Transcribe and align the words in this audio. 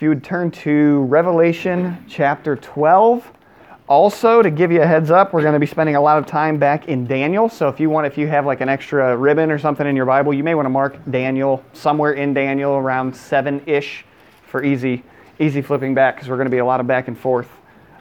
If 0.00 0.04
you 0.04 0.08
would 0.08 0.24
turn 0.24 0.50
to 0.52 1.00
Revelation 1.02 2.02
chapter 2.08 2.56
12. 2.56 3.30
Also, 3.86 4.40
to 4.40 4.50
give 4.50 4.72
you 4.72 4.80
a 4.80 4.86
heads 4.86 5.10
up, 5.10 5.34
we're 5.34 5.42
going 5.42 5.52
to 5.52 5.58
be 5.60 5.66
spending 5.66 5.94
a 5.94 6.00
lot 6.00 6.16
of 6.16 6.24
time 6.24 6.56
back 6.56 6.88
in 6.88 7.04
Daniel. 7.06 7.50
So 7.50 7.68
if 7.68 7.78
you 7.78 7.90
want, 7.90 8.06
if 8.06 8.16
you 8.16 8.26
have 8.26 8.46
like 8.46 8.62
an 8.62 8.70
extra 8.70 9.14
ribbon 9.14 9.50
or 9.50 9.58
something 9.58 9.86
in 9.86 9.94
your 9.94 10.06
Bible, 10.06 10.32
you 10.32 10.42
may 10.42 10.54
want 10.54 10.64
to 10.64 10.70
mark 10.70 10.96
Daniel 11.10 11.62
somewhere 11.74 12.12
in 12.14 12.32
Daniel 12.32 12.72
around 12.76 13.14
seven 13.14 13.60
ish 13.66 14.06
for 14.46 14.64
easy, 14.64 15.04
easy 15.38 15.60
flipping 15.60 15.92
back 15.94 16.14
because 16.14 16.30
we're 16.30 16.36
going 16.36 16.46
to 16.46 16.50
be 16.50 16.58
a 16.60 16.64
lot 16.64 16.80
of 16.80 16.86
back 16.86 17.06
and 17.08 17.18
forth 17.18 17.50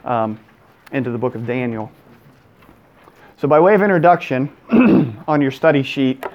um, 0.05 0.39
into 0.93 1.11
the 1.11 1.18
book 1.18 1.36
of 1.36 1.45
Daniel. 1.45 1.91
So 3.36 3.50
by 3.50 3.59
way 3.59 3.75
of 3.75 3.81
introduction, 3.81 4.50
on 5.27 5.41
your 5.41 5.52
study 5.52 5.84
sheet, 5.84 6.25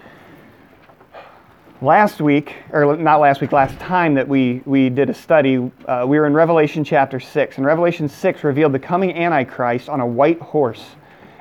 last 1.82 2.20
week, 2.20 2.54
or 2.70 2.96
not 2.96 3.20
last 3.20 3.40
week, 3.40 3.52
last 3.52 3.78
time 3.80 4.14
that 4.14 4.26
we, 4.28 4.62
we 4.64 4.88
did 4.90 5.10
a 5.10 5.14
study, 5.14 5.70
uh, 5.86 6.04
we 6.06 6.18
were 6.18 6.26
in 6.26 6.32
Revelation 6.32 6.84
chapter 6.84 7.18
6. 7.18 7.56
And 7.58 7.66
Revelation 7.66 8.08
6 8.08 8.44
revealed 8.44 8.72
the 8.72 8.78
coming 8.78 9.12
Antichrist 9.14 9.88
on 9.88 10.00
a 10.00 10.06
white 10.06 10.40
horse 10.40 10.82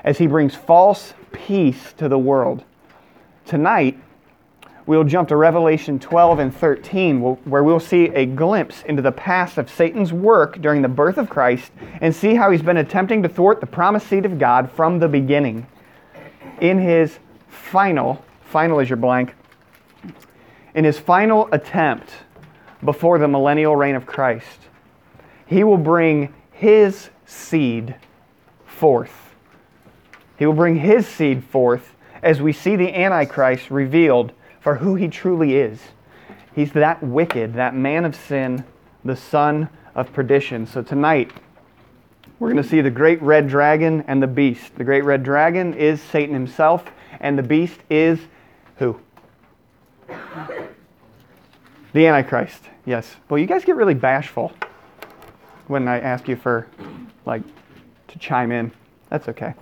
as 0.04 0.18
he 0.18 0.28
brings 0.28 0.56
false 0.56 1.14
peace 1.32 1.94
to 1.94 2.10
the 2.10 2.18
world. 2.18 2.64
Tonight, 3.46 4.00
we'll 4.86 5.04
jump 5.04 5.30
to 5.30 5.36
Revelation 5.36 6.00
12 6.00 6.40
and 6.40 6.56
13, 6.56 7.22
where 7.22 7.64
we'll 7.64 7.80
see 7.80 8.06
a 8.10 8.26
glimpse 8.26 8.82
into 8.84 9.02
the 9.04 9.12
past 9.12 9.58
of 9.58 9.70
Satan's 9.70 10.12
work 10.12 10.60
during 10.62 10.82
the 10.82 10.88
birth 10.90 11.18
of 11.18 11.30
Christ 11.30 11.72
and 12.02 12.14
see 12.14 12.34
how 12.34 12.50
he's 12.52 12.62
been 12.62 12.78
attempting 12.78 13.22
to 13.24 13.30
thwart 13.30 13.62
the 13.62 13.68
promised 13.68 14.08
seed 14.08 14.26
of 14.26 14.40
God 14.40 14.72
from 14.72 14.98
the 15.00 15.08
beginning 15.08 15.66
in 16.62 16.80
his 16.80 17.20
final, 17.50 18.24
final 18.44 18.80
is 18.80 18.90
your 18.90 18.98
blank, 18.98 19.34
in 20.76 20.84
his 20.84 20.98
final 21.00 21.48
attempt 21.52 22.12
before 22.84 23.20
the 23.20 23.28
millennial 23.28 23.76
reign 23.76 23.96
of 23.96 24.06
Christ, 24.06 24.60
he 25.46 25.64
will 25.64 25.78
bring 25.78 26.34
his 26.52 27.10
seed 27.26 27.96
forth. 28.66 29.36
He 30.38 30.46
will 30.46 30.54
bring 30.54 30.76
his 30.78 31.08
seed 31.08 31.44
forth 31.44 31.96
as 32.22 32.42
we 32.42 32.54
see 32.54 32.76
the 32.76 32.94
Antichrist 32.96 33.70
revealed 33.70 34.32
for 34.60 34.76
who 34.76 34.96
he 34.96 35.08
truly 35.08 35.56
is. 35.58 35.80
He's 36.56 36.72
that 36.74 37.04
wicked, 37.04 37.54
that 37.54 37.76
man 37.76 38.06
of 38.06 38.16
sin, 38.16 38.64
the 39.04 39.16
son 39.16 39.70
of 39.96 40.12
perdition. 40.14 40.66
So 40.66 40.82
tonight, 40.82 41.32
we're 42.40 42.52
going 42.52 42.62
to 42.62 42.68
see 42.68 42.82
the 42.82 42.90
great 42.92 43.22
red 43.22 43.48
dragon 43.48 44.04
and 44.08 44.22
the 44.22 44.28
beast. 44.28 44.76
The 44.76 44.84
great 44.84 45.04
red 45.04 45.24
dragon 45.24 45.74
is 45.74 46.02
Satan 46.02 46.34
himself, 46.34 46.86
and 47.20 47.38
the 47.38 47.44
beast 47.44 47.80
is 47.90 48.20
who? 48.78 49.00
The 51.94 52.08
Antichrist, 52.08 52.64
yes. 52.86 53.16
Well, 53.30 53.38
you 53.38 53.46
guys 53.46 53.64
get 53.66 53.76
really 53.76 53.94
bashful 53.94 54.52
when 55.68 55.88
I 55.88 56.00
ask 56.00 56.28
you 56.28 56.36
for, 56.36 56.68
like, 57.26 57.44
to 58.08 58.20
chime 58.20 58.52
in. 58.52 58.72
That's 59.10 59.28
okay. 59.30 59.54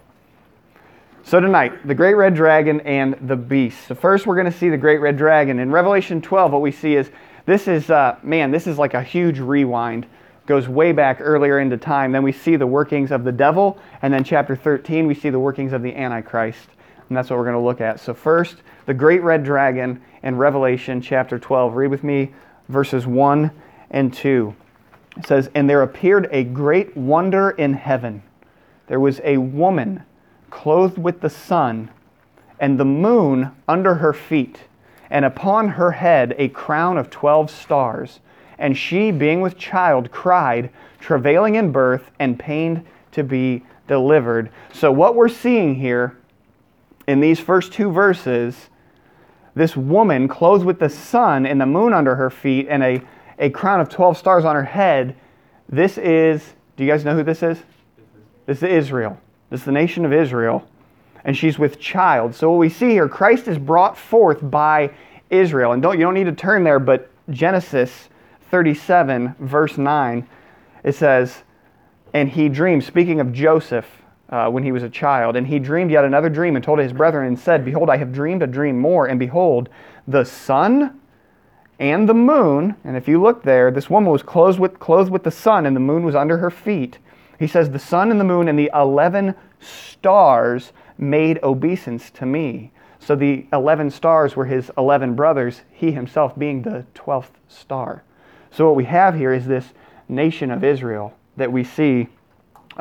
So, 1.23 1.39
tonight, 1.41 1.85
the 1.85 1.93
great 1.93 2.15
red 2.15 2.33
dragon 2.33 2.79
and 2.81 3.13
the 3.27 3.35
beast. 3.35 3.87
So, 3.87 3.95
first, 3.95 4.25
we're 4.25 4.35
going 4.35 4.49
to 4.51 4.57
see 4.57 4.69
the 4.69 4.77
great 4.77 4.99
red 5.01 5.17
dragon. 5.17 5.59
In 5.59 5.71
Revelation 5.71 6.21
12, 6.21 6.51
what 6.53 6.61
we 6.61 6.71
see 6.71 6.95
is 6.95 7.11
this 7.45 7.67
is, 7.67 7.89
uh, 7.91 8.15
man, 8.23 8.49
this 8.51 8.65
is 8.65 8.77
like 8.77 8.93
a 8.93 9.03
huge 9.03 9.39
rewind. 9.39 10.05
Goes 10.47 10.67
way 10.69 10.91
back 10.93 11.17
earlier 11.19 11.59
into 11.59 11.77
time. 11.77 12.11
Then 12.13 12.23
we 12.23 12.31
see 12.31 12.55
the 12.55 12.65
workings 12.65 13.11
of 13.11 13.23
the 13.25 13.31
devil. 13.31 13.77
And 14.03 14.13
then, 14.13 14.23
chapter 14.23 14.55
13, 14.55 15.05
we 15.05 15.15
see 15.15 15.29
the 15.29 15.39
workings 15.39 15.73
of 15.73 15.81
the 15.83 15.93
Antichrist. 15.95 16.69
And 17.09 17.15
that's 17.17 17.29
what 17.29 17.37
we're 17.39 17.45
going 17.45 17.57
to 17.57 17.59
look 17.65 17.81
at. 17.81 17.99
So, 17.99 18.13
first, 18.13 18.55
the 18.85 18.93
great 18.93 19.21
red 19.21 19.43
dragon 19.43 20.01
in 20.23 20.37
Revelation 20.37 21.01
chapter 21.01 21.37
12. 21.37 21.75
Read 21.75 21.87
with 21.89 22.03
me 22.03 22.31
verses 22.69 23.05
1 23.05 23.51
and 23.91 24.13
2. 24.13 24.55
It 25.17 25.27
says, 25.27 25.49
And 25.55 25.69
there 25.69 25.81
appeared 25.83 26.27
a 26.31 26.43
great 26.43 26.95
wonder 26.97 27.51
in 27.51 27.73
heaven. 27.73 28.23
There 28.87 28.99
was 28.99 29.21
a 29.23 29.37
woman 29.37 30.03
clothed 30.49 30.97
with 30.97 31.21
the 31.21 31.29
sun, 31.29 31.89
and 32.59 32.79
the 32.79 32.85
moon 32.85 33.51
under 33.67 33.95
her 33.95 34.13
feet, 34.13 34.59
and 35.09 35.25
upon 35.25 35.69
her 35.69 35.91
head 35.91 36.35
a 36.37 36.49
crown 36.49 36.97
of 36.97 37.09
12 37.09 37.49
stars. 37.51 38.19
And 38.57 38.77
she, 38.77 39.11
being 39.11 39.41
with 39.41 39.57
child, 39.57 40.11
cried, 40.11 40.69
travailing 40.99 41.55
in 41.55 41.71
birth, 41.71 42.11
and 42.19 42.37
pained 42.37 42.85
to 43.13 43.23
be 43.23 43.63
delivered. 43.87 44.51
So, 44.73 44.91
what 44.91 45.15
we're 45.15 45.27
seeing 45.29 45.75
here 45.75 46.15
in 47.07 47.19
these 47.19 47.39
first 47.39 47.71
two 47.73 47.91
verses 47.91 48.69
this 49.55 49.75
woman 49.75 50.27
clothed 50.27 50.65
with 50.65 50.79
the 50.79 50.89
sun 50.89 51.45
and 51.45 51.59
the 51.59 51.65
moon 51.65 51.93
under 51.93 52.15
her 52.15 52.29
feet 52.29 52.67
and 52.69 52.81
a, 52.83 53.01
a 53.39 53.49
crown 53.49 53.79
of 53.81 53.89
12 53.89 54.17
stars 54.17 54.45
on 54.45 54.55
her 54.55 54.63
head. 54.63 55.15
This 55.69 55.97
is, 55.97 56.53
do 56.75 56.83
you 56.83 56.91
guys 56.91 57.03
know 57.03 57.15
who 57.15 57.23
this 57.23 57.43
is? 57.43 57.57
This 58.45 58.57
is 58.57 58.63
Israel. 58.63 59.19
This 59.49 59.61
is 59.61 59.65
the 59.65 59.71
nation 59.71 60.05
of 60.05 60.13
Israel. 60.13 60.67
And 61.25 61.37
she's 61.37 61.59
with 61.59 61.79
child. 61.79 62.33
So 62.33 62.49
what 62.49 62.57
we 62.57 62.69
see 62.69 62.89
here, 62.89 63.07
Christ 63.09 63.47
is 63.47 63.57
brought 63.57 63.97
forth 63.97 64.39
by 64.41 64.93
Israel. 65.29 65.73
And 65.73 65.81
don't 65.81 65.97
you 65.99 66.03
don't 66.03 66.15
need 66.15 66.25
to 66.25 66.31
turn 66.31 66.63
there, 66.63 66.79
but 66.79 67.09
Genesis 67.29 68.09
37, 68.49 69.35
verse 69.39 69.77
9, 69.77 70.27
it 70.83 70.95
says, 70.95 71.43
And 72.13 72.27
he 72.27 72.49
dreamed, 72.49 72.83
speaking 72.83 73.19
of 73.19 73.31
Joseph, 73.33 73.85
uh, 74.31 74.49
when 74.49 74.63
he 74.63 74.71
was 74.71 74.83
a 74.83 74.89
child. 74.89 75.35
And 75.35 75.45
he 75.45 75.59
dreamed 75.59 75.91
yet 75.91 76.05
another 76.05 76.29
dream 76.29 76.55
and 76.55 76.63
told 76.63 76.79
his 76.79 76.93
brethren 76.93 77.27
and 77.27 77.37
said, 77.37 77.65
Behold, 77.65 77.89
I 77.89 77.97
have 77.97 78.13
dreamed 78.13 78.41
a 78.41 78.47
dream 78.47 78.79
more, 78.79 79.07
and 79.07 79.19
behold, 79.19 79.69
the 80.07 80.23
sun 80.23 80.99
and 81.79 82.07
the 82.07 82.13
moon, 82.13 82.75
and 82.83 82.95
if 82.95 83.07
you 83.07 83.19
look 83.21 83.41
there, 83.43 83.71
this 83.71 83.89
woman 83.89 84.11
was 84.11 84.21
clothed 84.23 84.59
with, 84.59 84.79
clothed 84.79 85.11
with 85.11 85.23
the 85.23 85.31
sun, 85.31 85.65
and 85.65 85.75
the 85.75 85.79
moon 85.79 86.03
was 86.03 86.15
under 86.15 86.37
her 86.37 86.51
feet. 86.51 86.99
He 87.39 87.47
says, 87.47 87.69
The 87.69 87.79
sun 87.79 88.11
and 88.11 88.19
the 88.19 88.23
moon 88.25 88.47
and 88.47 88.57
the 88.57 88.71
11 88.73 89.35
stars 89.59 90.71
made 90.97 91.39
obeisance 91.43 92.09
to 92.11 92.25
me. 92.25 92.71
So 92.99 93.15
the 93.15 93.47
11 93.51 93.89
stars 93.89 94.35
were 94.35 94.45
his 94.45 94.69
11 94.77 95.15
brothers, 95.15 95.61
he 95.71 95.91
himself 95.91 96.37
being 96.37 96.61
the 96.61 96.85
12th 96.93 97.31
star. 97.47 98.03
So 98.51 98.67
what 98.67 98.75
we 98.75 98.83
have 98.85 99.15
here 99.15 99.33
is 99.33 99.47
this 99.47 99.65
nation 100.07 100.51
of 100.51 100.63
Israel 100.63 101.17
that 101.35 101.51
we 101.51 101.63
see 101.63 102.07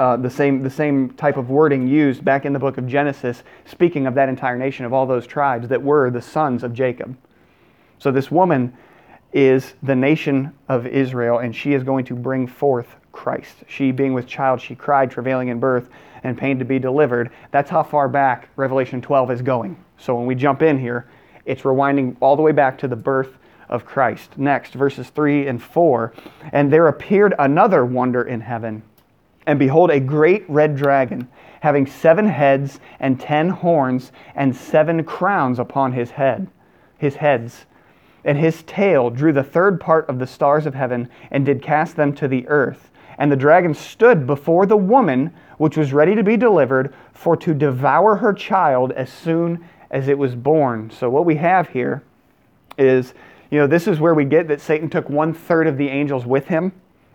uh, 0.00 0.16
the 0.16 0.30
same 0.30 0.62
the 0.62 0.70
same 0.70 1.10
type 1.10 1.36
of 1.36 1.50
wording 1.50 1.86
used 1.86 2.24
back 2.24 2.46
in 2.46 2.54
the 2.54 2.58
book 2.58 2.78
of 2.78 2.86
Genesis, 2.86 3.42
speaking 3.66 4.06
of 4.06 4.14
that 4.14 4.30
entire 4.30 4.56
nation 4.56 4.86
of 4.86 4.94
all 4.94 5.04
those 5.04 5.26
tribes 5.26 5.68
that 5.68 5.82
were 5.82 6.08
the 6.10 6.22
sons 6.22 6.64
of 6.64 6.72
Jacob. 6.72 7.14
So 7.98 8.10
this 8.10 8.30
woman 8.30 8.74
is 9.34 9.74
the 9.82 9.94
nation 9.94 10.54
of 10.70 10.86
Israel, 10.86 11.40
and 11.40 11.54
she 11.54 11.74
is 11.74 11.82
going 11.82 12.06
to 12.06 12.14
bring 12.14 12.46
forth 12.46 12.96
Christ. 13.12 13.56
She, 13.68 13.92
being 13.92 14.14
with 14.14 14.26
child, 14.26 14.58
she 14.58 14.74
cried, 14.74 15.10
travailing 15.10 15.48
in 15.48 15.60
birth, 15.60 15.90
and 16.24 16.38
pain 16.38 16.58
to 16.60 16.64
be 16.64 16.78
delivered. 16.78 17.30
That's 17.50 17.68
how 17.68 17.82
far 17.82 18.08
back 18.08 18.48
Revelation 18.56 19.02
12 19.02 19.30
is 19.32 19.42
going. 19.42 19.76
So 19.98 20.14
when 20.16 20.24
we 20.24 20.34
jump 20.34 20.62
in 20.62 20.78
here, 20.78 21.10
it's 21.44 21.60
rewinding 21.60 22.16
all 22.20 22.36
the 22.36 22.42
way 22.42 22.52
back 22.52 22.78
to 22.78 22.88
the 22.88 22.96
birth 22.96 23.36
of 23.68 23.84
Christ. 23.84 24.38
Next, 24.38 24.72
verses 24.72 25.10
3 25.10 25.46
and 25.46 25.62
4. 25.62 26.14
And 26.54 26.72
there 26.72 26.88
appeared 26.88 27.34
another 27.38 27.84
wonder 27.84 28.22
in 28.22 28.40
heaven 28.40 28.82
and 29.50 29.58
behold, 29.58 29.90
a 29.90 29.98
great 29.98 30.44
red 30.48 30.76
dragon, 30.76 31.26
having 31.60 31.84
seven 31.84 32.28
heads 32.28 32.78
and 33.00 33.18
ten 33.18 33.48
horns, 33.48 34.12
and 34.36 34.54
seven 34.54 35.02
crowns 35.02 35.58
upon 35.58 35.90
his 35.92 36.12
head, 36.12 36.46
his 36.98 37.16
heads. 37.16 37.66
And 38.24 38.38
his 38.38 38.62
tail 38.62 39.10
drew 39.10 39.32
the 39.32 39.42
third 39.42 39.80
part 39.80 40.08
of 40.08 40.20
the 40.20 40.26
stars 40.28 40.66
of 40.66 40.76
heaven, 40.76 41.08
and 41.32 41.44
did 41.44 41.62
cast 41.62 41.96
them 41.96 42.12
to 42.14 42.28
the 42.28 42.46
earth. 42.46 42.92
And 43.18 43.30
the 43.32 43.36
dragon 43.36 43.74
stood 43.74 44.24
before 44.24 44.66
the 44.66 44.76
woman, 44.76 45.32
which 45.58 45.76
was 45.76 45.92
ready 45.92 46.14
to 46.14 46.22
be 46.22 46.36
delivered, 46.36 46.94
for 47.12 47.36
to 47.38 47.52
devour 47.52 48.14
her 48.14 48.32
child 48.32 48.92
as 48.92 49.10
soon 49.12 49.58
as 49.90 50.06
it 50.06 50.16
was 50.16 50.36
born. 50.36 50.92
So, 50.92 51.10
what 51.10 51.24
we 51.24 51.34
have 51.34 51.68
here 51.70 52.04
is, 52.78 53.14
you 53.50 53.58
know, 53.58 53.66
this 53.66 53.88
is 53.88 53.98
where 53.98 54.14
we 54.14 54.26
get 54.26 54.46
that 54.46 54.60
Satan 54.60 54.88
took 54.88 55.10
one 55.10 55.34
third 55.34 55.66
of 55.66 55.76
the 55.76 55.88
angels 55.88 56.24
with 56.24 56.46
him 56.46 56.70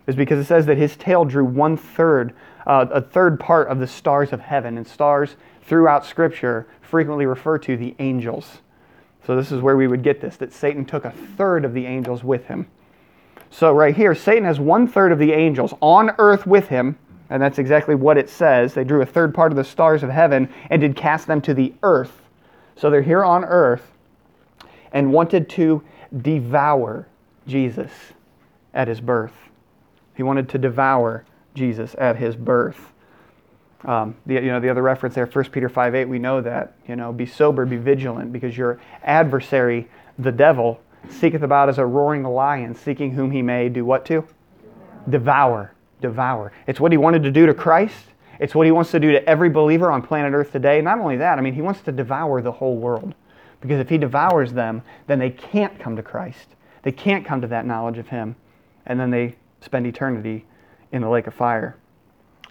is 0.08 0.16
because 0.16 0.40
it 0.40 0.46
says 0.46 0.66
that 0.66 0.78
his 0.78 0.96
tail 0.98 1.26
drew 1.26 1.46
one 1.46 1.78
third, 1.78 2.34
uh, 2.66 2.86
a 2.94 3.02
third 3.02 3.40
part 3.40 3.68
of 3.68 3.80
the 3.80 3.88
stars 3.88 4.32
of 4.34 4.40
heaven. 4.40 4.78
And 4.78 4.88
stars 4.88 5.36
throughout 5.64 6.06
Scripture 6.06 6.68
frequently 6.82 7.26
refer 7.26 7.58
to 7.60 7.76
the 7.78 7.96
angels. 8.00 8.60
So 9.26 9.36
this 9.36 9.52
is 9.52 9.62
where 9.62 9.76
we 9.76 9.88
would 9.88 10.04
get 10.04 10.22
this 10.22 10.38
that 10.38 10.54
Satan 10.54 10.86
took 10.86 11.06
a 11.06 11.12
third 11.12 11.66
of 11.66 11.74
the 11.74 11.86
angels 11.86 12.24
with 12.24 12.46
him. 12.46 12.68
So 13.50 13.72
right 13.74 13.96
here, 13.96 14.14
Satan 14.14 14.44
has 14.44 14.60
one 14.60 14.88
third 14.88 15.12
of 15.12 15.20
the 15.20 15.32
angels 15.32 15.74
on 15.82 16.12
earth 16.20 16.46
with 16.46 16.68
him. 16.68 16.98
And 17.32 17.42
that's 17.42 17.58
exactly 17.58 17.96
what 17.96 18.20
it 18.20 18.30
says. 18.30 18.76
They 18.76 18.84
drew 18.84 19.02
a 19.02 19.06
third 19.06 19.34
part 19.34 19.52
of 19.52 19.56
the 19.56 19.64
stars 19.64 20.04
of 20.04 20.12
heaven 20.12 20.48
and 20.70 20.80
did 20.82 20.96
cast 20.96 21.26
them 21.26 21.42
to 21.42 21.56
the 21.56 21.74
earth. 21.82 22.22
So 22.76 22.90
they're 22.92 23.02
here 23.02 23.24
on 23.24 23.44
earth 23.44 23.92
and 24.92 25.12
wanted 25.12 25.50
to 25.52 25.82
devour 26.22 27.08
Jesus 27.48 27.92
at 28.76 28.88
his 28.88 29.02
birth. 29.02 29.32
He 30.16 30.24
wanted 30.24 30.50
to 30.50 30.58
devour 30.58 31.26
Jesus 31.54 31.94
at 32.00 32.16
his 32.16 32.36
birth. 32.36 32.94
Um, 33.84 34.16
the, 34.26 34.36
you 34.36 34.48
know, 34.48 34.60
the 34.60 34.70
other 34.70 34.82
reference 34.82 35.14
there, 35.14 35.26
1 35.28 35.46
Peter 35.52 35.70
5 35.70 35.94
8, 35.94 36.06
we 36.06 36.18
know 36.18 36.42
that. 36.42 36.74
You 36.88 36.96
know, 36.96 37.14
be 37.14 37.26
sober, 37.26 37.66
be 37.66 37.78
vigilant, 37.78 38.32
because 38.34 38.58
your 38.58 38.80
adversary, 39.04 39.88
the 40.18 40.32
devil, 40.32 40.80
seeketh 41.10 41.44
about 41.44 41.70
as 41.70 41.78
a 41.78 41.86
roaring 41.86 42.24
lion, 42.24 42.74
seeking 42.74 43.12
whom 43.12 43.30
he 43.30 43.42
may 43.44 43.70
do 43.70 43.86
what 43.86 44.06
to? 44.06 44.26
Devour. 45.08 45.74
Devour. 46.02 46.52
It's 46.66 46.80
what 46.80 46.92
he 46.92 46.98
wanted 46.98 47.22
to 47.24 47.32
do 47.32 47.46
to 47.46 47.54
Christ. 47.54 48.06
It's 48.40 48.56
what 48.56 48.66
he 48.66 48.72
wants 48.72 48.92
to 48.92 49.00
do 49.00 49.12
to 49.12 49.30
every 49.30 49.50
believer 49.50 49.92
on 49.92 50.02
planet 50.02 50.34
Earth 50.34 50.52
today. 50.52 50.82
Not 50.82 51.00
only 51.00 51.18
that, 51.18 51.38
I 51.38 51.42
mean, 51.42 51.54
he 51.54 51.62
wants 51.62 51.82
to 51.82 51.92
devour 51.92 52.42
the 52.42 52.52
whole 52.52 52.78
world. 52.78 53.14
Because 53.62 53.80
if 53.80 53.90
he 53.90 53.98
devours 53.98 54.52
them, 54.54 54.82
then 55.08 55.20
they 55.20 55.30
can't 55.30 55.80
come 55.80 55.96
to 55.96 56.04
Christ. 56.04 56.50
They 56.84 56.92
can't 56.92 57.26
come 57.26 57.40
to 57.42 57.48
that 57.48 57.66
knowledge 57.66 57.98
of 57.98 58.10
him. 58.10 58.36
And 58.86 59.00
then 59.00 59.10
they 59.10 59.36
spend 59.62 59.88
eternity 59.88 60.46
in 60.92 61.02
the 61.02 61.10
lake 61.10 61.28
of 61.28 61.34
fire. 61.34 61.76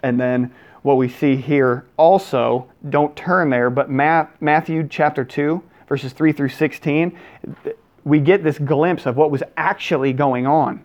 And 0.03 0.19
then 0.19 0.53
what 0.81 0.97
we 0.97 1.09
see 1.09 1.35
here 1.35 1.85
also, 1.97 2.69
don't 2.89 3.15
turn 3.15 3.49
there, 3.49 3.69
but 3.69 3.89
Matthew 3.89 4.87
chapter 4.87 5.23
2, 5.23 5.63
verses 5.87 6.13
3 6.13 6.31
through 6.31 6.49
16, 6.49 7.17
we 8.03 8.19
get 8.19 8.43
this 8.43 8.59
glimpse 8.59 9.05
of 9.05 9.17
what 9.17 9.31
was 9.31 9.41
actually 9.57 10.13
going 10.13 10.45
on, 10.45 10.83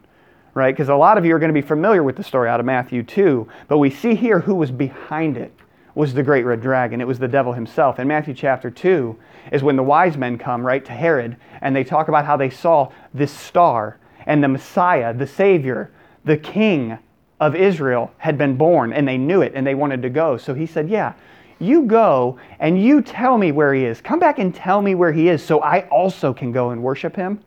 right? 0.55 0.75
Because 0.75 0.89
a 0.89 0.95
lot 0.95 1.19
of 1.19 1.27
you 1.27 1.35
are 1.35 1.39
going 1.39 1.51
to 1.53 1.61
be 1.61 1.67
familiar 1.67 2.03
with 2.03 2.17
the 2.17 2.23
story 2.25 2.49
out 2.49 2.61
of 2.61 2.67
Matthew 2.67 3.03
2, 3.03 3.47
but 3.69 3.79
we 3.79 3.91
see 3.91 4.15
here 4.15 4.41
who 4.41 4.55
was 4.55 4.71
behind 4.71 5.37
it 5.37 5.53
was 5.95 6.15
the 6.15 6.23
great 6.23 6.45
red 6.45 6.63
dragon. 6.63 7.01
It 7.01 7.07
was 7.07 7.19
the 7.19 7.29
devil 7.29 7.53
himself. 7.53 7.99
In 7.99 8.07
Matthew 8.09 8.33
chapter 8.33 8.71
2 8.71 9.19
is 9.53 9.63
when 9.63 9.77
the 9.77 9.83
wise 9.83 10.17
men 10.17 10.39
come, 10.39 10.65
right, 10.65 10.85
to 10.85 10.93
Herod, 10.93 11.37
and 11.61 11.75
they 11.77 11.85
talk 11.85 12.09
about 12.09 12.25
how 12.25 12.37
they 12.39 12.49
saw 12.49 12.91
this 13.13 13.33
star 13.33 13.99
and 14.25 14.43
the 14.43 14.49
Messiah, 14.49 15.13
the 15.13 15.27
Savior, 15.27 15.91
the 16.25 16.37
king 16.37 16.99
of 17.39 17.55
Israel 17.57 18.13
had 18.19 18.37
been 18.37 18.57
born 18.57 18.93
and 18.93 19.07
they 19.09 19.19
knew 19.19 19.43
it 19.43 19.53
and 19.55 19.67
they 19.67 19.75
wanted 19.75 20.03
to 20.03 20.11
go. 20.11 20.37
So 20.37 20.55
he 20.55 20.67
said, 20.67 20.89
Yeah, 20.89 21.15
you 21.59 21.83
go 21.85 22.39
and 22.59 22.81
you 22.83 23.03
tell 23.03 23.39
me 23.39 23.53
where 23.53 23.73
he 23.73 23.85
is. 23.85 24.01
Come 24.01 24.19
back 24.19 24.39
and 24.39 24.55
tell 24.55 24.83
me 24.83 24.95
where 24.95 25.13
he 25.13 25.29
is 25.29 25.43
so 25.43 25.61
I 25.61 25.87
also 25.89 26.33
can 26.35 26.53
go 26.53 26.71
and 26.71 26.83
worship 26.83 27.17
him. 27.17 27.41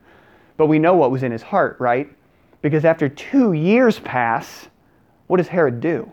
But 0.57 0.67
we 0.67 0.79
know 0.79 0.93
what 0.95 1.11
was 1.11 1.23
in 1.23 1.31
his 1.31 1.41
heart, 1.43 1.77
right? 1.79 2.09
Because 2.61 2.85
after 2.85 3.09
two 3.09 3.53
years 3.53 3.99
pass, 3.99 4.67
what 5.27 5.37
does 5.37 5.47
Herod 5.47 5.79
do? 5.79 6.11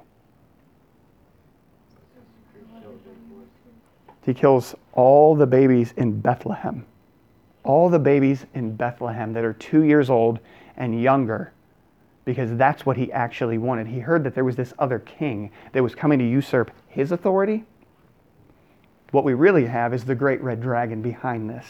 He 4.23 4.35
kills 4.35 4.75
all 4.93 5.35
the 5.35 5.47
babies 5.47 5.95
in 5.97 6.21
Bethlehem. 6.21 6.85
All 7.65 7.89
the 7.89 7.99
babies 7.99 8.45
in 8.55 8.75
Bethlehem 8.77 9.33
that 9.33 9.45
are 9.45 9.53
two 9.55 9.83
years 9.85 10.11
old 10.11 10.39
and 10.77 11.01
younger 11.03 11.53
because 12.25 12.55
that's 12.57 12.85
what 12.85 12.97
he 12.97 13.11
actually 13.13 13.59
wanted. 13.59 13.87
He 13.87 14.01
heard 14.01 14.25
that 14.25 14.35
there 14.35 14.45
was 14.45 14.57
this 14.57 14.75
other 14.79 14.99
king 15.01 15.51
that 15.73 15.83
was 15.83 15.95
coming 15.95 16.19
to 16.19 16.25
usurp 16.29 16.71
his 16.89 17.13
authority. 17.13 17.65
What 19.11 19.25
we 19.25 19.35
really 19.35 19.67
have 19.67 19.95
is 19.95 20.05
the 20.05 20.15
great 20.15 20.41
red 20.43 20.61
dragon 20.61 21.03
behind 21.03 21.49
this. 21.51 21.67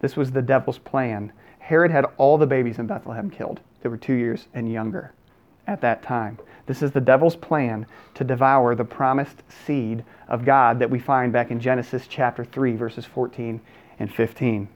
This 0.00 0.16
was 0.16 0.30
the 0.30 0.42
devil's 0.42 0.78
plan. 0.78 1.32
Herod 1.58 1.90
had 1.90 2.06
all 2.16 2.38
the 2.38 2.46
babies 2.46 2.78
in 2.78 2.86
Bethlehem 2.86 3.30
killed 3.30 3.60
They 3.82 3.88
were 3.88 3.96
two 3.96 4.14
years 4.14 4.46
and 4.54 4.70
younger 4.70 5.12
at 5.66 5.80
that 5.82 6.02
time. 6.02 6.38
This 6.66 6.82
is 6.82 6.92
the 6.92 7.00
devil's 7.00 7.36
plan 7.36 7.86
to 8.14 8.24
devour 8.24 8.74
the 8.74 8.84
promised 8.84 9.42
seed 9.66 10.04
of 10.28 10.44
God 10.44 10.78
that 10.78 10.90
we 10.90 10.98
find 10.98 11.32
back 11.32 11.50
in 11.50 11.60
Genesis 11.60 12.06
chapter 12.08 12.44
3, 12.44 12.76
verses 12.76 13.04
14 13.06 13.60
and 13.98 14.12
15. 14.12 14.68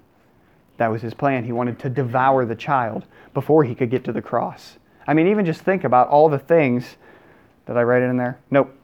That 0.77 0.89
was 0.91 1.03
his 1.03 1.15
plan. 1.15 1.45
He 1.45 1.53
wanted 1.53 1.79
to 1.81 1.91
devour 1.91 2.45
the 2.45 2.55
child 2.55 3.05
before 3.35 3.65
he 3.65 3.75
could 3.75 3.91
get 3.91 4.05
to 4.05 4.13
the 4.13 4.23
cross. 4.23 4.79
I 5.07 5.15
mean, 5.15 5.27
even 5.29 5.45
just 5.45 5.61
think 5.63 5.85
about 5.85 6.09
all 6.09 6.29
the 6.29 6.39
things. 6.39 6.97
Did 7.67 7.77
I 7.77 7.83
write 7.83 8.03
it 8.03 8.07
in 8.07 8.17
there? 8.17 8.39
Nope. 8.51 8.75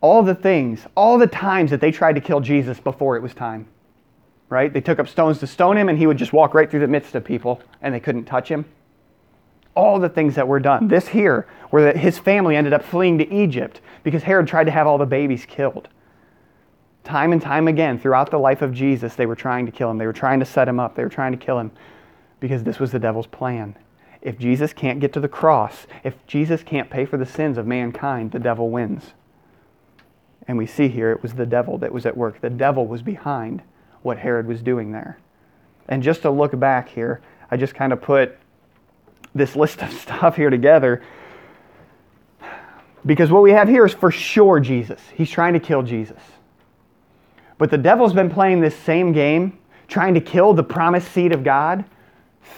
All 0.00 0.22
the 0.22 0.34
things, 0.34 0.86
all 0.94 1.18
the 1.18 1.26
times 1.26 1.70
that 1.70 1.80
they 1.80 1.90
tried 1.90 2.14
to 2.14 2.20
kill 2.20 2.40
Jesus 2.40 2.80
before 2.80 3.16
it 3.16 3.22
was 3.22 3.34
time. 3.34 3.66
Right? 4.48 4.72
They 4.72 4.80
took 4.80 5.00
up 5.00 5.08
stones 5.08 5.38
to 5.40 5.46
stone 5.46 5.76
him, 5.76 5.88
and 5.88 5.98
he 5.98 6.06
would 6.06 6.16
just 6.18 6.32
walk 6.32 6.54
right 6.54 6.70
through 6.70 6.80
the 6.80 6.86
midst 6.86 7.16
of 7.16 7.24
people, 7.24 7.60
and 7.82 7.92
they 7.92 7.98
couldn't 7.98 8.24
touch 8.26 8.48
him. 8.48 8.64
All 9.74 9.98
the 9.98 10.08
things 10.08 10.36
that 10.36 10.46
were 10.46 10.60
done. 10.60 10.88
This 10.88 11.08
here, 11.08 11.46
where 11.70 11.92
his 11.92 12.18
family 12.18 12.54
ended 12.56 12.72
up 12.72 12.82
fleeing 12.84 13.18
to 13.18 13.32
Egypt 13.32 13.80
because 14.04 14.22
Herod 14.22 14.46
tried 14.46 14.64
to 14.64 14.70
have 14.70 14.86
all 14.86 14.98
the 14.98 15.04
babies 15.06 15.44
killed 15.46 15.88
time 17.06 17.32
and 17.32 17.40
time 17.40 17.68
again 17.68 17.98
throughout 17.98 18.30
the 18.30 18.38
life 18.38 18.60
of 18.60 18.74
Jesus, 18.74 19.14
they 19.14 19.26
were 19.26 19.36
trying 19.36 19.64
to 19.64 19.72
kill 19.72 19.90
him. 19.90 19.96
They 19.96 20.06
were 20.06 20.12
trying 20.12 20.40
to 20.40 20.44
set 20.46 20.68
him 20.68 20.78
up. 20.78 20.94
They 20.96 21.02
were 21.04 21.08
trying 21.08 21.32
to 21.32 21.38
kill 21.38 21.58
him 21.58 21.70
because 22.40 22.64
this 22.64 22.78
was 22.78 22.92
the 22.92 22.98
devil's 22.98 23.26
plan. 23.28 23.76
If 24.20 24.38
Jesus 24.38 24.72
can't 24.72 24.98
get 25.00 25.12
to 25.14 25.20
the 25.20 25.28
cross, 25.28 25.86
if 26.02 26.14
Jesus 26.26 26.62
can't 26.64 26.90
pay 26.90 27.04
for 27.06 27.16
the 27.16 27.24
sins 27.24 27.56
of 27.56 27.66
mankind, 27.66 28.32
the 28.32 28.38
devil 28.40 28.70
wins. 28.70 29.14
And 30.48 30.58
we 30.58 30.66
see 30.66 30.88
here 30.88 31.12
it 31.12 31.22
was 31.22 31.34
the 31.34 31.46
devil 31.46 31.78
that 31.78 31.92
was 31.92 32.04
at 32.06 32.16
work. 32.16 32.40
The 32.40 32.50
devil 32.50 32.86
was 32.86 33.02
behind 33.02 33.62
what 34.02 34.18
Herod 34.18 34.46
was 34.46 34.60
doing 34.62 34.90
there. 34.92 35.18
And 35.88 36.02
just 36.02 36.22
to 36.22 36.30
look 36.30 36.58
back 36.58 36.88
here, 36.88 37.20
I 37.50 37.56
just 37.56 37.74
kind 37.74 37.92
of 37.92 38.02
put 38.02 38.36
this 39.34 39.54
list 39.54 39.80
of 39.82 39.92
stuff 40.00 40.34
here 40.36 40.50
together 40.50 41.02
because 43.04 43.30
what 43.30 43.44
we 43.44 43.52
have 43.52 43.68
here 43.68 43.86
is 43.86 43.94
for 43.94 44.10
sure 44.10 44.58
Jesus. 44.58 45.00
He's 45.14 45.30
trying 45.30 45.52
to 45.52 45.60
kill 45.60 45.82
Jesus. 45.82 46.20
But 47.58 47.70
the 47.70 47.78
devil's 47.78 48.12
been 48.12 48.30
playing 48.30 48.60
this 48.60 48.76
same 48.76 49.12
game, 49.12 49.58
trying 49.88 50.14
to 50.14 50.20
kill 50.20 50.52
the 50.52 50.62
promised 50.62 51.12
seed 51.12 51.32
of 51.32 51.42
God 51.42 51.84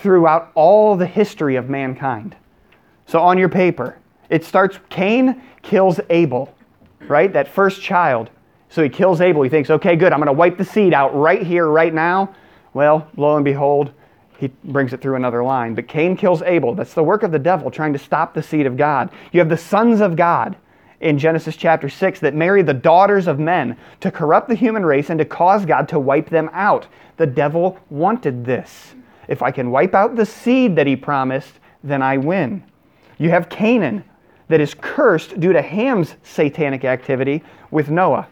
throughout 0.00 0.50
all 0.54 0.96
the 0.96 1.06
history 1.06 1.56
of 1.56 1.70
mankind. 1.70 2.34
So 3.06 3.20
on 3.20 3.38
your 3.38 3.48
paper, 3.48 3.96
it 4.28 4.44
starts 4.44 4.78
Cain 4.88 5.40
kills 5.62 6.00
Abel, 6.10 6.54
right? 7.06 7.32
That 7.32 7.48
first 7.48 7.80
child. 7.80 8.30
So 8.68 8.82
he 8.82 8.88
kills 8.88 9.20
Abel. 9.20 9.42
He 9.42 9.48
thinks, 9.48 9.70
okay, 9.70 9.96
good, 9.96 10.12
I'm 10.12 10.18
going 10.18 10.26
to 10.26 10.32
wipe 10.32 10.58
the 10.58 10.64
seed 10.64 10.92
out 10.92 11.14
right 11.16 11.42
here, 11.42 11.66
right 11.68 11.94
now. 11.94 12.34
Well, 12.74 13.06
lo 13.16 13.36
and 13.36 13.44
behold, 13.44 13.92
he 14.36 14.48
brings 14.64 14.92
it 14.92 15.00
through 15.00 15.16
another 15.16 15.42
line. 15.42 15.74
But 15.74 15.88
Cain 15.88 16.16
kills 16.16 16.42
Abel. 16.42 16.74
That's 16.74 16.92
the 16.92 17.02
work 17.02 17.22
of 17.22 17.32
the 17.32 17.38
devil, 17.38 17.70
trying 17.70 17.92
to 17.94 17.98
stop 17.98 18.34
the 18.34 18.42
seed 18.42 18.66
of 18.66 18.76
God. 18.76 19.10
You 19.32 19.40
have 19.40 19.48
the 19.48 19.56
sons 19.56 20.00
of 20.00 20.16
God 20.16 20.56
in 21.00 21.18
Genesis 21.18 21.56
chapter 21.56 21.88
6 21.88 22.20
that 22.20 22.34
marry 22.34 22.62
the 22.62 22.74
daughters 22.74 23.26
of 23.28 23.38
men 23.38 23.76
to 24.00 24.10
corrupt 24.10 24.48
the 24.48 24.54
human 24.54 24.84
race 24.84 25.10
and 25.10 25.18
to 25.18 25.24
cause 25.24 25.64
God 25.64 25.88
to 25.88 25.98
wipe 25.98 26.28
them 26.28 26.50
out. 26.52 26.86
The 27.16 27.26
devil 27.26 27.78
wanted 27.90 28.44
this. 28.44 28.94
If 29.28 29.42
I 29.42 29.50
can 29.50 29.70
wipe 29.70 29.94
out 29.94 30.16
the 30.16 30.26
seed 30.26 30.74
that 30.76 30.86
he 30.86 30.96
promised, 30.96 31.52
then 31.84 32.02
I 32.02 32.16
win. 32.18 32.62
You 33.18 33.30
have 33.30 33.48
Canaan 33.48 34.04
that 34.48 34.60
is 34.60 34.74
cursed 34.80 35.38
due 35.40 35.52
to 35.52 35.62
Ham's 35.62 36.14
satanic 36.22 36.84
activity 36.84 37.42
with 37.70 37.90
Noah. 37.90 38.26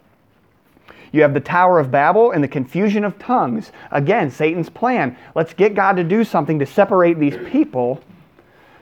You 1.13 1.23
have 1.23 1.35
the 1.35 1.41
Tower 1.41 1.79
of 1.79 1.91
Babel 1.91 2.33
and 2.33 2.43
the 2.43 2.49
confusion 2.49 3.05
of 3.05 3.19
tongues. 3.19 3.71
Again, 3.93 4.31
Satan's 4.31 4.69
plan. 4.69 5.17
Let's 5.35 5.55
get 5.55 5.75
God 5.75 5.97
to 5.97 6.05
do 6.05 6.25
something 6.25 6.59
to 6.59 6.67
separate 6.67 7.19
these 7.19 7.37
people 7.49 8.03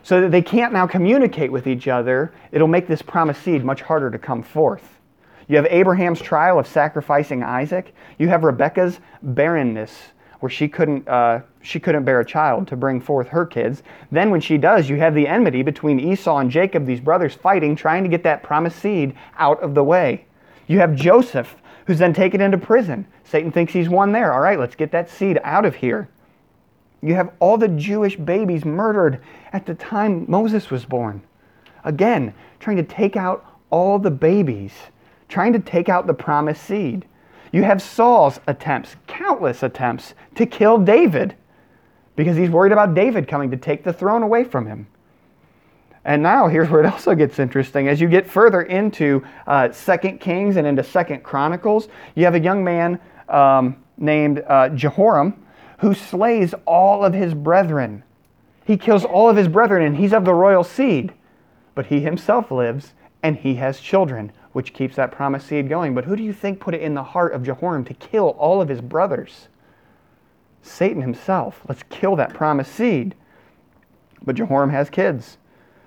so 0.04 0.20
that 0.20 0.30
they 0.30 0.42
can't 0.42 0.72
now 0.72 0.86
communicate 0.86 1.50
with 1.50 1.67
each 1.67 1.88
other, 1.88 2.32
it'll 2.52 2.69
make 2.69 2.86
this 2.86 3.02
promised 3.02 3.43
seed 3.43 3.64
much 3.64 3.81
harder 3.82 4.10
to 4.10 4.19
come 4.19 4.43
forth. 4.43 5.00
You 5.48 5.56
have 5.56 5.67
Abraham's 5.70 6.20
trial 6.20 6.58
of 6.58 6.67
sacrificing 6.67 7.43
Isaac. 7.43 7.94
You 8.19 8.29
have 8.29 8.44
Rebecca's 8.44 9.00
barrenness, 9.22 9.98
where 10.40 10.50
she 10.50 10.69
couldn't, 10.69 11.08
uh, 11.08 11.40
she 11.62 11.81
couldn't 11.81 12.05
bear 12.05 12.20
a 12.20 12.24
child 12.24 12.69
to 12.69 12.76
bring 12.76 13.00
forth 13.00 13.29
her 13.29 13.46
kids. 13.46 13.82
Then, 14.12 14.31
when 14.31 14.43
she 14.43 14.58
does, 14.58 14.90
you 14.90 14.96
have 14.96 15.14
the 15.14 15.26
enmity 15.26 15.62
between 15.62 15.98
Esau 15.98 16.36
and 16.36 16.50
Jacob, 16.50 16.84
these 16.84 17.00
brothers 17.00 17.32
fighting, 17.34 17.74
trying 17.74 18.02
to 18.05 18.10
get 18.10 18.22
that 18.24 18.43
promised 18.43 18.79
seed 18.81 19.14
out 19.38 19.60
of 19.62 19.74
the 19.74 19.84
way. 19.84 20.26
You 20.67 20.81
have 20.81 20.94
Joseph, 20.94 21.56
who's 21.86 21.98
then 21.98 22.12
taken 22.12 22.43
into 22.43 22.58
prison. 22.58 23.06
Satan 23.24 23.50
thinks 23.52 23.72
he's 23.72 23.88
won 23.88 24.12
there. 24.12 24.34
All 24.34 24.40
right, 24.40 24.58
let's 24.58 24.74
get 24.74 24.93
that 24.93 25.08
seed 25.10 25.40
out 25.44 25.64
of 25.64 25.74
here. 25.74 26.08
You 27.05 27.15
have 27.17 27.32
all 27.39 27.58
the 27.58 27.69
Jewish 27.69 28.17
babies 28.17 28.65
murdered 28.65 29.20
at 29.53 29.67
the 29.67 29.75
time 29.75 30.25
Moses 30.27 30.70
was 30.70 30.87
born. 30.87 31.20
Again, 31.84 32.32
trying 32.61 32.79
to 32.79 32.82
take 32.82 33.15
out 33.15 33.44
all 33.69 33.99
the 33.99 34.11
babies, 34.11 34.73
trying 35.29 35.53
to 35.53 35.58
take 35.58 35.91
out 35.91 36.06
the 36.06 36.15
promised 36.15 36.63
seed. 36.63 37.05
You 37.53 37.63
have 37.63 37.82
Saul's 37.82 38.41
attempts, 38.46 38.96
countless 39.06 39.63
attempts, 39.63 40.15
to 40.37 40.46
kill 40.46 40.79
David 40.79 41.34
because 42.17 42.39
he's 42.39 42.49
worried 42.49 42.73
about 42.73 42.94
David 42.94 43.29
coming 43.29 43.51
to 43.51 43.56
take 43.58 43.84
the 43.84 43.93
throne 43.93 44.23
away 44.23 44.43
from 44.43 44.65
him. 44.67 44.87
And 46.06 46.23
now 46.23 46.49
here's 46.49 46.70
where 46.70 46.81
it 46.81 46.87
also 46.91 47.15
gets 47.15 47.39
interesting. 47.39 47.87
As 47.87 48.01
you 48.01 48.08
get 48.08 48.27
further 48.29 48.63
into 48.63 49.23
uh, 49.46 49.70
Second 49.73 50.20
Kings 50.20 50.56
and 50.56 50.67
into 50.67 50.82
Second 50.82 51.23
Chronicles, 51.23 51.89
you 52.15 52.25
have 52.25 52.34
a 52.34 52.41
young 52.41 52.65
man 52.65 52.99
um, 53.29 53.77
named 53.99 54.43
uh, 54.49 54.70
Jehoram 54.70 55.34
who 55.78 55.94
slays 55.94 56.54
all 56.66 57.04
of 57.04 57.14
his 57.14 57.34
brethren. 57.34 58.02
He 58.64 58.76
kills 58.76 59.04
all 59.04 59.28
of 59.28 59.36
his 59.36 59.48
brethren, 59.48 59.82
and 59.84 59.96
he's 59.96 60.12
of 60.12 60.24
the 60.24 60.34
royal 60.34 60.64
seed. 60.64 61.12
But 61.74 61.86
he 61.86 62.00
himself 62.00 62.50
lives, 62.50 62.93
and 63.22 63.36
he 63.36 63.54
has 63.56 63.81
children, 63.81 64.32
which 64.52 64.72
keeps 64.72 64.96
that 64.96 65.12
promised 65.12 65.48
seed 65.48 65.69
going. 65.69 65.94
But 65.94 66.04
who 66.04 66.16
do 66.16 66.22
you 66.22 66.32
think 66.32 66.60
put 66.60 66.74
it 66.74 66.82
in 66.82 66.94
the 66.94 67.02
heart 67.02 67.32
of 67.32 67.43
Jehoram 67.43 67.84
to 67.86 67.94
kill 67.94 68.31
all 68.31 68.60
of 68.60 68.69
his 68.69 68.81
brothers? 68.81 69.48
Satan 70.62 71.02
himself. 71.02 71.60
Let's 71.69 71.82
kill 71.90 72.16
that 72.16 72.32
promised 72.32 72.72
seed. 72.74 73.14
But 74.22 74.36
Jehoram 74.36 74.70
has 74.70 74.88
kids. 74.88 75.36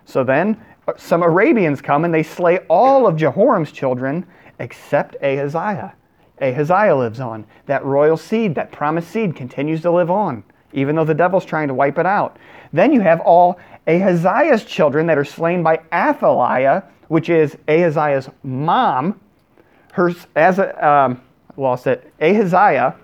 So 0.06 0.24
then 0.24 0.64
uh, 0.88 0.94
some 0.98 1.24
Arabians 1.24 1.82
come 1.82 2.06
and 2.06 2.14
they 2.14 2.22
slay 2.22 2.60
all 2.70 3.08
of 3.08 3.16
Jehoram's 3.16 3.72
children 3.72 4.24
except 4.60 5.16
Ahaziah. 5.24 5.96
Ahaziah 6.42 6.96
lives 6.96 7.20
on. 7.20 7.46
That 7.66 7.84
royal 7.84 8.18
seed, 8.18 8.56
that 8.56 8.72
promised 8.72 9.10
seed, 9.10 9.36
continues 9.36 9.82
to 9.82 9.92
live 9.92 10.12
on, 10.12 10.44
even 10.74 10.96
though 10.96 11.04
the 11.06 11.14
devil's 11.14 11.46
trying 11.46 11.68
to 11.68 11.74
wipe 11.74 11.98
it 11.98 12.06
out. 12.06 12.38
Then 12.74 12.94
you 12.94 13.02
have 13.02 13.20
all 13.22 13.60
Ahaziah's 13.88 14.66
children 14.66 15.08
that 15.08 15.18
are 15.18 15.26
slain 15.26 15.64
by 15.64 15.82
Athaliah, 15.94 16.84
which 17.08 17.30
is 17.30 17.58
Ahaziah's 17.68 18.30
mom. 18.44 19.20
Her, 19.94 20.12
as 20.36 20.60
a, 20.60 20.88
um, 20.88 21.22
lost 21.56 21.88
it. 21.88 22.12
Ahaziah, 22.20 22.96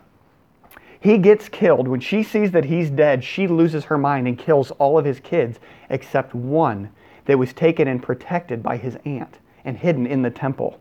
he 0.99 1.17
gets 1.17 1.49
killed. 1.49 1.87
When 1.87 1.99
she 1.99 2.21
sees 2.21 2.51
that 2.51 2.65
he's 2.65 2.89
dead, 2.91 3.23
she 3.23 3.47
loses 3.47 3.85
her 3.85 3.97
mind 3.97 4.27
and 4.27 4.37
kills 4.37 4.69
all 4.71 4.97
of 4.99 5.03
his 5.05 5.19
kids 5.19 5.59
except 5.89 6.35
one 6.35 6.89
that 7.25 7.39
was 7.39 7.51
taken 7.53 7.87
and 7.87 8.03
protected 8.03 8.61
by 8.61 8.77
his 8.77 8.95
aunt 9.05 9.39
and 9.65 9.75
hidden 9.77 10.05
in 10.05 10.21
the 10.21 10.29
temple 10.29 10.79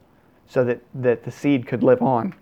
so 0.48 0.64
that, 0.64 0.80
that 0.94 1.22
the 1.24 1.30
seed 1.30 1.66
could 1.66 1.82
live 1.82 2.02
on. 2.02 2.34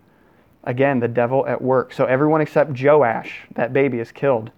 Again, 0.64 1.00
the 1.00 1.09
devil 1.09 1.47
at 1.47 1.62
work. 1.62 1.93
So 1.93 2.05
everyone 2.05 2.40
except 2.43 2.79
Joash, 2.81 3.47
that 3.55 3.73
baby, 3.73 3.99
is 3.99 4.12
killed. 4.12 4.50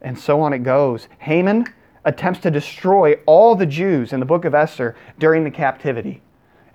And 0.00 0.18
so 0.18 0.40
on 0.40 0.52
it 0.54 0.60
goes. 0.62 1.08
Haman 1.18 1.66
attempts 2.04 2.40
to 2.40 2.50
destroy 2.50 3.16
all 3.26 3.54
the 3.54 3.66
Jews 3.66 4.12
in 4.14 4.20
the 4.20 4.26
book 4.26 4.44
of 4.46 4.54
Esther 4.54 4.94
during 5.18 5.44
the 5.44 5.50
captivity. 5.50 6.22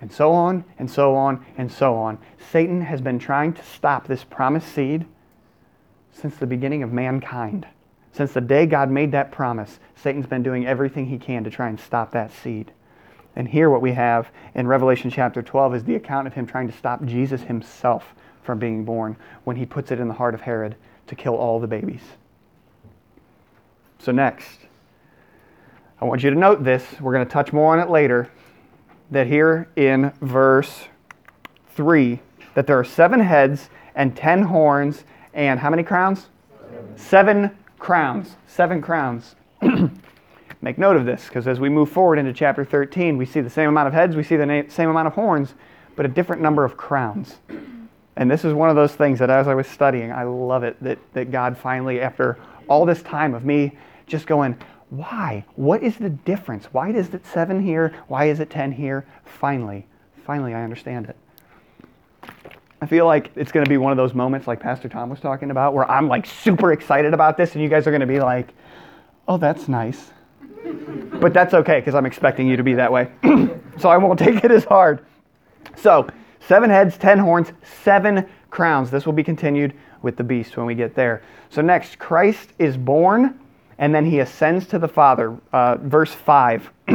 And 0.02 0.12
so 0.12 0.34
on, 0.34 0.66
and 0.78 0.90
so 0.92 1.16
on, 1.16 1.44
and 1.58 1.72
so 1.72 1.96
on. 1.96 2.20
Satan 2.38 2.82
has 2.82 3.02
been 3.02 3.18
trying 3.20 3.54
to 3.54 3.64
stop 3.64 4.06
this 4.06 4.24
promised 4.24 4.68
seed 4.74 5.06
since 6.12 6.36
the 6.36 6.46
beginning 6.46 6.84
of 6.84 6.92
mankind. 6.94 7.66
Since 8.12 8.34
the 8.34 8.42
day 8.42 8.68
God 8.68 8.92
made 8.92 9.14
that 9.14 9.32
promise, 9.32 9.80
Satan's 9.96 10.28
been 10.28 10.44
doing 10.44 10.68
everything 10.68 11.08
he 11.08 11.18
can 11.18 11.44
to 11.46 11.50
try 11.50 11.70
and 11.70 11.80
stop 11.80 12.12
that 12.12 12.32
seed. 12.32 12.72
And 13.36 13.48
here, 13.48 13.72
what 13.72 13.82
we 13.82 13.94
have 13.94 14.30
in 14.54 14.68
Revelation 14.68 15.10
chapter 15.10 15.42
12 15.42 15.74
is 15.74 15.84
the 15.86 15.96
account 15.96 16.28
of 16.28 16.34
him 16.36 16.46
trying 16.46 16.68
to 16.68 16.74
stop 16.78 17.04
Jesus 17.06 17.42
himself 17.42 18.14
from 18.44 18.60
being 18.60 18.84
born 18.84 19.16
when 19.46 19.56
he 19.56 19.66
puts 19.66 19.92
it 19.92 20.00
in 20.00 20.08
the 20.08 20.14
heart 20.14 20.34
of 20.34 20.42
Herod 20.42 20.76
to 21.08 21.16
kill 21.16 21.36
all 21.36 21.60
the 21.60 21.68
babies. 21.68 22.02
So, 24.00 24.12
next, 24.12 24.60
I 26.02 26.06
want 26.06 26.24
you 26.24 26.30
to 26.30 26.36
note 26.36 26.64
this. 26.64 26.86
We're 27.00 27.14
going 27.14 27.26
to 27.26 27.32
touch 27.32 27.54
more 27.54 27.74
on 27.74 27.80
it 27.80 27.90
later. 27.90 28.30
That 29.12 29.28
here 29.28 29.70
in 29.76 30.12
verse 30.22 30.84
3, 31.76 32.20
that 32.56 32.68
there 32.68 32.78
are 32.78 32.84
seven 32.84 33.20
heads 33.20 33.70
and 33.96 34.16
ten 34.16 34.42
horns 34.42 35.06
and 35.34 35.60
how 35.60 35.70
many 35.70 35.84
crowns? 35.84 36.28
Seven, 36.70 36.98
seven 37.48 37.58
crowns. 37.80 38.36
Seven 38.48 38.82
crowns. 38.82 39.36
Make 40.62 40.78
note 40.78 40.96
of 40.96 41.06
this 41.06 41.26
because 41.28 41.48
as 41.48 41.60
we 41.60 41.70
move 41.70 41.90
forward 41.90 42.18
into 42.18 42.34
chapter 42.34 42.64
13, 42.66 43.18
we 43.18 43.26
see 43.26 43.42
the 43.42 43.50
same 43.50 43.70
amount 43.70 43.88
of 43.88 43.94
heads, 43.94 44.16
we 44.16 44.24
see 44.24 44.36
the 44.38 44.46
na- 44.46 44.64
same 44.70 44.90
amount 44.90 45.08
of 45.08 45.14
horns, 45.14 45.54
but 45.96 46.06
a 46.06 46.10
different 46.10 46.42
number 46.42 46.64
of 46.64 46.78
crowns. 46.78 47.38
And 48.16 48.30
this 48.30 48.46
is 48.46 48.54
one 48.54 48.70
of 48.70 48.76
those 48.76 48.94
things 48.94 49.20
that 49.20 49.30
as 49.30 49.48
I 49.48 49.56
was 49.56 49.68
studying, 49.68 50.12
I 50.12 50.24
love 50.24 50.64
it 50.64 50.78
that, 50.82 51.00
that 51.14 51.32
God 51.32 51.58
finally, 51.58 52.00
after 52.02 52.38
all 52.68 52.86
this 52.86 53.02
time 53.02 53.34
of 53.34 53.44
me 53.44 53.72
just 54.08 54.28
going, 54.28 54.58
why? 54.92 55.44
What 55.56 55.82
is 55.82 55.98
the 55.98 56.10
difference? 56.10 56.66
Why 56.66 56.90
is 56.92 57.14
it 57.14 57.26
seven 57.26 57.62
here? 57.62 57.94
Why 58.08 58.26
is 58.26 58.40
it 58.40 58.50
10 58.52 58.72
here? 58.72 59.06
Finally, 59.26 59.88
finally, 60.26 60.54
I 60.54 60.64
understand 60.64 61.08
it. 61.10 61.16
I 62.82 62.86
feel 62.86 63.06
like 63.06 63.32
it's 63.36 63.52
going 63.52 63.66
to 63.66 63.70
be 63.70 63.78
one 63.78 63.92
of 63.92 63.98
those 63.98 64.14
moments 64.14 64.46
like 64.46 64.60
Pastor 64.60 64.90
Tom 64.90 65.10
was 65.10 65.20
talking 65.20 65.50
about 65.52 65.74
where 65.74 65.90
I'm 65.90 66.08
like 66.08 66.26
super 66.26 66.74
excited 66.74 67.14
about 67.14 67.38
this 67.38 67.54
and 67.56 67.64
you 67.64 67.70
guys 67.70 67.88
are 67.88 67.92
going 67.92 68.02
to 68.02 68.06
be 68.06 68.20
like, 68.20 68.54
oh, 69.28 69.38
that's 69.38 69.68
nice. 69.68 70.12
but 71.20 71.34
that's 71.34 71.54
okay 71.54 71.80
because 71.80 71.96
I'm 71.96 72.06
expecting 72.06 72.46
you 72.48 72.58
to 72.58 72.64
be 72.64 72.76
that 72.76 72.92
way. 72.92 73.10
so 73.80 73.90
I 73.90 73.98
won't 73.98 74.20
take 74.20 74.44
it 74.44 74.52
as 74.52 74.66
hard. 74.66 75.06
So, 75.78 76.08
Seven 76.48 76.70
heads, 76.70 76.98
ten 76.98 77.20
horns, 77.20 77.54
seven 77.84 78.26
crowns. 78.50 78.92
This 78.92 79.06
will 79.06 79.14
be 79.14 79.24
continued 79.24 79.74
with 80.02 80.18
the 80.18 80.24
beast 80.26 80.58
when 80.58 80.66
we 80.66 80.76
get 80.76 80.94
there. 80.94 81.22
So, 81.50 81.62
next, 81.62 81.98
Christ 82.00 82.50
is 82.60 82.76
born 82.76 83.40
and 83.80 83.96
then 83.96 84.06
he 84.06 84.20
ascends 84.20 84.68
to 84.68 84.78
the 84.80 84.88
Father. 84.88 85.38
Uh, 85.54 85.76
verse 85.78 86.14
5. 86.14 86.70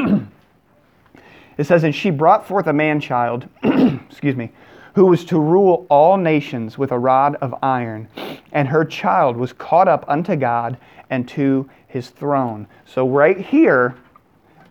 it 1.59 1.65
says, 1.65 1.83
And 1.85 1.95
she 1.95 2.11
brought 2.11 2.47
forth 2.47 2.67
a 2.67 2.73
man 2.73 3.01
child, 3.01 3.49
excuse 3.63 4.37
me, 4.37 4.53
who 4.95 5.07
was 5.07 5.25
to 5.27 5.41
rule 5.41 5.87
all 5.89 6.17
nations 6.17 6.77
with 6.79 6.93
a 6.93 6.99
rod 6.99 7.37
of 7.37 7.55
iron. 7.63 8.07
And 8.53 8.69
her 8.69 8.85
child 8.85 9.37
was 9.37 9.53
caught 9.53 9.89
up 9.89 10.05
unto 10.09 10.37
God 10.37 10.77
and 11.11 11.27
to 11.31 11.69
his 11.89 12.11
throne. 12.11 12.67
So, 12.85 13.09
right 13.09 13.39
here 13.39 13.95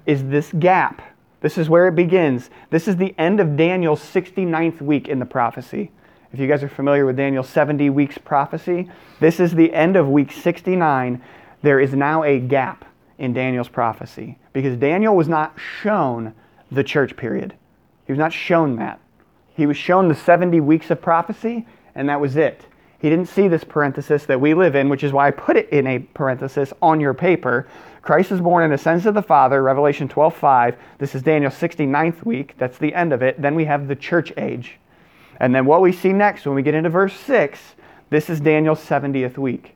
is 0.06 0.24
this 0.28 0.52
gap 0.60 1.02
this 1.42 1.58
is 1.58 1.70
where 1.70 1.88
it 1.88 1.96
begins. 1.96 2.50
This 2.70 2.88
is 2.88 2.96
the 2.98 3.14
end 3.18 3.40
of 3.40 3.56
Daniel's 3.58 4.02
69th 4.02 4.82
week 4.82 5.08
in 5.08 5.20
the 5.20 5.26
prophecy. 5.26 5.92
If 6.34 6.40
you 6.40 6.48
guys 6.48 6.64
are 6.64 6.70
familiar 6.70 7.06
with 7.06 7.16
Daniel's 7.16 7.48
70 7.50 7.90
weeks 7.92 8.18
prophecy, 8.18 8.90
this 9.20 9.40
is 9.40 9.54
the 9.54 9.72
end 9.74 9.96
of 9.96 10.10
week 10.10 10.32
69. 10.32 11.22
There 11.62 11.80
is 11.80 11.94
now 11.94 12.24
a 12.24 12.40
gap 12.40 12.86
in 13.20 13.34
Daniel's 13.34 13.70
prophecy 13.70 14.38
because 14.52 14.78
Daniel 14.78 15.16
was 15.16 15.28
not 15.28 15.58
shown 15.82 16.34
the 16.72 16.84
church 16.84 17.16
period. 17.16 17.54
He 18.08 18.12
was 18.12 18.20
not 18.20 18.34
shown 18.34 18.76
that. 18.78 19.00
He 19.56 19.66
was 19.68 19.78
shown 19.78 20.08
the 20.08 20.16
70 20.16 20.60
weeks 20.62 20.92
of 20.92 21.02
prophecy, 21.02 21.66
and 21.96 22.10
that 22.10 22.20
was 22.22 22.36
it. 22.36 22.66
He 23.00 23.10
didn't 23.12 23.28
see 23.28 23.48
this 23.48 23.64
parenthesis 23.64 24.26
that 24.26 24.42
we 24.42 24.54
live 24.56 24.76
in, 24.76 24.90
which 24.90 25.04
is 25.04 25.14
why 25.14 25.28
I 25.28 25.32
put 25.32 25.56
it 25.56 25.70
in 25.70 25.86
a 25.88 26.00
parenthesis 26.00 26.74
on 26.82 27.00
your 27.00 27.14
paper, 27.14 27.68
Christ 28.08 28.32
is 28.32 28.40
born 28.40 28.64
and 28.64 28.72
ascends 28.72 29.04
to 29.04 29.12
the 29.12 29.22
Father, 29.22 29.62
Revelation 29.62 30.08
12 30.08 30.34
5. 30.34 30.78
This 30.98 31.14
is 31.14 31.22
Daniel's 31.22 31.56
69th 31.56 32.24
week. 32.24 32.56
That's 32.58 32.78
the 32.78 32.96
end 32.96 33.12
of 33.12 33.22
it. 33.22 33.42
Then 33.42 33.54
we 33.54 33.66
have 33.66 33.90
the 33.90 33.98
church 33.98 34.32
age. 34.38 34.78
And 35.42 35.54
then 35.54 35.66
what 35.66 35.82
we 35.82 35.92
see 35.92 36.14
next 36.14 36.46
when 36.46 36.56
we 36.56 36.64
get 36.64 36.74
into 36.74 36.90
verse 36.90 37.14
6, 37.20 37.60
this 38.10 38.30
is 38.30 38.40
Daniel's 38.40 38.80
70th 38.80 39.38
week. 39.38 39.76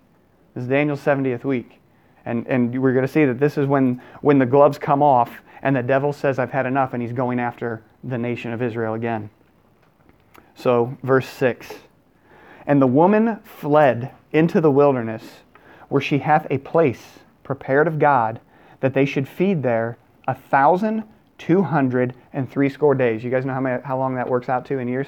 This 0.53 0.61
is 0.63 0.69
Daniel's 0.69 1.01
70th 1.01 1.43
week. 1.43 1.81
And, 2.25 2.47
and 2.47 2.81
we're 2.81 2.93
going 2.93 3.05
to 3.05 3.11
see 3.11 3.25
that 3.25 3.37
this 3.37 3.57
is 3.57 3.67
when, 3.67 4.01
when 4.21 4.39
the 4.39 4.45
gloves 4.45 4.77
come 4.77 5.03
off 5.03 5.41
and 5.61 5.75
the 5.75 5.83
devil 5.83 6.13
says, 6.13 6.39
I've 6.39 6.51
had 6.51 6.65
enough, 6.65 6.93
and 6.93 7.01
he's 7.03 7.11
going 7.11 7.37
after 7.37 7.83
the 8.01 8.17
nation 8.17 8.53
of 8.53 8.61
Israel 8.61 8.93
again. 8.93 9.29
So, 10.55 10.97
verse 11.03 11.27
6 11.27 11.69
And 12.65 12.81
the 12.81 12.87
woman 12.87 13.41
fled 13.43 14.13
into 14.31 14.61
the 14.61 14.71
wilderness, 14.71 15.23
where 15.89 16.01
she 16.01 16.19
hath 16.19 16.47
a 16.49 16.59
place 16.59 17.01
prepared 17.43 17.87
of 17.87 17.99
God 17.99 18.39
that 18.79 18.93
they 18.93 19.05
should 19.05 19.27
feed 19.27 19.63
there 19.63 19.97
a 20.27 20.35
thousand 20.35 21.03
two 21.37 21.63
hundred 21.63 22.13
and 22.33 22.49
three 22.49 22.69
score 22.69 22.93
days. 22.93 23.23
You 23.23 23.31
guys 23.31 23.45
know 23.45 23.53
how, 23.53 23.59
many, 23.61 23.81
how 23.83 23.97
long 23.97 24.15
that 24.15 24.29
works 24.29 24.47
out 24.47 24.65
to 24.67 24.77
in 24.77 24.87
years? 24.87 25.07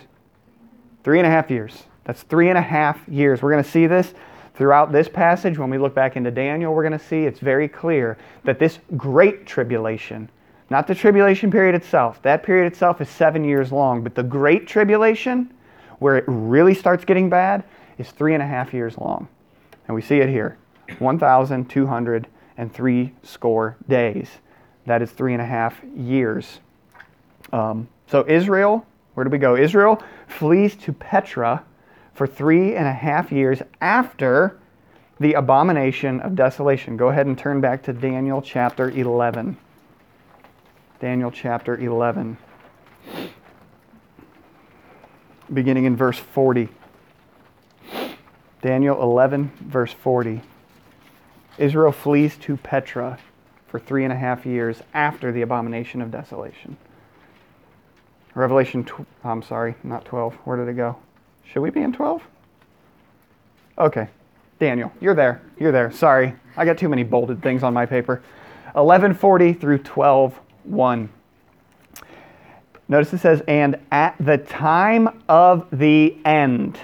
Three 1.04 1.20
and 1.20 1.28
a 1.28 1.30
half 1.30 1.52
years. 1.52 1.84
That's 2.06 2.24
three 2.24 2.50
and 2.50 2.58
a 2.58 2.62
half 2.62 3.08
years. 3.08 3.42
We're 3.42 3.52
going 3.52 3.64
to 3.64 3.70
see 3.70 3.86
this 3.88 4.14
throughout 4.56 4.92
this 4.92 5.08
passage. 5.08 5.58
When 5.60 5.70
we 5.70 5.78
look 5.78 5.94
back 5.94 6.16
into 6.18 6.32
Daniel, 6.32 6.74
we're 6.74 6.88
going 6.88 6.98
to 7.00 7.06
see 7.06 7.24
it's 7.26 7.40
very 7.40 7.68
clear 7.68 8.18
that 8.46 8.58
this 8.58 8.80
great 8.98 9.46
tribulation, 9.46 10.28
not 10.72 10.88
the 10.88 10.96
tribulation 10.96 11.52
period 11.52 11.76
itself, 11.76 12.20
that 12.24 12.42
period 12.42 12.66
itself 12.66 13.00
is 13.00 13.10
seven 13.10 13.44
years 13.44 13.72
long, 13.72 14.02
but 14.04 14.16
the 14.16 14.24
great 14.24 14.68
tribulation, 14.68 15.54
where 16.00 16.18
it 16.18 16.24
really 16.28 16.74
starts 16.74 17.06
getting 17.06 17.30
bad, 17.30 17.64
is 18.00 18.10
three 18.10 18.34
and 18.34 18.42
a 18.42 18.48
half 18.48 18.74
years 18.74 18.98
long. 18.98 19.28
And 19.88 19.94
we 19.94 20.02
see 20.02 20.18
it 20.18 20.30
here. 20.30 20.58
1,203 21.00 23.14
score 23.24 23.78
days. 23.88 24.30
That 24.86 25.02
is 25.02 25.10
three 25.12 25.32
and 25.34 25.42
a 25.42 25.46
half 25.46 25.82
years. 25.96 26.60
Um, 27.52 27.88
so, 28.08 28.26
Israel, 28.28 28.86
where 29.14 29.24
do 29.24 29.30
we 29.30 29.38
go? 29.38 29.56
Israel 29.56 30.02
flees 30.28 30.76
to 30.78 30.92
Petra 30.94 31.64
for 32.14 32.26
three 32.28 32.76
and 32.76 32.86
a 32.88 32.94
half 32.94 33.32
years 33.32 33.62
after 33.82 34.60
the 35.20 35.34
abomination 35.34 36.20
of 36.22 36.36
desolation. 36.36 36.98
Go 36.98 37.10
ahead 37.10 37.28
and 37.28 37.38
turn 37.38 37.62
back 37.62 37.84
to 37.84 37.94
Daniel 37.94 38.42
chapter 38.42 38.90
11. 38.90 39.56
Daniel 41.00 41.30
chapter 41.32 41.78
11, 41.78 42.36
beginning 45.54 45.86
in 45.86 45.96
verse 45.98 46.18
40. 46.18 46.68
Daniel 48.62 49.00
11, 49.02 49.52
verse 49.64 49.92
40. 49.92 50.42
Israel 51.58 51.92
flees 51.92 52.38
to 52.38 52.58
Petra 52.58 53.20
for 53.68 53.80
three 53.80 54.04
and 54.04 54.14
a 54.14 54.16
half 54.16 54.46
years 54.46 54.82
after 54.94 55.32
the 55.32 55.42
abomination 55.42 56.02
of 56.02 56.12
desolation. 56.12 56.78
Revelation, 58.36 58.84
tw- 58.84 59.06
I'm 59.24 59.44
sorry, 59.44 59.76
not 59.84 60.06
12. 60.06 60.34
Where 60.46 60.58
did 60.58 60.68
it 60.68 60.74
go? 60.76 60.96
Should 61.44 61.62
we 61.62 61.70
be 61.70 61.82
in 61.82 61.94
12? 61.94 62.22
Okay. 63.78 64.08
Daniel, 64.60 64.92
you're 65.02 65.16
there. 65.16 65.42
You're 65.60 65.72
there. 65.72 65.92
Sorry. 65.92 66.34
I 66.58 66.66
got 66.66 66.78
too 66.78 66.90
many 66.90 67.04
bolded 67.04 67.42
things 67.42 67.64
on 67.64 67.74
my 67.74 67.86
paper. 67.86 68.22
1140 68.74 69.54
through 69.54 69.78
121. 69.78 71.10
Notice 72.90 73.14
it 73.14 73.20
says, 73.20 73.42
"And 73.48 73.78
at 73.92 74.16
the 74.20 74.38
time 74.38 75.22
of 75.30 75.66
the 75.72 76.16
end 76.26 76.80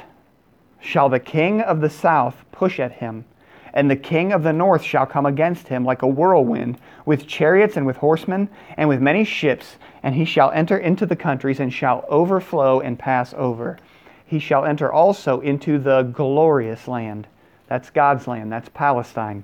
shall 0.80 1.10
the 1.10 1.20
king 1.20 1.62
of 1.62 1.82
the 1.82 1.90
south 1.90 2.46
push 2.52 2.80
at 2.80 2.94
him, 2.94 3.26
and 3.74 3.90
the 3.90 3.96
king 3.96 4.32
of 4.34 4.44
the 4.44 4.54
north 4.54 4.82
shall 4.82 5.06
come 5.06 5.26
against 5.26 5.68
him 5.68 5.86
like 5.86 6.02
a 6.02 6.08
whirlwind, 6.08 6.80
with 7.06 7.28
chariots 7.28 7.78
and 7.78 7.86
with 7.86 7.98
horsemen, 7.98 8.50
and 8.78 8.90
with 8.90 9.00
many 9.02 9.24
ships. 9.24 9.78
And 10.04 10.16
he 10.16 10.26
shall 10.26 10.52
enter 10.52 10.78
into 10.78 11.06
the 11.06 11.16
countries, 11.16 11.60
and 11.60 11.72
shall 11.72 12.04
overflow 12.10 12.80
and 12.80 12.98
pass 12.98 13.32
over. 13.38 13.78
He 14.26 14.40
shall 14.40 14.66
enter 14.66 14.92
also 14.92 15.40
into 15.42 15.78
the 15.78 16.02
glorious 16.04 16.88
land. 16.88 17.28
That's 17.68 17.90
God's 17.92 18.28
land, 18.28 18.52
that's 18.52 18.70
Palestine. 18.70 19.44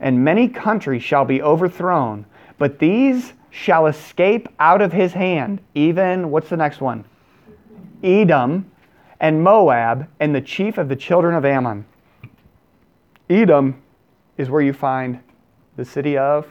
And 0.00 0.24
many 0.24 0.48
countries 0.48 1.02
shall 1.02 1.24
be 1.26 1.42
overthrown, 1.42 2.24
but 2.58 2.78
these 2.78 3.32
shall 3.50 3.86
escape 3.86 4.48
out 4.58 4.80
of 4.82 4.92
his 4.92 5.12
hand. 5.12 5.60
Even, 5.74 6.30
what's 6.30 6.48
the 6.48 6.56
next 6.56 6.80
one? 6.80 7.04
Edom 8.02 8.70
and 9.20 9.42
Moab 9.44 10.08
and 10.20 10.34
the 10.34 10.40
chief 10.40 10.76
of 10.78 10.88
the 10.88 10.96
children 10.96 11.34
of 11.34 11.44
Ammon. 11.44 11.84
Edom 13.30 13.80
is 14.36 14.50
where 14.50 14.60
you 14.60 14.72
find 14.72 15.18
the 15.76 15.84
city 15.84 16.18
of 16.18 16.46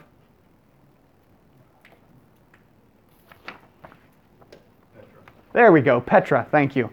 Petra. 4.95 5.07
There 5.53 5.71
we 5.71 5.81
go, 5.81 6.01
Petra, 6.01 6.47
thank 6.49 6.75
you. 6.75 6.89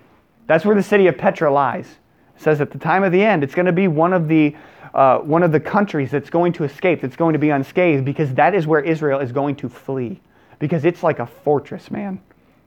That's 0.47 0.65
where 0.65 0.77
the 0.77 0.83
city 0.83 1.07
of 1.07 1.17
Petra 1.17 1.51
lies. 1.51 1.97
It 2.37 2.43
says 2.43 2.61
at 2.61 2.71
the 2.71 2.79
time 2.79 3.05
of 3.05 3.13
the 3.13 3.23
end, 3.23 3.43
it's 3.43 3.55
going 3.55 3.67
to 3.67 3.73
be 3.73 3.89
one 3.89 4.13
of 4.13 4.29
the 4.29 4.55
uh, 4.93 5.19
one 5.21 5.45
of 5.45 5.53
the 5.53 5.61
countries 5.61 6.11
that's 6.11 6.31
going 6.31 6.53
to 6.53 6.65
escape, 6.65 7.01
that's 7.01 7.15
going 7.15 7.33
to 7.33 7.39
be 7.39 7.51
unscathed, 7.51 8.05
because 8.05 8.35
that 8.35 8.57
is 8.57 8.67
where 8.67 8.81
Israel 8.81 9.21
is 9.21 9.31
going 9.31 9.55
to 9.55 9.69
flee. 9.69 10.21
Because 10.59 10.85
it's 10.85 11.05
like 11.05 11.21
a 11.21 11.27
fortress, 11.27 11.93
man. 11.93 12.19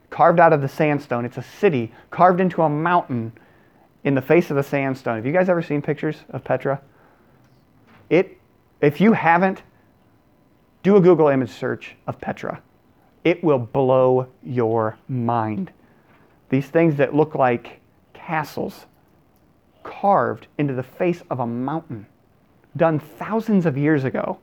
Carved 0.09 0.39
out 0.39 0.53
of 0.53 0.61
the 0.61 0.69
sandstone. 0.69 1.25
It's 1.25 1.35
a 1.37 1.43
city 1.43 1.91
carved 2.11 2.39
into 2.39 2.61
a 2.61 2.69
mountain 2.69 3.33
in 4.05 4.15
the 4.15 4.21
face 4.21 4.49
of 4.49 4.55
the 4.55 4.63
sandstone. 4.63 5.17
Have 5.17 5.25
you 5.25 5.33
guys 5.33 5.49
ever 5.49 5.61
seen 5.61 5.81
pictures 5.81 6.15
of 6.29 6.45
Petra? 6.45 6.79
It, 8.13 8.37
if 8.79 9.01
you 9.01 9.13
haven't, 9.13 9.63
do 10.83 10.95
a 10.97 11.01
Google 11.01 11.29
image 11.29 11.49
search 11.49 11.95
of 12.05 12.21
Petra. 12.21 12.61
It 13.23 13.43
will 13.43 13.57
blow 13.57 14.27
your 14.43 14.99
mind. 15.09 15.71
These 16.49 16.67
things 16.67 16.95
that 16.97 17.15
look 17.15 17.33
like 17.33 17.79
castles 18.13 18.85
carved 19.81 20.45
into 20.59 20.75
the 20.75 20.83
face 20.83 21.23
of 21.31 21.39
a 21.39 21.47
mountain, 21.47 22.05
done 22.77 22.99
thousands 22.99 23.65
of 23.65 23.79
years 23.79 24.03
ago. 24.03 24.37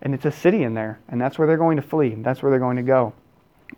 And 0.00 0.14
it's 0.14 0.24
a 0.24 0.32
city 0.32 0.62
in 0.62 0.72
there, 0.72 0.98
and 1.10 1.20
that's 1.20 1.36
where 1.36 1.46
they're 1.46 1.58
going 1.58 1.76
to 1.76 1.82
flee, 1.82 2.14
that's 2.14 2.40
where 2.42 2.48
they're 2.50 2.58
going 2.68 2.78
to 2.78 2.82
go. 2.82 3.12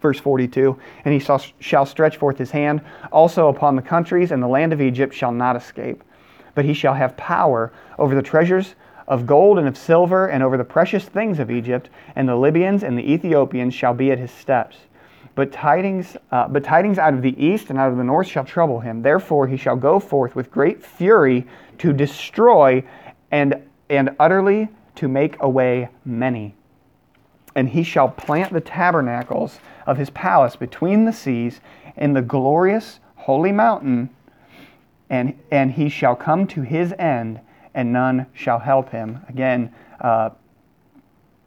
Verse 0.00 0.21
42 0.21 0.78
And 1.04 1.12
he 1.12 1.26
shall 1.59 1.85
stretch 1.85 2.16
forth 2.16 2.38
his 2.38 2.52
hand 2.52 2.80
also 3.11 3.49
upon 3.49 3.75
the 3.75 3.83
countries, 3.83 4.30
and 4.30 4.40
the 4.40 4.47
land 4.47 4.73
of 4.73 4.80
Egypt 4.80 5.12
shall 5.12 5.33
not 5.33 5.56
escape. 5.56 6.04
But 6.54 6.64
he 6.64 6.75
shall 6.75 6.95
have 6.95 7.16
power 7.16 7.73
over 7.99 8.14
the 8.14 8.23
treasures 8.23 8.76
of 9.08 9.26
gold 9.26 9.58
and 9.58 9.68
of 9.68 9.76
silver, 9.76 10.26
and 10.28 10.42
over 10.42 10.56
the 10.56 10.64
precious 10.64 11.04
things 11.04 11.38
of 11.38 11.50
Egypt, 11.50 11.88
and 12.16 12.28
the 12.28 12.34
Libyans 12.36 12.82
and 12.82 12.98
the 12.98 13.12
Ethiopians 13.12 13.75
shall 13.75 13.94
be 13.94 14.10
at 14.10 14.18
his 14.18 14.30
steps. 14.30 14.76
But 15.34 15.52
tidings, 15.52 16.16
uh, 16.32 16.48
but 16.48 16.64
tidings 16.64 16.98
out 16.98 17.14
of 17.14 17.22
the 17.22 17.40
east 17.42 17.70
and 17.70 17.78
out 17.78 17.90
of 17.92 17.98
the 17.98 18.04
north 18.04 18.26
shall 18.26 18.44
trouble 18.44 18.80
him. 18.80 19.02
Therefore 19.02 19.46
he 19.46 19.56
shall 19.56 19.76
go 19.76 20.00
forth 20.00 20.34
with 20.34 20.50
great 20.50 20.82
fury 20.82 21.46
to 21.78 21.92
destroy 21.92 22.82
and, 23.30 23.62
and 23.90 24.14
utterly 24.18 24.68
to 24.96 25.08
make 25.08 25.36
away 25.42 25.90
many. 26.06 26.54
And 27.54 27.68
he 27.68 27.82
shall 27.82 28.08
plant 28.08 28.52
the 28.52 28.62
tabernacles 28.62 29.58
of 29.86 29.98
his 29.98 30.10
palace 30.10 30.56
between 30.56 31.04
the 31.04 31.12
seas 31.12 31.60
in 31.98 32.14
the 32.14 32.22
glorious 32.22 32.98
holy 33.14 33.52
mountain, 33.52 34.08
and, 35.10 35.34
and 35.50 35.72
he 35.72 35.88
shall 35.88 36.16
come 36.16 36.46
to 36.48 36.62
his 36.62 36.92
end 36.98 37.40
and 37.76 37.92
none 37.92 38.26
shall 38.33 38.59
help 38.59 38.88
him. 38.88 39.21
Again, 39.28 39.71
uh, 40.00 40.30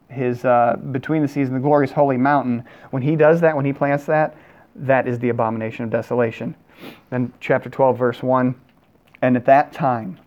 his 0.09 0.45
uh, 0.45 0.77
between 0.91 1.21
the 1.21 1.27
seas 1.27 1.47
and 1.49 1.57
the 1.57 1.61
glorious 1.61 1.91
holy 1.91 2.17
mountain. 2.17 2.63
When 2.91 3.01
he 3.03 3.15
does 3.15 3.41
that, 3.41 3.55
when 3.55 3.65
he 3.65 3.73
plants 3.73 4.05
that, 4.05 4.37
that 4.75 5.07
is 5.07 5.19
the 5.19 5.29
abomination 5.29 5.83
of 5.83 5.89
desolation. 5.91 6.55
Then 7.09 7.33
chapter 7.41 7.69
12, 7.69 7.97
verse 7.97 8.23
1 8.23 8.55
And 9.21 9.35
at 9.35 9.45
that 9.45 9.73
time 9.73 10.19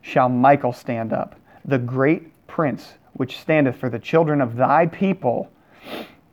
shall 0.00 0.28
Michael 0.28 0.72
stand 0.72 1.12
up, 1.12 1.38
the 1.64 1.78
great 1.78 2.32
prince 2.46 2.94
which 3.12 3.38
standeth 3.38 3.76
for 3.76 3.90
the 3.90 3.98
children 3.98 4.40
of 4.40 4.56
thy 4.56 4.86
people, 4.86 5.50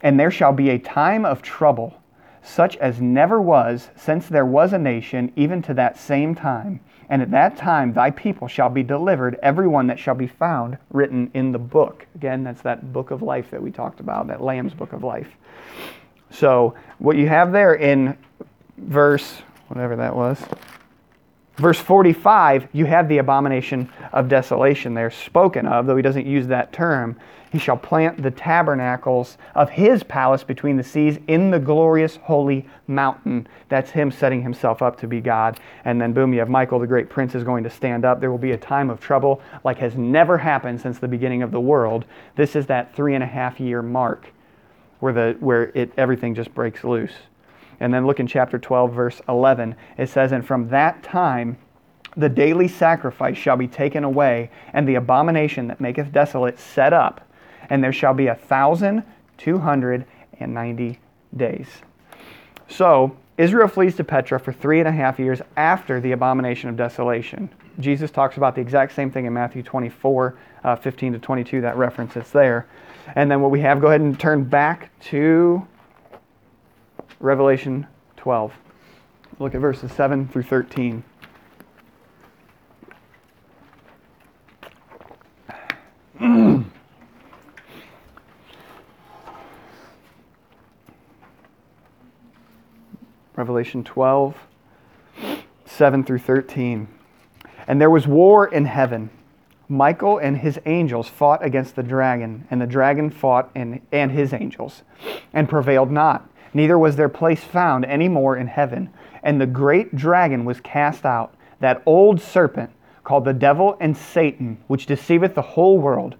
and 0.01 0.19
there 0.19 0.31
shall 0.31 0.53
be 0.53 0.69
a 0.69 0.77
time 0.79 1.25
of 1.25 1.41
trouble, 1.41 1.99
such 2.43 2.75
as 2.77 3.01
never 3.01 3.41
was 3.41 3.89
since 3.95 4.27
there 4.27 4.45
was 4.45 4.71
a 4.73 4.77
nation, 4.79 5.31
even 5.35 5.61
to 5.63 5.73
that 5.73 5.97
same 5.97 6.33
time 6.35 6.79
and 7.09 7.21
at 7.21 7.31
that 7.31 7.57
time, 7.57 7.93
thy 7.93 8.11
people 8.11 8.47
shall 8.47 8.69
be 8.69 8.81
delivered, 8.83 9.37
everyone 9.43 9.87
that 9.87 9.99
shall 9.99 10.15
be 10.15 10.27
found 10.27 10.77
written 10.91 11.29
in 11.33 11.51
the 11.51 11.59
book. 11.59 12.05
Again, 12.15 12.43
that's 12.43 12.61
that 12.61 12.91
book 12.91 13.11
of 13.11 13.21
life 13.21 13.51
that 13.51 13.61
we 13.61 13.71
talked 13.71 13.99
about, 13.99 14.27
that 14.27 14.41
Lamb's 14.41 14.73
book 14.73 14.93
of 14.93 15.03
life. 15.03 15.29
So, 16.31 16.73
what 16.97 17.15
you 17.15 17.27
have 17.29 17.51
there 17.51 17.75
in 17.75 18.17
verse, 18.77 19.41
whatever 19.67 19.95
that 19.97 20.15
was, 20.15 20.43
Verse 21.57 21.79
45, 21.79 22.67
you 22.73 22.85
have 22.85 23.07
the 23.07 23.19
abomination 23.19 23.89
of 24.11 24.27
desolation 24.27 24.93
there 24.93 25.09
spoken 25.09 25.65
of, 25.65 25.85
though 25.85 25.95
he 25.95 26.01
doesn't 26.01 26.25
use 26.25 26.47
that 26.47 26.73
term. 26.73 27.15
He 27.49 27.59
shall 27.59 27.77
plant 27.77 28.21
the 28.21 28.31
tabernacles 28.31 29.37
of 29.53 29.69
his 29.69 30.03
palace 30.03 30.43
between 30.43 30.75
the 30.75 30.83
seas 30.83 31.17
in 31.29 31.51
the 31.51 31.59
glorious 31.59 32.17
holy 32.17 32.65
mountain. 32.87 33.47
That's 33.69 33.89
him 33.89 34.11
setting 34.11 34.41
himself 34.41 34.81
up 34.81 34.99
to 34.99 35.07
be 35.07 35.21
God. 35.21 35.61
And 35.85 36.01
then, 36.01 36.11
boom, 36.11 36.33
you 36.33 36.39
have 36.39 36.49
Michael, 36.49 36.79
the 36.79 36.87
great 36.87 37.07
prince, 37.09 37.33
is 37.35 37.45
going 37.45 37.63
to 37.63 37.69
stand 37.69 38.03
up. 38.03 38.19
There 38.19 38.29
will 38.31 38.37
be 38.37 38.51
a 38.51 38.57
time 38.57 38.89
of 38.89 38.99
trouble 38.99 39.39
like 39.63 39.77
has 39.77 39.95
never 39.95 40.37
happened 40.37 40.81
since 40.81 40.99
the 40.99 41.07
beginning 41.07 41.41
of 41.43 41.51
the 41.51 41.61
world. 41.61 42.03
This 42.35 42.57
is 42.57 42.65
that 42.65 42.93
three 42.93 43.15
and 43.15 43.23
a 43.23 43.27
half 43.27 43.61
year 43.61 43.81
mark 43.81 44.25
where, 44.99 45.13
the, 45.13 45.37
where 45.39 45.71
it, 45.73 45.93
everything 45.97 46.35
just 46.35 46.53
breaks 46.53 46.83
loose. 46.83 47.13
And 47.79 47.93
then 47.93 48.05
look 48.07 48.19
in 48.19 48.27
chapter 48.27 48.57
12, 48.57 48.93
verse 48.93 49.21
11. 49.27 49.75
It 49.97 50.09
says, 50.09 50.31
And 50.31 50.45
from 50.45 50.69
that 50.69 51.03
time 51.03 51.57
the 52.17 52.29
daily 52.29 52.67
sacrifice 52.67 53.37
shall 53.37 53.57
be 53.57 53.67
taken 53.67 54.03
away, 54.03 54.49
and 54.73 54.87
the 54.87 54.95
abomination 54.95 55.67
that 55.67 55.81
maketh 55.81 56.11
desolate 56.11 56.59
set 56.59 56.93
up, 56.93 57.21
and 57.69 57.83
there 57.83 57.93
shall 57.93 58.13
be 58.13 58.27
a 58.27 58.35
thousand 58.35 59.03
two 59.37 59.57
hundred 59.57 60.05
and 60.39 60.53
ninety 60.53 60.99
days. 61.35 61.67
So 62.69 63.15
Israel 63.37 63.67
flees 63.67 63.97
to 63.97 64.03
Petra 64.05 64.39
for 64.39 64.53
three 64.53 64.79
and 64.79 64.87
a 64.87 64.91
half 64.91 65.19
years 65.19 65.41
after 65.57 65.99
the 65.99 66.13
abomination 66.13 66.69
of 66.69 66.77
desolation. 66.77 67.49
Jesus 67.81 68.11
talks 68.11 68.37
about 68.37 68.55
the 68.55 68.61
exact 68.61 68.93
same 68.95 69.11
thing 69.11 69.25
in 69.25 69.33
Matthew 69.33 69.61
24, 69.61 70.35
uh, 70.63 70.75
15 70.77 71.13
to 71.13 71.19
22, 71.19 71.59
that 71.59 71.75
reference 71.75 72.15
is 72.15 72.31
there. 72.31 72.65
And 73.15 73.29
then 73.29 73.41
what 73.41 73.51
we 73.51 73.59
have, 73.59 73.81
go 73.81 73.87
ahead 73.87 73.99
and 73.99 74.17
turn 74.17 74.45
back 74.45 74.97
to 75.05 75.67
Revelation 77.19 77.87
12. 78.17 78.51
Look 79.39 79.55
at 79.55 79.61
verses 79.61 79.91
7 79.91 80.27
through 80.27 80.43
13. 80.43 81.03
Revelation 93.35 93.83
12, 93.83 94.37
7 95.65 96.03
through 96.05 96.19
13. 96.19 96.87
And 97.67 97.81
there 97.81 97.89
was 97.89 98.07
war 98.07 98.47
in 98.47 98.63
heaven. 98.65 99.09
Michael 99.67 100.19
and 100.19 100.37
his 100.37 100.57
angels 100.65 101.09
fought 101.09 101.43
against 101.43 101.75
the 101.75 101.81
dragon, 101.83 102.47
and 102.51 102.61
the 102.61 102.67
dragon 102.67 103.09
fought 103.09 103.49
and, 103.55 103.81
and 103.91 104.11
his 104.11 104.31
angels, 104.31 104.83
and 105.33 105.49
prevailed 105.49 105.91
not 105.91 106.29
neither 106.55 106.79
was 106.79 106.95
their 106.95 107.09
place 107.09 107.43
found 107.43 107.85
any 107.85 108.07
more 108.07 108.35
in 108.37 108.47
heaven. 108.47 108.89
And 109.21 109.39
the 109.39 109.45
great 109.45 109.95
dragon 109.95 110.45
was 110.45 110.61
cast 110.61 111.05
out, 111.05 111.35
that 111.59 111.83
old 111.85 112.19
serpent 112.19 112.71
called 113.03 113.25
the 113.25 113.33
devil 113.33 113.77
and 113.79 113.95
Satan, 113.95 114.57
which 114.67 114.87
deceiveth 114.87 115.35
the 115.35 115.41
whole 115.41 115.77
world. 115.77 116.15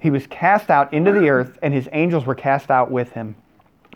He 0.00 0.10
was 0.10 0.26
cast 0.26 0.70
out 0.70 0.92
into 0.92 1.12
the 1.12 1.28
earth, 1.28 1.58
and 1.62 1.72
his 1.72 1.88
angels 1.92 2.26
were 2.26 2.34
cast 2.34 2.70
out 2.70 2.90
with 2.90 3.12
him. 3.12 3.36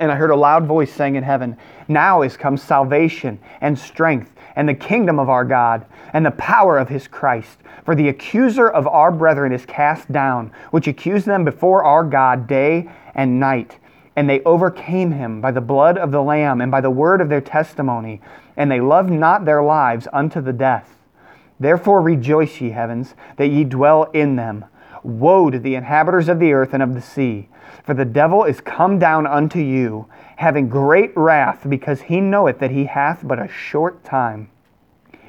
And 0.00 0.12
I 0.12 0.16
heard 0.16 0.30
a 0.30 0.36
loud 0.36 0.64
voice 0.66 0.92
saying 0.92 1.16
in 1.16 1.24
heaven, 1.24 1.56
Now 1.88 2.22
is 2.22 2.36
come 2.36 2.56
salvation 2.56 3.40
and 3.60 3.76
strength 3.76 4.32
and 4.54 4.68
the 4.68 4.74
kingdom 4.74 5.18
of 5.18 5.28
our 5.28 5.44
God 5.44 5.86
and 6.12 6.24
the 6.24 6.30
power 6.32 6.78
of 6.78 6.88
his 6.88 7.08
Christ. 7.08 7.58
For 7.84 7.94
the 7.94 8.08
accuser 8.08 8.68
of 8.70 8.86
our 8.86 9.10
brethren 9.10 9.52
is 9.52 9.66
cast 9.66 10.10
down, 10.12 10.52
which 10.70 10.86
accused 10.86 11.26
them 11.26 11.44
before 11.44 11.82
our 11.82 12.04
God 12.04 12.46
day 12.46 12.88
and 13.14 13.40
night. 13.40 13.78
And 14.18 14.28
they 14.28 14.40
overcame 14.40 15.12
him 15.12 15.40
by 15.40 15.52
the 15.52 15.60
blood 15.60 15.96
of 15.96 16.10
the 16.10 16.20
Lamb 16.24 16.60
and 16.60 16.72
by 16.72 16.80
the 16.80 16.90
word 16.90 17.20
of 17.20 17.28
their 17.28 17.40
testimony, 17.40 18.20
and 18.56 18.68
they 18.68 18.80
loved 18.80 19.12
not 19.12 19.44
their 19.44 19.62
lives 19.62 20.08
unto 20.12 20.40
the 20.40 20.52
death. 20.52 20.96
Therefore 21.60 22.00
rejoice, 22.00 22.60
ye 22.60 22.70
heavens, 22.70 23.14
that 23.36 23.46
ye 23.46 23.62
dwell 23.62 24.08
in 24.12 24.34
them. 24.34 24.64
Woe 25.04 25.50
to 25.50 25.60
the 25.60 25.76
inhabitants 25.76 26.26
of 26.26 26.40
the 26.40 26.52
earth 26.52 26.74
and 26.74 26.82
of 26.82 26.94
the 26.94 27.00
sea, 27.00 27.48
for 27.84 27.94
the 27.94 28.04
devil 28.04 28.42
is 28.42 28.60
come 28.60 28.98
down 28.98 29.24
unto 29.24 29.60
you, 29.60 30.06
having 30.38 30.68
great 30.68 31.12
wrath, 31.16 31.64
because 31.68 32.00
he 32.00 32.20
knoweth 32.20 32.58
that 32.58 32.72
he 32.72 32.86
hath 32.86 33.20
but 33.22 33.38
a 33.40 33.46
short 33.46 34.02
time. 34.02 34.48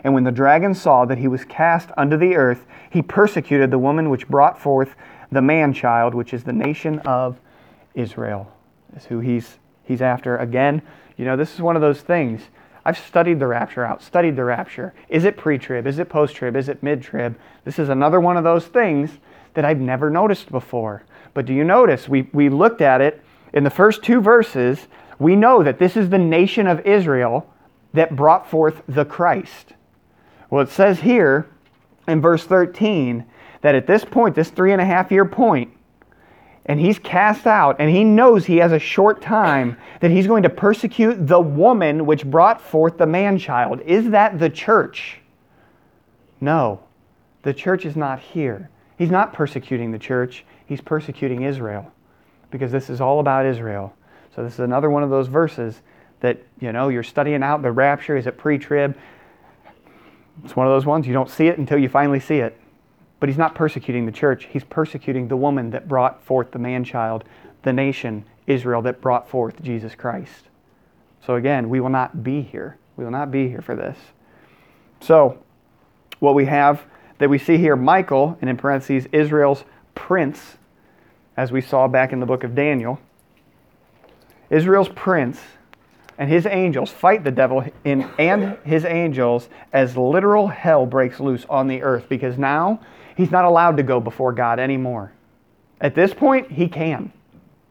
And 0.04 0.16
when 0.16 0.24
the 0.24 0.32
dragon 0.32 0.74
saw 0.74 1.06
that 1.06 1.20
he 1.20 1.28
was 1.28 1.46
cast 1.46 1.92
unto 1.96 2.18
the 2.18 2.36
earth, 2.36 2.66
he 2.90 3.04
persecuted 3.04 3.70
the 3.70 3.78
woman 3.78 4.10
which 4.10 4.28
brought 4.28 4.58
forth 4.60 4.96
the 5.32 5.44
man 5.44 5.74
child, 5.74 6.16
which 6.16 6.34
is 6.34 6.44
the 6.44 6.54
nation 6.54 6.98
of 7.06 7.40
Israel 7.94 8.52
is 8.96 9.06
who 9.06 9.20
he's, 9.20 9.58
he's 9.84 10.02
after. 10.02 10.38
Again, 10.38 10.82
you 11.18 11.26
know, 11.26 11.36
this 11.36 11.54
is 11.54 11.62
one 11.62 11.76
of 11.76 11.82
those 11.82 12.02
things. 12.02 12.42
I've 12.86 12.98
studied 12.98 13.40
the 13.40 13.48
rapture 13.48 13.86
out, 13.86 14.02
studied 14.02 14.36
the 14.36 14.44
rapture. 14.44 14.94
Is 15.10 15.26
it 15.26 15.38
pre 15.38 15.58
trib? 15.58 15.86
Is 15.86 16.00
it 16.00 16.10
post 16.10 16.36
trib? 16.36 16.56
Is 16.56 16.70
it 16.70 16.82
mid 16.82 17.02
trib? 17.02 17.38
This 17.66 17.78
is 17.80 17.90
another 17.90 18.20
one 18.20 18.38
of 18.38 18.44
those 18.44 18.66
things 18.66 19.12
that 19.54 19.66
I've 19.66 19.80
never 19.80 20.10
noticed 20.10 20.50
before. 20.52 21.04
But 21.34 21.46
do 21.46 21.54
you 21.54 21.64
notice? 21.64 22.08
We, 22.08 22.24
we 22.34 22.50
looked 22.50 22.82
at 22.82 23.02
it 23.02 23.22
in 23.54 23.64
the 23.64 23.70
first 23.70 24.02
two 24.04 24.22
verses. 24.22 24.88
We 25.20 25.36
know 25.36 25.64
that 25.64 25.78
this 25.78 25.98
is 25.98 26.10
the 26.10 26.18
nation 26.18 26.66
of 26.66 26.86
Israel 26.88 27.52
that 27.94 28.16
brought 28.16 28.50
forth 28.50 28.82
the 28.88 29.04
Christ. 29.06 29.74
Well, 30.50 30.64
it 30.64 30.70
says 30.70 31.00
here 31.00 31.48
in 32.08 32.22
verse 32.22 32.46
13 32.46 33.26
that 33.62 33.76
at 33.76 33.86
this 33.88 34.06
point, 34.06 34.34
this 34.36 34.50
three 34.50 34.72
and 34.72 34.82
a 34.82 34.86
half 34.86 35.12
year 35.12 35.26
point, 35.26 35.72
and 36.70 36.80
he's 36.80 37.00
cast 37.00 37.48
out, 37.48 37.78
and 37.80 37.90
he 37.90 38.04
knows 38.04 38.46
he 38.46 38.58
has 38.58 38.72
a 38.72 38.78
short 38.78 39.24
time 39.24 39.76
that 40.02 40.12
he's 40.12 40.28
going 40.28 40.44
to 40.44 40.52
persecute 40.52 41.16
the 41.26 41.40
woman 41.42 42.06
which 42.06 42.24
brought 42.24 42.62
forth 42.62 42.96
the 43.00 43.08
man 43.08 43.40
child. 43.40 43.82
Is 43.82 44.12
that 44.12 44.38
the 44.38 44.52
church? 44.52 45.18
No, 46.40 46.80
the 47.42 47.56
church 47.56 47.88
is 47.88 47.96
not 47.96 48.20
here. 48.20 48.70
He's 49.00 49.10
not 49.10 49.34
persecuting 49.34 49.92
the 49.92 49.98
church, 49.98 50.46
he's 50.68 50.80
persecuting 50.80 51.42
Israel 51.42 51.92
because 52.52 52.72
this 52.72 52.90
is 52.90 53.02
all 53.02 53.20
about 53.20 53.46
Israel. 53.48 53.94
So, 54.36 54.44
this 54.44 54.54
is 54.54 54.60
another 54.60 54.92
one 54.92 55.02
of 55.02 55.10
those 55.10 55.28
verses 55.28 55.82
that, 56.20 56.38
you 56.60 56.72
know, 56.72 56.90
you're 56.90 57.02
studying 57.04 57.42
out 57.42 57.64
the 57.64 57.72
rapture. 57.72 58.16
Is 58.16 58.28
it 58.28 58.38
pre 58.38 58.60
trib? 58.60 58.96
It's 60.44 60.56
one 60.56 60.68
of 60.68 60.72
those 60.72 60.86
ones 60.86 61.08
you 61.08 61.14
don't 61.14 61.30
see 61.32 61.48
it 61.48 61.58
until 61.58 61.80
you 61.80 61.90
finally 61.90 62.20
see 62.20 62.36
it. 62.38 62.60
But 63.20 63.30
he's 63.30 63.38
not 63.38 63.54
persecuting 63.56 64.06
the 64.06 64.12
church, 64.12 64.48
he's 64.50 64.64
persecuting 64.64 65.28
the 65.28 65.38
woman 65.38 65.72
that 65.72 65.88
brought 65.88 66.24
forth 66.24 66.52
the 66.52 66.60
man 66.60 66.84
child, 66.84 67.26
the 67.64 67.74
nation, 67.74 68.24
Israel, 68.48 68.82
that 68.84 69.02
brought 69.02 69.28
forth 69.28 69.62
Jesus 69.62 69.94
Christ. 69.94 70.46
So 71.26 71.36
again, 71.36 71.70
we 71.70 71.80
will 71.82 71.90
not 71.90 72.24
be 72.24 72.42
here. 72.42 72.78
We 72.96 73.04
will 73.04 73.12
not 73.12 73.30
be 73.32 73.50
here 73.50 73.62
for 73.62 73.76
this. 73.76 73.98
So, 75.02 75.38
what 76.20 76.34
we 76.34 76.46
have 76.46 76.84
that 77.18 77.30
we 77.30 77.38
see 77.38 77.58
here, 77.58 77.76
Michael, 77.76 78.38
and 78.42 78.50
in 78.50 78.56
parentheses, 78.58 79.08
Israel's 79.12 79.66
prince, 79.96 80.58
as 81.36 81.52
we 81.52 81.62
saw 81.62 81.88
back 81.88 82.14
in 82.14 82.20
the 82.20 82.26
book 82.26 82.44
of 82.44 82.56
Daniel, 82.56 83.00
Israel's 84.50 84.90
prince 84.90 85.40
and 86.18 86.30
his 86.30 86.46
angels 86.46 86.90
fight 86.90 87.24
the 87.24 87.32
devil 87.32 87.64
in, 87.84 88.10
and 88.18 88.58
his 88.66 88.84
angels 88.84 89.48
as 89.72 89.96
literal 89.96 90.48
hell 90.48 90.86
breaks 90.86 91.20
loose 91.20 91.46
on 91.50 91.68
the 91.68 91.82
earth 91.84 92.06
because 92.10 92.38
now 92.38 92.80
He's 93.20 93.32
not 93.32 93.44
allowed 93.44 93.76
to 93.76 93.84
go 93.84 94.00
before 94.00 94.32
God 94.32 94.60
anymore. 94.60 95.12
At 95.82 95.94
this 95.94 96.14
point, 96.14 96.50
he 96.50 96.70
can. 96.70 97.12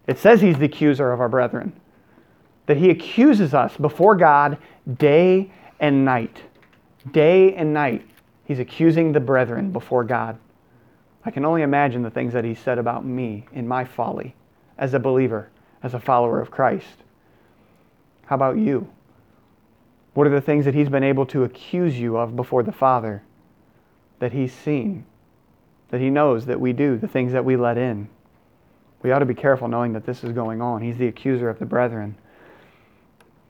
It 0.07 0.19
says 0.19 0.43
he's 0.43 0.59
the 0.59 0.67
accuser 0.67 1.11
of 1.11 1.21
our 1.21 1.29
brethren, 1.31 1.73
that 2.67 2.77
he 2.77 2.91
accuses 2.91 3.55
us 3.55 3.75
before 3.75 4.15
God 4.15 4.59
day 4.99 5.51
and 5.81 6.05
night. 6.05 6.43
Day 7.13 7.55
and 7.55 7.73
night, 7.73 8.07
he's 8.45 8.59
accusing 8.59 9.11
the 9.13 9.21
brethren 9.21 9.71
before 9.71 10.05
God. 10.05 10.37
I 11.25 11.31
can 11.31 11.47
only 11.47 11.63
imagine 11.63 12.03
the 12.03 12.11
things 12.11 12.35
that 12.35 12.45
he 12.45 12.55
said 12.55 12.77
about 12.79 13.07
me 13.07 13.47
in 13.55 13.67
my 13.67 13.87
folly 13.87 14.35
as 14.77 14.93
a 14.93 14.99
believer, 14.99 15.49
as 15.83 15.95
a 15.95 15.99
follower 15.99 16.43
of 16.43 16.51
Christ. 16.51 17.05
How 18.27 18.35
about 18.37 18.59
you? 18.59 18.87
What 20.13 20.27
are 20.27 20.31
the 20.31 20.43
things 20.43 20.67
that 20.67 20.75
he's 20.75 20.91
been 20.91 21.03
able 21.05 21.25
to 21.25 21.43
accuse 21.45 21.99
you 21.99 22.19
of 22.19 22.37
before 22.37 22.63
the 22.63 22.71
Father 22.71 23.23
that 24.19 24.33
he's 24.35 24.53
seen? 24.53 25.07
that 25.91 26.01
He 26.01 26.11
knows 26.11 26.47
that 26.47 26.61
we 26.61 26.73
do, 26.73 26.97
the 26.99 27.09
things 27.09 27.33
that 27.33 27.45
we 27.45 27.57
let 27.57 27.79
in. 27.79 28.09
We 29.03 29.11
ought 29.13 29.19
to 29.21 29.25
be 29.27 29.35
careful 29.35 29.69
knowing 29.69 29.93
that 29.93 30.05
this 30.07 30.25
is 30.25 30.33
going 30.33 30.61
on. 30.61 30.83
He's 30.83 30.97
the 30.99 31.07
accuser 31.07 31.49
of 31.49 31.59
the 31.59 31.67
brethren. 31.67 32.17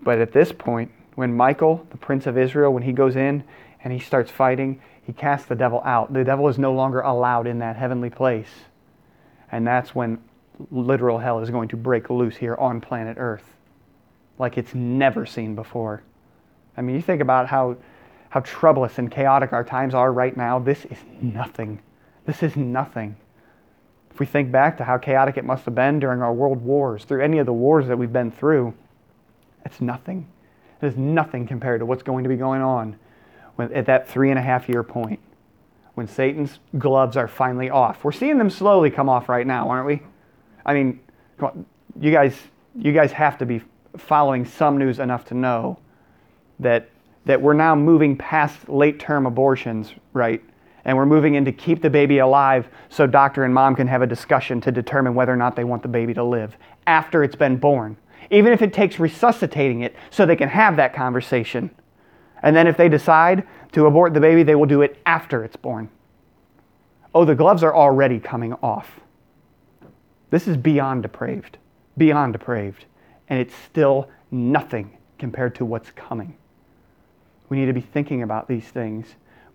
But 0.00 0.18
at 0.20 0.32
this 0.32 0.52
point, 0.52 0.92
when 1.14 1.34
Michael, 1.36 1.86
the 1.90 1.96
prince 1.96 2.26
of 2.26 2.38
Israel, 2.38 2.72
when 2.72 2.82
he 2.82 2.92
goes 2.92 3.16
in 3.16 3.42
and 3.82 3.92
he 3.92 3.98
starts 3.98 4.30
fighting, 4.30 4.80
he 5.02 5.12
casts 5.12 5.46
the 5.48 5.54
devil 5.54 5.82
out. 5.84 6.12
The 6.12 6.22
devil 6.22 6.46
is 6.48 6.58
no 6.58 6.72
longer 6.74 7.00
allowed 7.00 7.46
in 7.46 7.58
that 7.60 7.76
heavenly 7.76 8.10
place. 8.10 8.48
And 9.50 9.66
that's 9.66 9.94
when 9.94 10.18
literal 10.70 11.18
hell 11.18 11.40
is 11.40 11.50
going 11.50 11.68
to 11.70 11.76
break 11.76 12.10
loose 12.10 12.36
here 12.36 12.54
on 12.56 12.80
planet 12.80 13.16
Earth 13.18 13.44
like 14.38 14.58
it's 14.58 14.74
never 14.74 15.26
seen 15.26 15.54
before. 15.56 16.02
I 16.76 16.82
mean, 16.82 16.94
you 16.94 17.02
think 17.02 17.20
about 17.22 17.48
how, 17.48 17.76
how 18.28 18.38
troublous 18.40 18.98
and 18.98 19.10
chaotic 19.10 19.52
our 19.52 19.64
times 19.64 19.94
are 19.94 20.12
right 20.12 20.36
now. 20.36 20.58
This 20.60 20.84
is 20.84 20.98
nothing 21.20 21.80
this 22.28 22.42
is 22.42 22.56
nothing. 22.56 23.16
If 24.10 24.20
we 24.20 24.26
think 24.26 24.52
back 24.52 24.76
to 24.76 24.84
how 24.84 24.98
chaotic 24.98 25.38
it 25.38 25.46
must 25.46 25.64
have 25.64 25.74
been 25.74 25.98
during 25.98 26.20
our 26.20 26.30
world 26.32 26.60
wars, 26.60 27.04
through 27.04 27.22
any 27.22 27.38
of 27.38 27.46
the 27.46 27.54
wars 27.54 27.86
that 27.86 27.96
we've 27.96 28.12
been 28.12 28.30
through, 28.30 28.74
it's 29.64 29.80
nothing. 29.80 30.28
It 30.82 30.86
is 30.88 30.96
nothing 30.98 31.46
compared 31.46 31.80
to 31.80 31.86
what's 31.86 32.02
going 32.02 32.24
to 32.24 32.28
be 32.28 32.36
going 32.36 32.60
on 32.60 32.96
at 33.58 33.86
that 33.86 34.06
three 34.06 34.28
and 34.28 34.38
a 34.38 34.42
half 34.42 34.68
year 34.68 34.82
point 34.82 35.20
when 35.94 36.06
Satan's 36.06 36.58
gloves 36.76 37.16
are 37.16 37.28
finally 37.28 37.70
off. 37.70 38.04
We're 38.04 38.12
seeing 38.12 38.36
them 38.36 38.50
slowly 38.50 38.90
come 38.90 39.08
off 39.08 39.30
right 39.30 39.46
now, 39.46 39.70
aren't 39.70 39.86
we? 39.86 40.02
I 40.66 40.74
mean, 40.74 41.00
you 41.98 42.12
guys, 42.12 42.36
you 42.76 42.92
guys 42.92 43.10
have 43.12 43.38
to 43.38 43.46
be 43.46 43.62
following 43.96 44.44
some 44.44 44.76
news 44.76 44.98
enough 44.98 45.24
to 45.28 45.34
know 45.34 45.78
that 46.60 46.90
that 47.24 47.40
we're 47.40 47.52
now 47.54 47.74
moving 47.74 48.16
past 48.18 48.68
late 48.68 49.00
term 49.00 49.24
abortions, 49.24 49.94
right? 50.12 50.42
and 50.88 50.96
we're 50.96 51.04
moving 51.04 51.34
in 51.34 51.44
to 51.44 51.52
keep 51.52 51.82
the 51.82 51.90
baby 51.90 52.16
alive 52.16 52.66
so 52.88 53.06
doctor 53.06 53.44
and 53.44 53.52
mom 53.52 53.76
can 53.76 53.86
have 53.86 54.00
a 54.00 54.06
discussion 54.06 54.58
to 54.62 54.72
determine 54.72 55.14
whether 55.14 55.30
or 55.30 55.36
not 55.36 55.54
they 55.54 55.62
want 55.62 55.82
the 55.82 55.88
baby 55.88 56.14
to 56.14 56.24
live 56.24 56.56
after 56.86 57.22
it's 57.22 57.36
been 57.36 57.58
born. 57.58 57.94
Even 58.30 58.54
if 58.54 58.62
it 58.62 58.72
takes 58.72 58.98
resuscitating 58.98 59.82
it 59.82 59.94
so 60.08 60.24
they 60.24 60.34
can 60.34 60.48
have 60.48 60.76
that 60.76 60.94
conversation. 60.94 61.68
And 62.42 62.56
then 62.56 62.66
if 62.66 62.78
they 62.78 62.88
decide 62.88 63.46
to 63.72 63.84
abort 63.84 64.14
the 64.14 64.20
baby, 64.20 64.42
they 64.42 64.54
will 64.54 64.64
do 64.64 64.80
it 64.80 64.96
after 65.04 65.44
it's 65.44 65.56
born. 65.56 65.90
Oh, 67.14 67.26
the 67.26 67.34
gloves 67.34 67.62
are 67.62 67.76
already 67.76 68.18
coming 68.18 68.54
off. 68.62 68.98
This 70.30 70.48
is 70.48 70.56
beyond 70.56 71.02
depraved, 71.02 71.58
beyond 71.98 72.32
depraved. 72.32 72.86
And 73.28 73.38
it's 73.38 73.54
still 73.70 74.08
nothing 74.30 74.96
compared 75.18 75.54
to 75.56 75.66
what's 75.66 75.90
coming. 75.90 76.34
We 77.50 77.58
need 77.60 77.66
to 77.66 77.74
be 77.74 77.82
thinking 77.82 78.22
about 78.22 78.48
these 78.48 78.64
things 78.64 79.06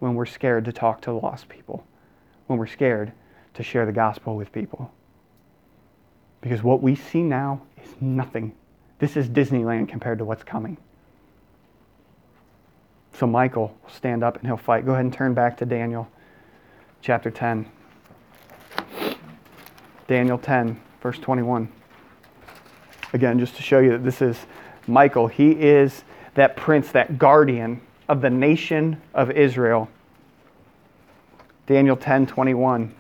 when 0.03 0.15
we're 0.15 0.25
scared 0.25 0.65
to 0.65 0.73
talk 0.73 0.99
to 0.99 1.13
lost 1.13 1.47
people, 1.47 1.81
when 2.47 2.59
we're 2.59 2.67
scared 2.67 3.13
to 3.53 3.63
share 3.63 3.85
the 3.85 3.91
gospel 3.93 4.35
with 4.35 4.51
people. 4.51 4.91
Because 6.41 6.61
what 6.61 6.81
we 6.81 6.93
see 6.93 7.23
now 7.23 7.61
is 7.81 7.89
nothing. 8.01 8.53
This 8.99 9.15
is 9.15 9.29
Disneyland 9.29 9.87
compared 9.87 10.17
to 10.17 10.25
what's 10.25 10.43
coming. 10.43 10.75
So 13.13 13.25
Michael 13.25 13.73
will 13.81 13.89
stand 13.89 14.25
up 14.25 14.35
and 14.35 14.45
he'll 14.45 14.57
fight. 14.57 14.85
Go 14.85 14.91
ahead 14.91 15.05
and 15.05 15.13
turn 15.13 15.33
back 15.33 15.55
to 15.59 15.65
Daniel 15.65 16.09
chapter 17.01 17.31
10. 17.31 17.65
Daniel 20.07 20.37
10, 20.37 20.81
verse 21.01 21.17
21. 21.19 21.71
Again, 23.13 23.39
just 23.39 23.55
to 23.55 23.61
show 23.61 23.79
you 23.79 23.91
that 23.91 24.03
this 24.03 24.21
is 24.21 24.37
Michael. 24.85 25.27
He 25.27 25.51
is 25.51 26.03
that 26.33 26.57
prince, 26.57 26.91
that 26.91 27.17
guardian 27.17 27.79
of 28.09 28.19
the 28.19 28.29
nation 28.29 29.01
of 29.13 29.31
Israel. 29.31 29.87
Daniel 31.65 31.95
ten 31.95 32.26
twenty 32.28 32.54
one, 32.54 32.93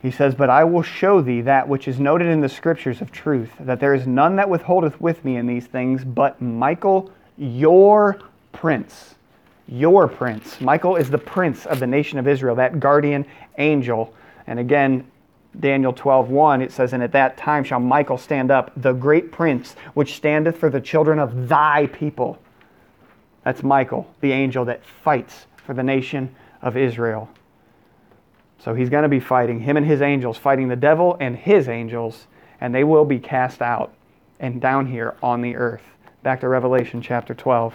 He 0.00 0.10
says, 0.10 0.34
But 0.34 0.48
I 0.48 0.64
will 0.64 0.82
show 0.82 1.20
thee 1.20 1.42
that 1.42 1.68
which 1.68 1.86
is 1.88 2.00
noted 2.00 2.28
in 2.28 2.40
the 2.40 2.48
scriptures 2.48 3.02
of 3.02 3.12
truth, 3.12 3.50
that 3.60 3.80
there 3.80 3.92
is 3.94 4.06
none 4.06 4.36
that 4.36 4.48
withholdeth 4.48 4.98
with 4.98 5.22
me 5.24 5.36
in 5.36 5.46
these 5.46 5.66
things, 5.66 6.02
but 6.04 6.40
Michael, 6.40 7.10
your 7.36 8.18
prince. 8.52 9.14
Your 9.68 10.08
prince. 10.08 10.58
Michael 10.60 10.96
is 10.96 11.10
the 11.10 11.18
prince 11.18 11.66
of 11.66 11.78
the 11.78 11.86
nation 11.86 12.18
of 12.18 12.26
Israel, 12.26 12.54
that 12.54 12.80
guardian 12.80 13.26
angel. 13.58 14.14
And 14.46 14.58
again, 14.58 15.06
Daniel 15.58 15.92
12:1, 15.92 16.62
it 16.62 16.72
says, 16.72 16.94
And 16.94 17.02
at 17.02 17.12
that 17.12 17.36
time 17.36 17.62
shall 17.62 17.80
Michael 17.80 18.16
stand 18.16 18.50
up, 18.50 18.70
the 18.76 18.92
great 18.94 19.30
prince, 19.32 19.76
which 19.92 20.14
standeth 20.16 20.56
for 20.56 20.70
the 20.70 20.80
children 20.80 21.18
of 21.18 21.48
thy 21.48 21.88
people. 21.92 22.38
That's 23.44 23.62
Michael, 23.62 24.10
the 24.22 24.32
angel 24.32 24.64
that 24.64 24.82
fights 24.84 25.44
for 25.56 25.74
the 25.74 25.82
nation 25.82 26.34
of 26.62 26.76
Israel. 26.78 27.28
So 28.58 28.74
he's 28.74 28.88
going 28.90 29.02
to 29.02 29.08
be 29.08 29.20
fighting 29.20 29.60
him 29.60 29.76
and 29.76 29.86
his 29.86 30.02
angels, 30.02 30.38
fighting 30.38 30.68
the 30.68 30.76
devil 30.76 31.16
and 31.20 31.36
his 31.36 31.68
angels, 31.68 32.26
and 32.60 32.74
they 32.74 32.84
will 32.84 33.04
be 33.04 33.18
cast 33.18 33.62
out 33.62 33.92
and 34.40 34.60
down 34.60 34.86
here 34.86 35.14
on 35.22 35.42
the 35.42 35.56
earth. 35.56 35.82
Back 36.22 36.40
to 36.40 36.48
Revelation 36.48 37.02
chapter 37.02 37.34
12. 37.34 37.74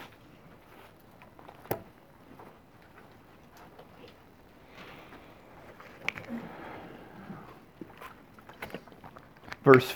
Verse 9.64 9.94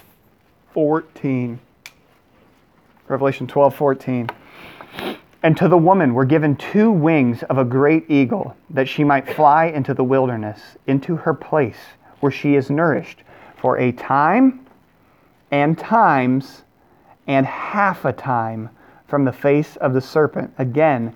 14. 0.73 1.59
Revelation 3.07 3.47
12 3.47 3.75
14. 3.75 4.29
And 5.45 5.55
to 5.57 5.67
the 5.67 5.77
woman 5.77 6.15
were 6.15 6.25
given 6.25 6.55
two 6.55 6.89
wings 6.91 7.43
of 7.43 7.59
a 7.59 7.63
great 7.63 8.09
eagle, 8.09 8.55
that 8.71 8.87
she 8.89 9.03
might 9.03 9.27
fly 9.35 9.65
into 9.67 9.93
the 9.93 10.03
wilderness, 10.03 10.59
into 10.87 11.15
her 11.17 11.35
place 11.35 11.77
where 12.19 12.31
she 12.31 12.55
is 12.55 12.71
nourished 12.71 13.21
for 13.55 13.77
a 13.77 13.91
time 13.91 14.65
and 15.51 15.77
times 15.77 16.63
and 17.27 17.45
half 17.45 18.05
a 18.05 18.11
time 18.11 18.71
from 19.07 19.23
the 19.23 19.31
face 19.31 19.75
of 19.75 19.93
the 19.93 20.01
serpent. 20.01 20.51
Again, 20.57 21.13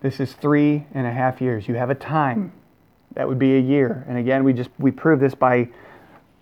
this 0.00 0.20
is 0.20 0.32
three 0.32 0.86
and 0.94 1.06
a 1.06 1.12
half 1.12 1.42
years. 1.42 1.68
You 1.68 1.74
have 1.74 1.90
a 1.90 1.94
time. 1.94 2.52
That 3.12 3.28
would 3.28 3.38
be 3.38 3.56
a 3.56 3.60
year. 3.60 4.06
And 4.08 4.16
again, 4.16 4.42
we 4.42 4.54
just 4.54 4.70
we 4.78 4.90
prove 4.90 5.20
this 5.20 5.34
by 5.34 5.68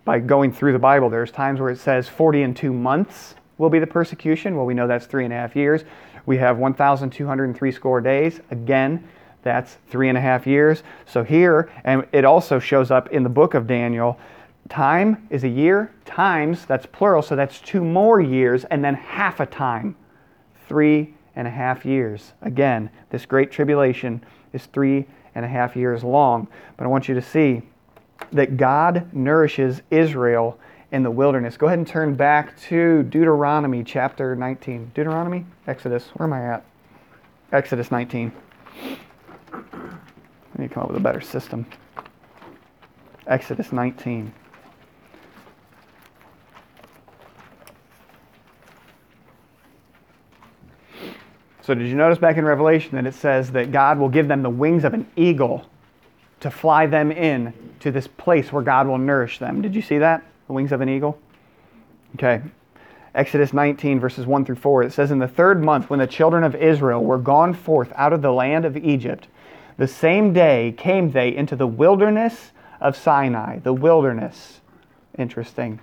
by 0.05 0.19
going 0.19 0.53
through 0.53 0.71
the 0.71 0.79
Bible. 0.79 1.09
There's 1.09 1.31
times 1.33 1.59
where 1.59 1.69
it 1.69 1.79
says 1.79 2.07
40 2.07 2.43
and 2.43 2.55
two 2.55 2.71
months 2.71 3.35
will 3.57 3.69
be 3.69 3.79
the 3.79 3.87
persecution. 3.87 4.55
Well, 4.55 4.65
we 4.65 4.73
know 4.73 4.87
that's 4.87 5.05
three 5.05 5.25
and 5.25 5.33
a 5.33 5.35
half 5.35 5.53
years 5.53 5.83
we 6.29 6.37
have 6.37 6.59
1,203 6.59 7.71
score 7.71 7.99
days. 8.01 8.39
Again, 8.51 9.03
that's 9.41 9.77
three 9.89 10.09
and 10.09 10.17
a 10.17 10.21
half 10.21 10.45
years. 10.45 10.83
So 11.07 11.23
here, 11.23 11.71
and 11.83 12.05
it 12.11 12.23
also 12.23 12.59
shows 12.59 12.91
up 12.91 13.09
in 13.09 13.23
the 13.23 13.29
book 13.29 13.55
of 13.55 13.65
Daniel, 13.65 14.19
time 14.69 15.25
is 15.31 15.43
a 15.43 15.47
year, 15.47 15.91
times, 16.05 16.67
that's 16.67 16.85
plural, 16.85 17.23
so 17.23 17.35
that's 17.35 17.59
two 17.59 17.83
more 17.83 18.21
years, 18.21 18.63
and 18.65 18.85
then 18.85 18.93
half 18.93 19.39
a 19.39 19.45
time, 19.47 19.95
three 20.67 21.15
and 21.35 21.47
a 21.47 21.51
half 21.51 21.83
years. 21.83 22.33
Again, 22.43 22.91
this 23.09 23.25
great 23.25 23.49
tribulation 23.49 24.23
is 24.53 24.67
three 24.67 25.07
and 25.33 25.43
a 25.43 25.47
half 25.47 25.75
years 25.75 26.03
long. 26.03 26.47
But 26.77 26.83
I 26.83 26.87
want 26.89 27.09
you 27.09 27.15
to 27.15 27.23
see 27.23 27.63
that 28.33 28.55
God 28.55 29.09
nourishes 29.13 29.81
Israel 29.89 30.59
in 30.91 31.03
the 31.03 31.11
wilderness. 31.11 31.55
Go 31.57 31.67
ahead 31.67 31.77
and 31.79 31.87
turn 31.87 32.15
back 32.15 32.59
to 32.61 33.03
Deuteronomy 33.03 33.83
chapter 33.83 34.35
19. 34.35 34.91
Deuteronomy? 34.93 35.45
Exodus. 35.67 36.07
Where 36.15 36.27
am 36.27 36.33
I 36.33 36.53
at? 36.55 36.65
Exodus 37.51 37.91
19. 37.91 38.31
I 38.31 39.57
need 40.57 40.67
to 40.67 40.73
come 40.73 40.83
up 40.83 40.89
with 40.89 40.97
a 40.97 41.03
better 41.03 41.21
system. 41.21 41.65
Exodus 43.27 43.71
19. 43.71 44.33
So, 51.61 51.75
did 51.75 51.87
you 51.87 51.93
notice 51.95 52.17
back 52.17 52.37
in 52.37 52.45
Revelation 52.45 52.93
that 52.95 53.05
it 53.05 53.13
says 53.13 53.51
that 53.51 53.71
God 53.71 53.99
will 53.99 54.09
give 54.09 54.27
them 54.27 54.41
the 54.41 54.49
wings 54.49 54.83
of 54.83 54.95
an 54.95 55.07
eagle 55.15 55.69
to 56.39 56.49
fly 56.49 56.87
them 56.87 57.11
in 57.11 57.53
to 57.81 57.91
this 57.91 58.07
place 58.07 58.51
where 58.51 58.63
God 58.63 58.87
will 58.87 58.97
nourish 58.97 59.37
them? 59.37 59.61
Did 59.61 59.75
you 59.75 59.83
see 59.83 59.99
that? 59.99 60.23
the 60.49 60.53
wings 60.53 60.71
of 60.71 60.81
an 60.81 60.89
eagle? 60.89 61.15
Okay. 62.15 62.41
Exodus 63.13 63.53
19, 63.53 63.99
verses 63.99 64.25
1 64.25 64.45
through 64.45 64.55
4, 64.55 64.83
it 64.83 64.91
says, 64.93 65.11
In 65.11 65.19
the 65.19 65.27
third 65.27 65.63
month, 65.63 65.89
when 65.89 65.99
the 65.99 66.07
children 66.07 66.43
of 66.43 66.55
Israel 66.55 67.03
were 67.03 67.19
gone 67.19 67.53
forth 67.53 67.93
out 67.95 68.13
of 68.13 68.23
the 68.23 68.31
land 68.33 68.65
of 68.65 68.75
Egypt, 68.75 69.27
the 69.77 69.87
same 69.87 70.33
day 70.33 70.73
came 70.75 71.11
they 71.11 71.35
into 71.35 71.55
the 71.55 71.67
wilderness 71.67 72.51
of 72.81 72.97
Sinai. 72.97 73.59
The 73.59 73.73
wilderness. 73.73 74.59
Interesting. 75.19 75.79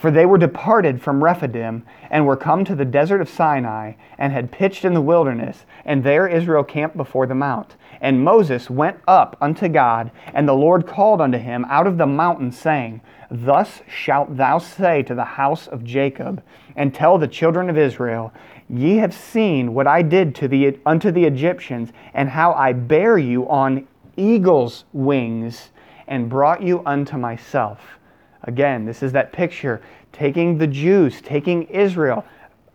For 0.00 0.10
they 0.10 0.24
were 0.24 0.38
departed 0.38 1.02
from 1.02 1.22
Rephidim, 1.22 1.82
and 2.10 2.24
were 2.26 2.34
come 2.34 2.64
to 2.64 2.74
the 2.74 2.86
desert 2.86 3.20
of 3.20 3.28
Sinai, 3.28 3.92
and 4.16 4.32
had 4.32 4.50
pitched 4.50 4.82
in 4.86 4.94
the 4.94 5.00
wilderness, 5.02 5.66
and 5.84 6.02
there 6.02 6.26
Israel 6.26 6.64
camped 6.64 6.96
before 6.96 7.26
the 7.26 7.34
mount. 7.34 7.76
And 8.00 8.24
Moses 8.24 8.70
went 8.70 8.96
up 9.06 9.36
unto 9.42 9.68
God, 9.68 10.10
and 10.32 10.48
the 10.48 10.54
Lord 10.54 10.86
called 10.86 11.20
unto 11.20 11.36
him 11.36 11.66
out 11.68 11.86
of 11.86 11.98
the 11.98 12.06
mountain, 12.06 12.50
saying, 12.50 13.02
Thus 13.30 13.82
shalt 13.86 14.38
thou 14.38 14.56
say 14.56 15.02
to 15.02 15.14
the 15.14 15.22
house 15.36 15.66
of 15.66 15.84
Jacob, 15.84 16.42
and 16.76 16.94
tell 16.94 17.18
the 17.18 17.28
children 17.28 17.68
of 17.68 17.76
Israel, 17.76 18.32
Ye 18.70 18.96
have 18.96 19.12
seen 19.12 19.74
what 19.74 19.86
I 19.86 20.00
did 20.00 20.34
to 20.36 20.48
the, 20.48 20.78
unto 20.86 21.10
the 21.10 21.26
Egyptians, 21.26 21.92
and 22.14 22.30
how 22.30 22.54
I 22.54 22.72
bare 22.72 23.18
you 23.18 23.46
on 23.50 23.86
eagle's 24.16 24.86
wings, 24.94 25.68
and 26.08 26.30
brought 26.30 26.62
you 26.62 26.80
unto 26.86 27.18
myself. 27.18 27.98
Again, 28.44 28.84
this 28.86 29.02
is 29.02 29.12
that 29.12 29.32
picture 29.32 29.80
taking 30.12 30.56
the 30.58 30.66
Jews, 30.66 31.20
taking 31.20 31.64
Israel. 31.64 32.24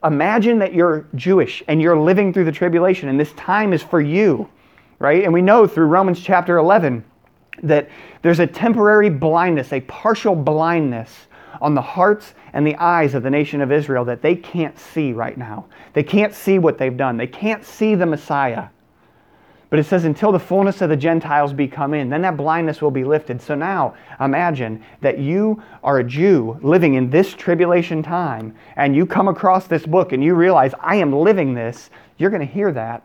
Imagine 0.04 0.60
that 0.60 0.74
you're 0.74 1.08
Jewish 1.16 1.64
and 1.68 1.82
you're 1.82 1.98
living 2.00 2.32
through 2.32 2.46
the 2.46 2.52
tribulation, 2.52 3.10
and 3.10 3.20
this 3.20 3.34
time 3.34 3.74
is 3.74 3.82
for 3.82 4.00
you, 4.00 4.48
right? 5.00 5.24
And 5.24 5.34
we 5.34 5.42
know 5.42 5.66
through 5.66 5.86
Romans 5.88 6.20
chapter 6.22 6.58
11 6.58 7.04
that 7.64 7.90
there's 8.22 8.40
a 8.40 8.48
temporary 8.48 9.10
blindness, 9.10 9.74
a 9.74 9.82
partial 9.82 10.36
blindness 10.36 11.12
on 11.62 11.74
the 11.74 11.82
hearts 11.82 12.34
and 12.54 12.68
the 12.68 12.76
eyes 12.76 13.16
of 13.16 13.24
the 13.24 13.30
nation 13.30 13.62
of 13.62 13.72
Israel 13.72 14.06
that 14.06 14.22
they 14.22 14.36
can't 14.36 14.78
see 14.78 15.14
right 15.14 15.38
now. 15.38 15.66
They 15.94 16.04
can't 16.04 16.34
see 16.34 16.60
what 16.60 16.78
they've 16.78 16.96
done, 16.96 17.18
they 17.18 17.28
can't 17.28 17.66
see 17.66 17.96
the 17.96 18.06
Messiah. 18.06 18.66
But 19.76 19.80
it 19.80 19.88
says, 19.88 20.06
until 20.06 20.32
the 20.32 20.40
fullness 20.40 20.82
of 20.82 20.88
the 20.88 20.96
Gentiles 20.96 21.52
be 21.52 21.68
come 21.68 21.94
in, 21.94 22.08
then 22.10 22.22
that 22.22 22.38
blindness 22.38 22.82
will 22.82 22.92
be 22.92 23.04
lifted. 23.04 23.42
So 23.42 23.56
now 23.56 23.96
imagine 24.22 24.82
that 25.02 25.18
you 25.20 25.62
are 25.84 25.98
a 25.98 26.04
Jew 26.06 26.58
living 26.62 26.94
in 26.94 27.10
this 27.10 27.34
tribulation 27.34 28.02
time, 28.02 28.56
and 28.78 28.96
you 28.96 29.06
come 29.06 29.28
across 29.28 29.68
this 29.68 29.86
book 29.86 30.14
and 30.14 30.24
you 30.24 30.34
realize, 30.34 30.72
I 30.80 30.96
am 30.96 31.12
living 31.12 31.54
this. 31.56 31.90
You're 32.18 32.30
going 32.30 32.40
to 32.40 32.46
hear 32.54 32.72
that, 32.72 33.04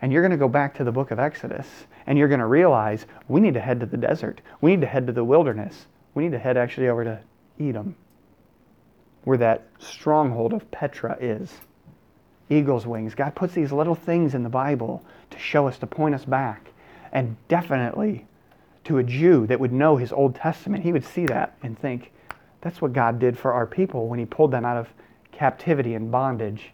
and 0.00 0.12
you're 0.12 0.22
going 0.22 0.30
to 0.30 0.36
go 0.36 0.46
back 0.46 0.76
to 0.76 0.84
the 0.84 0.92
book 0.92 1.10
of 1.10 1.18
Exodus, 1.18 1.66
and 2.06 2.16
you're 2.16 2.28
going 2.28 2.38
to 2.38 2.46
realize, 2.46 3.06
we 3.26 3.40
need 3.40 3.54
to 3.54 3.60
head 3.60 3.80
to 3.80 3.86
the 3.86 3.96
desert. 3.96 4.42
We 4.60 4.70
need 4.70 4.82
to 4.82 4.86
head 4.86 5.08
to 5.08 5.12
the 5.12 5.24
wilderness. 5.24 5.86
We 6.14 6.22
need 6.22 6.30
to 6.30 6.38
head 6.38 6.56
actually 6.56 6.86
over 6.86 7.02
to 7.02 7.18
Edom, 7.58 7.96
where 9.24 9.38
that 9.38 9.64
stronghold 9.80 10.52
of 10.52 10.70
Petra 10.70 11.18
is. 11.20 11.52
Eagle's 12.48 12.84
wings. 12.86 13.14
God 13.14 13.34
puts 13.36 13.54
these 13.54 13.70
little 13.72 13.94
things 13.96 14.34
in 14.36 14.42
the 14.44 14.48
Bible 14.48 15.04
to 15.30 15.38
show 15.38 15.66
us, 15.66 15.78
to 15.78 15.86
point 15.86 16.14
us 16.14 16.24
back. 16.24 16.70
And 17.12 17.36
definitely 17.48 18.26
to 18.84 18.98
a 18.98 19.02
Jew 19.02 19.46
that 19.46 19.60
would 19.60 19.72
know 19.72 19.96
his 19.96 20.12
Old 20.12 20.34
Testament, 20.34 20.84
he 20.84 20.92
would 20.92 21.04
see 21.04 21.26
that 21.26 21.56
and 21.62 21.78
think, 21.78 22.12
that's 22.60 22.80
what 22.80 22.92
God 22.92 23.18
did 23.18 23.38
for 23.38 23.52
our 23.54 23.66
people 23.66 24.08
when 24.08 24.18
he 24.18 24.26
pulled 24.26 24.50
them 24.50 24.64
out 24.66 24.76
of 24.76 24.88
captivity 25.32 25.94
and 25.94 26.10
bondage. 26.10 26.70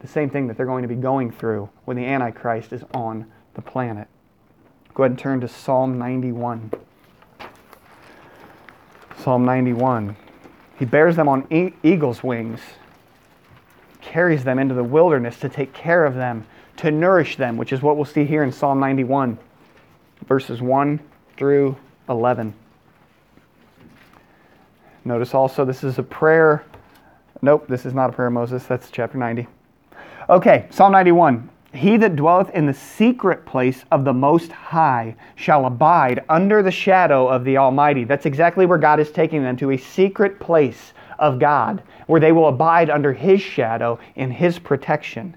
The 0.00 0.06
same 0.08 0.30
thing 0.30 0.46
that 0.46 0.56
they're 0.56 0.66
going 0.66 0.82
to 0.82 0.88
be 0.88 0.94
going 0.94 1.30
through 1.32 1.68
when 1.84 1.96
the 1.96 2.04
Antichrist 2.06 2.72
is 2.72 2.82
on 2.94 3.26
the 3.54 3.60
planet. 3.62 4.08
Go 4.94 5.02
ahead 5.02 5.12
and 5.12 5.18
turn 5.18 5.40
to 5.42 5.48
Psalm 5.48 5.98
91. 5.98 6.70
Psalm 9.18 9.44
91. 9.44 10.16
He 10.78 10.84
bears 10.84 11.16
them 11.16 11.28
on 11.28 11.46
eagle's 11.82 12.22
wings, 12.22 12.60
carries 14.00 14.44
them 14.44 14.58
into 14.58 14.74
the 14.74 14.84
wilderness 14.84 15.38
to 15.40 15.48
take 15.48 15.72
care 15.72 16.06
of 16.06 16.14
them 16.14 16.46
to 16.78 16.90
nourish 16.92 17.36
them, 17.36 17.56
which 17.56 17.72
is 17.72 17.82
what 17.82 17.96
we'll 17.96 18.04
see 18.04 18.24
here 18.24 18.42
in 18.44 18.50
Psalm 18.52 18.78
91, 18.80 19.36
verses 20.26 20.62
1 20.62 20.98
through 21.36 21.76
11. 22.08 22.54
Notice 25.04 25.34
also 25.34 25.64
this 25.64 25.82
is 25.84 25.98
a 25.98 26.02
prayer. 26.04 26.64
Nope, 27.42 27.66
this 27.68 27.84
is 27.86 27.94
not 27.94 28.10
a 28.10 28.12
prayer, 28.12 28.30
Moses. 28.30 28.64
That's 28.64 28.90
chapter 28.92 29.18
90. 29.18 29.46
Okay, 30.30 30.66
Psalm 30.70 30.92
91. 30.92 31.48
He 31.74 31.96
that 31.98 32.14
dwelleth 32.16 32.50
in 32.50 32.64
the 32.66 32.74
secret 32.74 33.44
place 33.44 33.84
of 33.90 34.04
the 34.04 34.12
Most 34.12 34.50
High 34.52 35.14
shall 35.36 35.66
abide 35.66 36.24
under 36.28 36.62
the 36.62 36.70
shadow 36.70 37.26
of 37.28 37.44
the 37.44 37.56
Almighty. 37.58 38.04
That's 38.04 38.24
exactly 38.26 38.66
where 38.66 38.78
God 38.78 39.00
is 39.00 39.10
taking 39.10 39.42
them 39.42 39.56
to 39.58 39.70
a 39.72 39.76
secret 39.76 40.38
place 40.40 40.92
of 41.18 41.38
God, 41.40 41.82
where 42.06 42.20
they 42.20 42.30
will 42.32 42.46
abide 42.48 42.88
under 42.88 43.12
His 43.12 43.42
shadow 43.42 43.98
in 44.14 44.30
His 44.30 44.58
protection. 44.60 45.36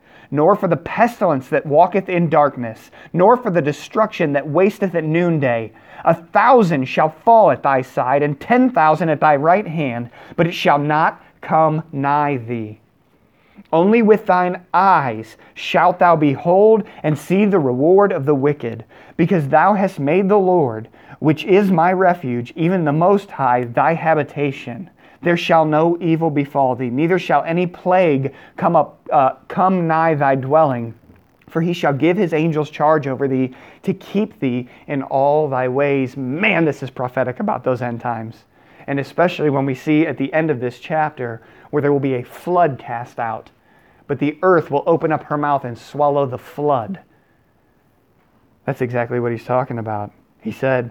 nor 0.31 0.55
for 0.55 0.67
the 0.69 0.77
pestilence 0.77 1.49
that 1.49 1.65
walketh 1.65 2.07
in 2.07 2.29
darkness, 2.29 2.89
nor 3.11 3.35
for 3.35 3.51
the 3.51 3.61
destruction 3.61 4.31
that 4.33 4.47
wasteth 4.49 4.95
at 4.95 5.03
noonday. 5.03 5.71
A 6.05 6.15
thousand 6.15 6.85
shall 6.85 7.09
fall 7.09 7.51
at 7.51 7.61
thy 7.61 7.81
side, 7.81 8.23
and 8.23 8.39
ten 8.39 8.69
thousand 8.71 9.09
at 9.09 9.19
thy 9.19 9.35
right 9.35 9.67
hand, 9.67 10.09
but 10.37 10.47
it 10.47 10.53
shall 10.53 10.79
not 10.79 11.21
come 11.41 11.83
nigh 11.91 12.37
thee. 12.37 12.79
Only 13.73 14.01
with 14.01 14.25
thine 14.25 14.65
eyes 14.73 15.35
shalt 15.53 15.99
thou 15.99 16.15
behold 16.15 16.83
and 17.03 17.17
see 17.17 17.45
the 17.45 17.59
reward 17.59 18.13
of 18.13 18.25
the 18.25 18.35
wicked, 18.35 18.85
because 19.17 19.49
thou 19.49 19.73
hast 19.73 19.99
made 19.99 20.29
the 20.29 20.37
Lord, 20.39 20.87
which 21.19 21.43
is 21.43 21.69
my 21.69 21.91
refuge, 21.91 22.53
even 22.55 22.85
the 22.85 22.91
Most 22.93 23.29
High, 23.31 23.65
thy 23.65 23.93
habitation. 23.93 24.89
There 25.21 25.37
shall 25.37 25.65
no 25.65 25.97
evil 26.01 26.29
befall 26.29 26.75
thee, 26.75 26.89
neither 26.89 27.19
shall 27.19 27.43
any 27.43 27.67
plague 27.67 28.33
come 28.57 28.75
up 28.75 28.99
uh, 29.11 29.33
come 29.47 29.87
nigh 29.87 30.15
thy 30.15 30.35
dwelling. 30.35 30.95
For 31.47 31.61
he 31.61 31.73
shall 31.73 31.93
give 31.93 32.15
his 32.17 32.33
angels 32.33 32.69
charge 32.69 33.07
over 33.07 33.27
thee 33.27 33.53
to 33.83 33.93
keep 33.93 34.39
thee 34.39 34.67
in 34.87 35.03
all 35.03 35.49
thy 35.49 35.67
ways. 35.67 36.15
Man, 36.17 36.63
this 36.65 36.81
is 36.81 36.89
prophetic 36.89 37.39
about 37.41 37.63
those 37.63 37.81
end 37.81 37.99
times. 37.99 38.45
And 38.87 38.99
especially 38.99 39.49
when 39.49 39.65
we 39.65 39.75
see 39.75 40.07
at 40.07 40.17
the 40.17 40.31
end 40.33 40.49
of 40.49 40.59
this 40.61 40.79
chapter 40.79 41.41
where 41.69 41.81
there 41.81 41.91
will 41.91 41.99
be 41.99 42.15
a 42.15 42.23
flood 42.23 42.77
cast 42.79 43.19
out, 43.19 43.49
but 44.07 44.17
the 44.19 44.37
earth 44.43 44.71
will 44.71 44.83
open 44.87 45.11
up 45.11 45.23
her 45.25 45.37
mouth 45.37 45.65
and 45.65 45.77
swallow 45.77 46.25
the 46.25 46.37
flood. 46.37 46.99
That's 48.65 48.81
exactly 48.81 49.19
what 49.19 49.31
he's 49.33 49.45
talking 49.45 49.77
about. 49.77 50.11
He 50.39 50.51
said 50.53 50.89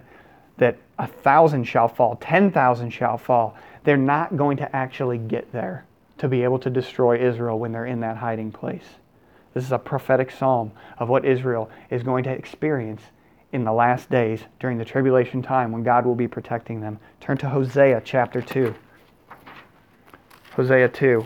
that 0.57 0.77
a 0.99 1.07
thousand 1.07 1.63
shall 1.65 1.87
fall, 1.87 2.15
ten 2.17 2.51
thousand 2.51 2.91
shall 2.91 3.17
fall 3.17 3.55
they're 3.83 3.97
not 3.97 4.37
going 4.37 4.57
to 4.57 4.75
actually 4.75 5.17
get 5.17 5.51
there 5.51 5.85
to 6.17 6.27
be 6.27 6.43
able 6.43 6.59
to 6.59 6.69
destroy 6.69 7.19
Israel 7.19 7.57
when 7.57 7.71
they're 7.71 7.85
in 7.85 7.99
that 8.01 8.17
hiding 8.17 8.51
place. 8.51 8.83
This 9.53 9.63
is 9.63 9.71
a 9.71 9.79
prophetic 9.79 10.31
psalm 10.31 10.71
of 10.97 11.09
what 11.09 11.25
Israel 11.25 11.69
is 11.89 12.03
going 12.03 12.23
to 12.25 12.29
experience 12.29 13.01
in 13.51 13.63
the 13.63 13.73
last 13.73 14.09
days 14.09 14.41
during 14.59 14.77
the 14.77 14.85
tribulation 14.85 15.41
time 15.41 15.71
when 15.71 15.83
God 15.83 16.05
will 16.05 16.15
be 16.15 16.27
protecting 16.27 16.79
them. 16.79 16.99
Turn 17.19 17.37
to 17.39 17.49
Hosea 17.49 18.01
chapter 18.05 18.41
2. 18.41 18.73
Hosea 20.55 20.87
2. 20.89 21.25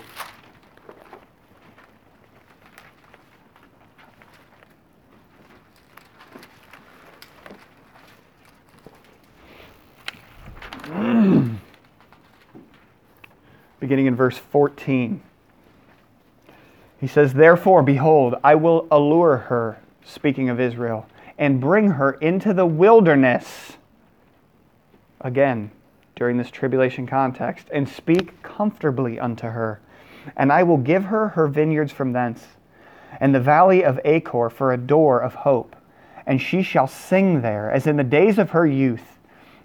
beginning 13.95 14.07
in 14.11 14.15
verse 14.17 14.37
14. 14.37 15.21
He 16.99 17.07
says, 17.07 17.33
Therefore, 17.33 17.81
behold, 17.81 18.35
I 18.43 18.55
will 18.55 18.89
allure 18.91 19.37
her, 19.37 19.79
speaking 20.03 20.49
of 20.49 20.59
Israel, 20.59 21.05
and 21.37 21.61
bring 21.61 21.91
her 21.91 22.11
into 22.13 22.53
the 22.53 22.65
wilderness. 22.65 23.77
Again, 25.21 25.71
during 26.17 26.35
this 26.35 26.51
tribulation 26.51 27.07
context, 27.07 27.67
and 27.71 27.87
speak 27.87 28.41
comfortably 28.43 29.17
unto 29.17 29.47
her. 29.47 29.79
And 30.35 30.51
I 30.51 30.61
will 30.63 30.77
give 30.77 31.05
her 31.05 31.29
her 31.29 31.47
vineyards 31.47 31.93
from 31.93 32.11
thence, 32.11 32.43
and 33.21 33.33
the 33.33 33.39
valley 33.39 33.85
of 33.85 33.97
Achor 34.03 34.49
for 34.49 34.73
a 34.73 34.77
door 34.77 35.21
of 35.21 35.35
hope. 35.35 35.73
And 36.25 36.41
she 36.41 36.63
shall 36.63 36.87
sing 36.87 37.41
there, 37.41 37.71
as 37.71 37.87
in 37.87 37.95
the 37.95 38.03
days 38.03 38.37
of 38.39 38.49
her 38.49 38.67
youth 38.67 39.14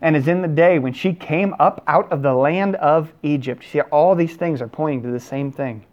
and 0.02 0.16
is 0.16 0.28
in 0.28 0.42
the 0.42 0.48
day 0.48 0.78
when 0.78 0.92
she 0.92 1.12
came 1.12 1.54
up 1.58 1.82
out 1.86 2.10
of 2.10 2.22
the 2.22 2.32
land 2.32 2.76
of 2.76 3.12
Egypt. 3.22 3.64
See, 3.70 3.80
all 3.82 4.14
these 4.14 4.34
things 4.36 4.62
are 4.62 4.68
pointing 4.68 5.02
to 5.02 5.10
the 5.10 5.20
same 5.20 5.52
thing. 5.52 5.84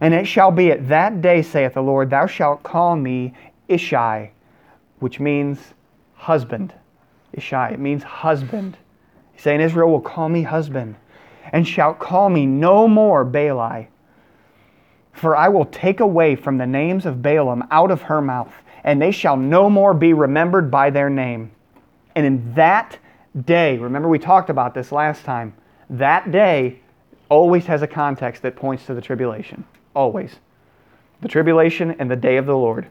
And 0.00 0.14
it 0.14 0.26
shall 0.26 0.50
be 0.50 0.70
at 0.70 0.88
that 0.88 1.20
day, 1.20 1.42
saith 1.42 1.74
the 1.74 1.82
Lord, 1.82 2.08
thou 2.08 2.26
shalt 2.26 2.62
call 2.62 2.96
me 2.96 3.34
Ishi, 3.68 4.30
which 5.00 5.20
means 5.20 5.58
husband. 6.14 6.72
Ishi, 7.34 7.54
it 7.74 7.78
means 7.80 8.02
husband. 8.02 8.78
He's 9.34 9.42
saying, 9.42 9.60
Israel 9.60 9.90
will 9.90 10.00
call 10.00 10.28
me 10.30 10.42
husband, 10.42 10.96
and 11.52 11.68
shalt 11.68 11.98
call 11.98 12.30
me 12.30 12.46
no 12.46 12.88
more 12.88 13.24
Baali. 13.24 13.88
For 15.12 15.36
I 15.36 15.48
will 15.50 15.66
take 15.66 16.00
away 16.00 16.36
from 16.36 16.56
the 16.56 16.66
names 16.66 17.04
of 17.04 17.16
Baalim 17.16 17.66
out 17.70 17.90
of 17.90 18.00
her 18.02 18.22
mouth, 18.22 18.52
and 18.84 19.00
they 19.00 19.10
shall 19.10 19.36
no 19.36 19.68
more 19.68 19.92
be 19.92 20.14
remembered 20.14 20.70
by 20.70 20.88
their 20.88 21.10
name. 21.10 21.50
And 22.14 22.26
in 22.26 22.54
that 22.54 22.98
day, 23.44 23.78
remember 23.78 24.08
we 24.08 24.18
talked 24.18 24.50
about 24.50 24.74
this 24.74 24.92
last 24.92 25.24
time, 25.24 25.54
that 25.90 26.30
day 26.32 26.80
always 27.28 27.66
has 27.66 27.82
a 27.82 27.86
context 27.86 28.42
that 28.42 28.56
points 28.56 28.86
to 28.86 28.94
the 28.94 29.00
tribulation. 29.00 29.64
Always. 29.94 30.36
The 31.22 31.28
tribulation 31.28 31.92
and 31.98 32.10
the 32.10 32.16
day 32.16 32.36
of 32.36 32.46
the 32.46 32.56
Lord. 32.56 32.88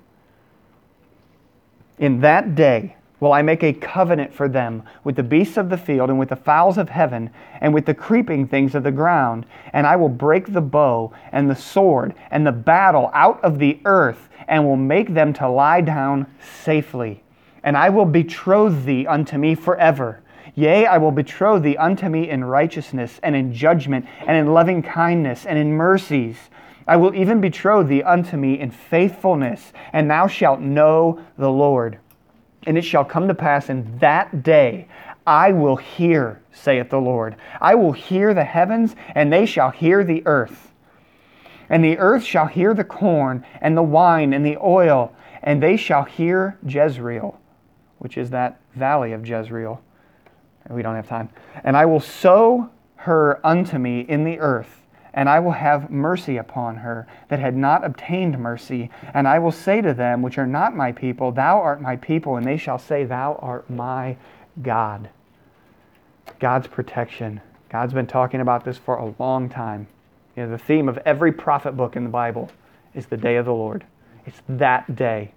In 1.99 2.19
that 2.21 2.55
day 2.55 2.95
will 3.19 3.33
I 3.33 3.43
make 3.43 3.61
a 3.61 3.73
covenant 3.73 4.33
for 4.33 4.47
them 4.49 4.81
with 5.03 5.15
the 5.15 5.21
beasts 5.23 5.57
of 5.57 5.69
the 5.69 5.77
field 5.77 6.09
and 6.09 6.17
with 6.17 6.29
the 6.29 6.35
fowls 6.35 6.79
of 6.79 6.89
heaven 6.89 7.29
and 7.59 7.71
with 7.71 7.85
the 7.85 7.93
creeping 7.93 8.47
things 8.47 8.73
of 8.73 8.81
the 8.83 8.91
ground. 8.91 9.45
And 9.73 9.85
I 9.85 9.95
will 9.95 10.09
break 10.09 10.51
the 10.53 10.61
bow 10.61 11.13
and 11.31 11.49
the 11.49 11.55
sword 11.55 12.15
and 12.31 12.47
the 12.47 12.51
battle 12.51 13.11
out 13.13 13.43
of 13.43 13.59
the 13.59 13.79
earth 13.85 14.27
and 14.47 14.65
will 14.65 14.75
make 14.75 15.13
them 15.13 15.33
to 15.33 15.47
lie 15.47 15.81
down 15.81 16.25
safely. 16.63 17.21
And 17.63 17.77
I 17.77 17.89
will 17.89 18.05
betroth 18.05 18.85
thee 18.85 19.05
unto 19.05 19.37
me 19.37 19.53
forever 19.53 20.20
Yea, 20.55 20.85
I 20.85 20.97
will 20.97 21.11
betroth 21.11 21.63
thee 21.63 21.77
unto 21.77 22.09
me 22.09 22.29
in 22.29 22.43
righteousness, 22.43 23.19
and 23.23 23.35
in 23.35 23.53
judgment, 23.53 24.05
and 24.27 24.35
in 24.35 24.53
loving 24.53 24.81
kindness, 24.83 25.45
and 25.45 25.57
in 25.57 25.71
mercies. 25.73 26.37
I 26.87 26.97
will 26.97 27.15
even 27.15 27.39
betroth 27.39 27.87
thee 27.87 28.03
unto 28.03 28.35
me 28.35 28.59
in 28.59 28.71
faithfulness, 28.71 29.71
and 29.93 30.09
thou 30.11 30.27
shalt 30.27 30.59
know 30.59 31.19
the 31.37 31.49
Lord. 31.51 31.99
And 32.67 32.77
it 32.77 32.81
shall 32.81 33.05
come 33.05 33.27
to 33.29 33.33
pass 33.33 33.69
in 33.69 33.97
that 33.99 34.43
day, 34.43 34.87
I 35.25 35.51
will 35.53 35.77
hear, 35.77 36.41
saith 36.51 36.89
the 36.89 36.99
Lord. 36.99 37.35
I 37.61 37.75
will 37.75 37.91
hear 37.93 38.33
the 38.33 38.43
heavens, 38.43 38.95
and 39.15 39.31
they 39.31 39.45
shall 39.45 39.69
hear 39.69 40.03
the 40.03 40.21
earth. 40.25 40.71
And 41.69 41.83
the 41.85 41.97
earth 41.97 42.23
shall 42.23 42.47
hear 42.47 42.73
the 42.73 42.83
corn, 42.83 43.45
and 43.61 43.77
the 43.77 43.83
wine, 43.83 44.33
and 44.33 44.45
the 44.45 44.57
oil, 44.57 45.13
and 45.41 45.63
they 45.63 45.77
shall 45.77 46.03
hear 46.03 46.57
Jezreel, 46.67 47.39
which 47.99 48.17
is 48.17 48.31
that 48.31 48.57
valley 48.75 49.13
of 49.13 49.25
Jezreel 49.25 49.81
we 50.69 50.81
don't 50.81 50.95
have 50.95 51.07
time. 51.07 51.29
And 51.63 51.75
I 51.75 51.85
will 51.85 51.99
sow 51.99 52.69
her 52.97 53.45
unto 53.45 53.77
me 53.77 54.01
in 54.01 54.23
the 54.23 54.39
earth, 54.39 54.81
and 55.13 55.27
I 55.27 55.39
will 55.39 55.51
have 55.51 55.89
mercy 55.89 56.37
upon 56.37 56.77
her 56.77 57.07
that 57.29 57.39
had 57.39 57.55
not 57.55 57.83
obtained 57.83 58.37
mercy. 58.39 58.89
And 59.13 59.27
I 59.27 59.39
will 59.39 59.51
say 59.51 59.81
to 59.81 59.93
them, 59.93 60.21
which 60.21 60.37
are 60.37 60.47
not 60.47 60.75
my 60.75 60.91
people, 60.91 61.31
Thou 61.31 61.59
art 61.59 61.81
my 61.81 61.95
people, 61.97 62.37
and 62.37 62.45
they 62.45 62.57
shall 62.57 62.77
say, 62.79 63.03
Thou 63.03 63.37
art 63.41 63.69
my 63.69 64.15
God. 64.61 65.09
God's 66.39 66.67
protection. 66.67 67.41
God's 67.69 67.93
been 67.93 68.07
talking 68.07 68.41
about 68.41 68.63
this 68.65 68.77
for 68.77 68.97
a 68.97 69.13
long 69.21 69.49
time. 69.49 69.87
You 70.35 70.43
know, 70.43 70.51
the 70.51 70.57
theme 70.57 70.87
of 70.87 70.97
every 70.99 71.31
prophet 71.31 71.73
book 71.75 71.95
in 71.95 72.03
the 72.03 72.09
Bible 72.09 72.49
is 72.93 73.05
the 73.07 73.17
day 73.17 73.35
of 73.37 73.45
the 73.45 73.53
Lord. 73.53 73.83
It's 74.25 74.41
that 74.47 74.95
day. 74.95 75.31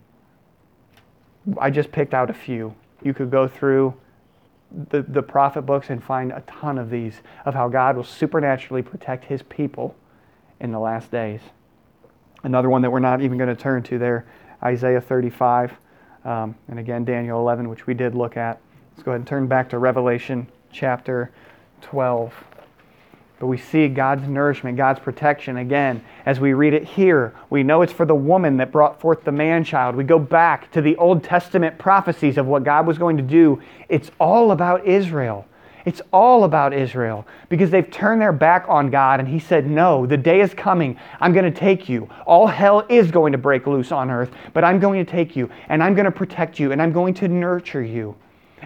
I 1.61 1.71
just 1.71 1.91
picked 1.91 2.15
out 2.15 2.31
a 2.31 2.35
few. 2.35 2.75
You 3.03 3.13
could 3.13 3.31
go 3.31 3.47
through 3.49 3.95
the, 4.91 5.03
the 5.03 5.23
prophet 5.23 5.63
books 5.63 5.91
and 5.91 6.03
find 6.03 6.33
a 6.33 6.43
ton 6.47 6.79
of 6.79 6.91
these 6.91 7.21
of 7.45 7.55
how 7.55 7.69
God 7.69 7.97
will 7.97 8.05
supernaturally 8.05 8.83
protect 8.83 9.25
his 9.27 9.43
people 9.43 9.95
in 10.61 10.73
the 10.73 10.79
last 10.79 11.11
days. 11.11 11.41
Another 12.43 12.69
one 12.69 12.83
that 12.83 12.91
we're 12.91 12.99
not 13.01 13.21
even 13.23 13.39
going 13.39 13.55
to 13.55 13.61
turn 13.61 13.83
to 13.85 13.99
there, 13.99 14.27
Isaiah 14.63 15.01
35, 15.01 15.73
um, 16.25 16.55
and 16.69 16.79
again 16.79 17.05
Daniel 17.05 17.39
11, 17.41 17.69
which 17.69 17.87
we 17.87 17.95
did 17.95 18.15
look 18.15 18.37
at. 18.37 18.61
Let's 18.93 19.03
go 19.03 19.13
ahead 19.13 19.21
and 19.21 19.27
turn 19.29 19.47
back 19.47 19.69
to 19.71 19.79
Revelation 19.79 20.47
chapter 20.73 21.31
12. 21.81 22.33
But 23.41 23.47
we 23.49 23.57
see 23.59 23.89
God's 23.89 24.29
nourishment, 24.29 24.77
God's 24.77 25.01
protection 25.01 25.57
again. 25.57 26.03
As 26.25 26.39
we 26.39 26.53
read 26.55 26.73
it 26.73 26.85
here, 26.85 27.35
we 27.51 27.65
know 27.65 27.83
it's 27.83 27.93
for 27.93 28.07
the 28.07 28.15
woman 28.15 28.57
that 28.59 28.71
brought 28.71 29.01
forth 29.01 29.25
the 29.25 29.33
man 29.33 29.65
child. 29.65 29.97
We 29.97 30.05
go 30.05 30.21
back 30.21 30.71
to 30.73 30.81
the 30.81 30.95
Old 30.97 31.25
Testament 31.25 31.77
prophecies 31.77 32.39
of 32.39 32.47
what 32.47 32.63
God 32.63 32.87
was 32.87 32.97
going 32.97 33.17
to 33.17 33.25
do. 33.25 33.61
It's 33.89 34.11
all 34.21 34.53
about 34.53 34.87
Israel. 34.87 35.47
It's 35.85 36.01
all 36.15 36.45
about 36.45 36.73
Israel 36.73 37.27
because 37.51 37.71
they've 37.71 37.91
turned 37.91 38.23
their 38.23 38.33
back 38.33 38.65
on 38.69 38.89
God 38.89 39.21
and 39.21 39.29
He 39.29 39.39
said, 39.39 39.67
No, 39.69 40.07
the 40.07 40.17
day 40.17 40.41
is 40.41 40.55
coming. 40.55 40.97
I'm 41.21 41.33
going 41.35 41.45
to 41.45 41.51
take 41.59 41.89
you. 41.89 42.09
All 42.27 42.47
hell 42.47 42.87
is 42.89 43.11
going 43.11 43.33
to 43.33 43.39
break 43.39 43.67
loose 43.67 43.93
on 43.93 44.11
earth, 44.11 44.31
but 44.55 44.65
I'm 44.65 44.79
going 44.79 45.05
to 45.05 45.11
take 45.11 45.37
you 45.37 45.51
and 45.69 45.83
I'm 45.83 45.95
going 45.95 46.07
to 46.07 46.11
protect 46.11 46.59
you 46.59 46.73
and 46.73 46.81
I'm 46.81 46.93
going 46.93 47.13
to 47.15 47.29
nurture 47.29 47.83
you 47.83 48.15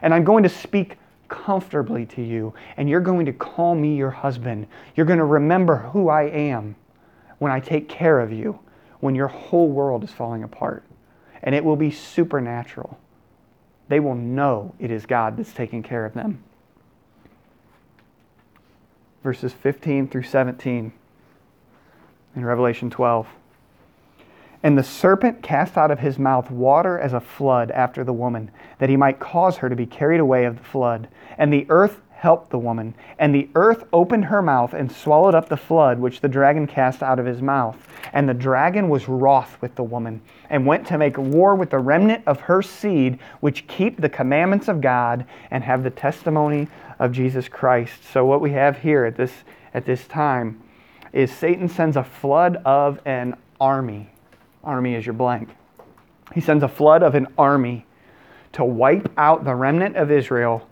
and 0.02 0.14
I'm 0.14 0.22
going 0.22 0.44
to 0.44 0.48
speak 0.48 0.96
comfortably 1.28 2.06
to 2.06 2.22
you, 2.22 2.54
and 2.76 2.88
you're 2.88 3.00
going 3.00 3.26
to 3.26 3.32
call 3.32 3.74
me 3.74 3.96
your 3.96 4.10
husband. 4.10 4.66
You're 4.96 5.06
going 5.06 5.18
to 5.18 5.24
remember 5.24 5.76
who 5.76 6.08
I 6.08 6.24
am 6.24 6.74
when 7.38 7.52
I 7.52 7.60
take 7.60 7.88
care 7.88 8.18
of 8.20 8.32
you, 8.32 8.58
when 9.00 9.14
your 9.14 9.28
whole 9.28 9.68
world 9.68 10.02
is 10.04 10.10
falling 10.10 10.42
apart. 10.42 10.82
And 11.42 11.54
it 11.54 11.64
will 11.64 11.76
be 11.76 11.90
supernatural. 11.90 12.98
They 13.88 14.00
will 14.00 14.16
know 14.16 14.74
it 14.78 14.90
is 14.90 15.06
God 15.06 15.36
that's 15.36 15.52
taking 15.52 15.82
care 15.82 16.04
of 16.04 16.14
them. 16.14 16.42
Verses 19.22 19.52
15 19.52 20.08
through 20.08 20.22
17 20.24 20.92
in 22.34 22.44
Revelation 22.44 22.90
12. 22.90 23.26
And 24.62 24.76
the 24.76 24.82
serpent 24.82 25.40
cast 25.42 25.76
out 25.78 25.90
of 25.92 26.00
his 26.00 26.18
mouth 26.18 26.50
water 26.50 26.98
as 26.98 27.12
a 27.12 27.20
flood 27.20 27.70
after 27.70 28.02
the 28.02 28.12
woman, 28.12 28.50
that 28.80 28.88
he 28.88 28.96
might 28.96 29.20
cause 29.20 29.56
her 29.58 29.68
to 29.68 29.76
be 29.76 29.86
carried 29.86 30.18
away 30.20 30.44
of 30.44 30.56
the 30.58 30.64
flood. 30.64 31.06
And 31.38 31.52
the 31.52 31.66
earth 31.68 32.00
helped 32.10 32.50
the 32.50 32.58
woman. 32.58 32.94
And 33.20 33.32
the 33.32 33.48
earth 33.54 33.84
opened 33.92 34.24
her 34.24 34.42
mouth 34.42 34.74
and 34.74 34.90
swallowed 34.90 35.36
up 35.36 35.48
the 35.48 35.56
flood 35.56 36.00
which 36.00 36.20
the 36.20 36.26
dragon 36.28 36.66
cast 36.66 37.00
out 37.04 37.20
of 37.20 37.26
his 37.26 37.40
mouth. 37.40 37.78
And 38.12 38.28
the 38.28 38.34
dragon 38.34 38.88
was 38.88 39.08
wroth 39.08 39.56
with 39.60 39.76
the 39.76 39.84
woman, 39.84 40.20
and 40.50 40.66
went 40.66 40.84
to 40.88 40.98
make 40.98 41.16
war 41.16 41.54
with 41.54 41.70
the 41.70 41.78
remnant 41.78 42.24
of 42.26 42.40
her 42.42 42.60
seed, 42.60 43.20
which 43.38 43.68
keep 43.68 44.00
the 44.00 44.08
commandments 44.08 44.66
of 44.66 44.80
God 44.80 45.24
and 45.52 45.62
have 45.62 45.84
the 45.84 45.90
testimony 45.90 46.66
of 46.98 47.12
Jesus 47.12 47.48
Christ. 47.48 48.02
So, 48.12 48.24
what 48.26 48.40
we 48.40 48.50
have 48.52 48.78
here 48.78 49.04
at 49.04 49.14
this, 49.16 49.32
at 49.74 49.84
this 49.84 50.06
time 50.08 50.60
is 51.12 51.30
Satan 51.30 51.68
sends 51.68 51.96
a 51.96 52.02
flood 52.02 52.56
of 52.64 52.98
an 53.04 53.36
army 53.60 54.10
Army 54.64 54.94
is 54.94 55.06
your 55.06 55.12
blank. 55.12 55.50
He 56.34 56.40
sends 56.40 56.62
a 56.62 56.68
flood 56.68 57.02
of 57.02 57.14
an 57.14 57.28
army 57.38 57.86
to 58.52 58.64
wipe 58.64 59.10
out 59.18 59.44
the 59.44 59.54
remnant 59.54 59.96
of 59.96 60.10
Israel, 60.10 60.66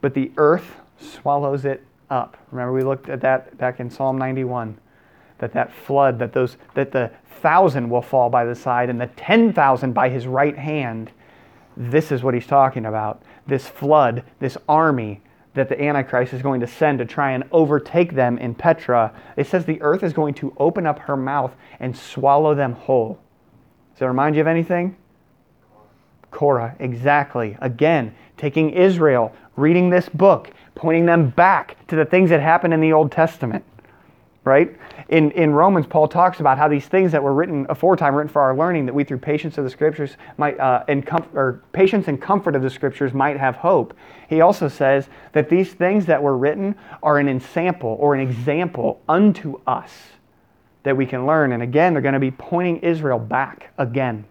but 0.00 0.14
the 0.14 0.30
earth 0.36 0.76
swallows 1.00 1.64
it 1.64 1.82
up. 2.10 2.36
Remember, 2.50 2.72
we 2.72 2.82
looked 2.82 3.08
at 3.08 3.20
that 3.22 3.56
back 3.58 3.80
in 3.80 3.90
Psalm 3.90 4.18
91 4.18 4.78
that 5.38 5.52
that 5.52 5.72
flood, 5.74 6.18
that, 6.20 6.32
those, 6.32 6.56
that 6.74 6.92
the 6.92 7.10
thousand 7.40 7.90
will 7.90 8.00
fall 8.02 8.30
by 8.30 8.44
the 8.44 8.54
side 8.54 8.88
and 8.88 9.00
the 9.00 9.08
10,000 9.08 9.92
by 9.92 10.08
his 10.08 10.26
right 10.28 10.56
hand. 10.56 11.10
This 11.76 12.12
is 12.12 12.22
what 12.22 12.34
he's 12.34 12.46
talking 12.46 12.86
about. 12.86 13.22
This 13.46 13.66
flood, 13.66 14.22
this 14.38 14.56
army 14.68 15.20
that 15.54 15.68
the 15.68 15.82
Antichrist 15.82 16.32
is 16.32 16.42
going 16.42 16.60
to 16.60 16.66
send 16.68 17.00
to 17.00 17.04
try 17.04 17.32
and 17.32 17.42
overtake 17.50 18.14
them 18.14 18.38
in 18.38 18.54
Petra. 18.54 19.12
It 19.36 19.46
says 19.48 19.64
the 19.64 19.82
earth 19.82 20.02
is 20.04 20.12
going 20.12 20.34
to 20.34 20.54
open 20.58 20.86
up 20.86 20.98
her 21.00 21.16
mouth 21.16 21.52
and 21.80 21.96
swallow 21.96 22.54
them 22.54 22.72
whole. 22.74 23.18
Does 23.92 24.00
that 24.00 24.08
remind 24.08 24.34
you 24.36 24.40
of 24.40 24.46
anything? 24.46 24.96
Korah, 26.30 26.74
exactly. 26.78 27.58
Again, 27.60 28.14
taking 28.38 28.70
Israel, 28.70 29.34
reading 29.56 29.90
this 29.90 30.08
book, 30.08 30.50
pointing 30.74 31.04
them 31.04 31.28
back 31.28 31.76
to 31.88 31.96
the 31.96 32.06
things 32.06 32.30
that 32.30 32.40
happened 32.40 32.72
in 32.72 32.80
the 32.80 32.92
Old 32.94 33.12
Testament. 33.12 33.64
Right? 34.44 34.76
In, 35.08 35.30
in 35.32 35.52
Romans, 35.52 35.86
Paul 35.86 36.08
talks 36.08 36.40
about 36.40 36.58
how 36.58 36.66
these 36.66 36.86
things 36.86 37.12
that 37.12 37.22
were 37.22 37.34
written 37.34 37.64
aforetime, 37.68 38.14
written 38.16 38.32
for 38.32 38.42
our 38.42 38.56
learning, 38.56 38.86
that 38.86 38.94
we 38.94 39.04
through 39.04 39.18
patience 39.18 39.56
of 39.56 39.62
the 39.62 39.70
Scriptures 39.70 40.16
might, 40.36 40.58
uh, 40.58 40.82
and 40.88 41.06
com- 41.06 41.28
or 41.34 41.62
patience 41.72 42.08
and 42.08 42.20
comfort 42.20 42.56
of 42.56 42.62
the 42.62 42.70
Scriptures 42.70 43.12
might 43.12 43.36
have 43.38 43.56
hope. 43.56 43.94
He 44.28 44.40
also 44.40 44.66
says 44.66 45.08
that 45.32 45.48
these 45.48 45.74
things 45.74 46.06
that 46.06 46.20
were 46.20 46.36
written 46.36 46.74
are 47.04 47.18
an 47.18 47.28
ensample 47.28 47.90
or 48.00 48.14
an 48.16 48.20
example 48.20 49.00
unto 49.08 49.60
us 49.66 49.92
that 50.82 50.96
we 50.96 51.06
can 51.06 51.26
learn. 51.26 51.52
And 51.52 51.62
again, 51.62 51.92
they're 51.92 52.02
going 52.02 52.14
to 52.14 52.18
be 52.20 52.30
pointing 52.30 52.78
Israel 52.78 53.18
back 53.18 53.72
again 53.78 54.24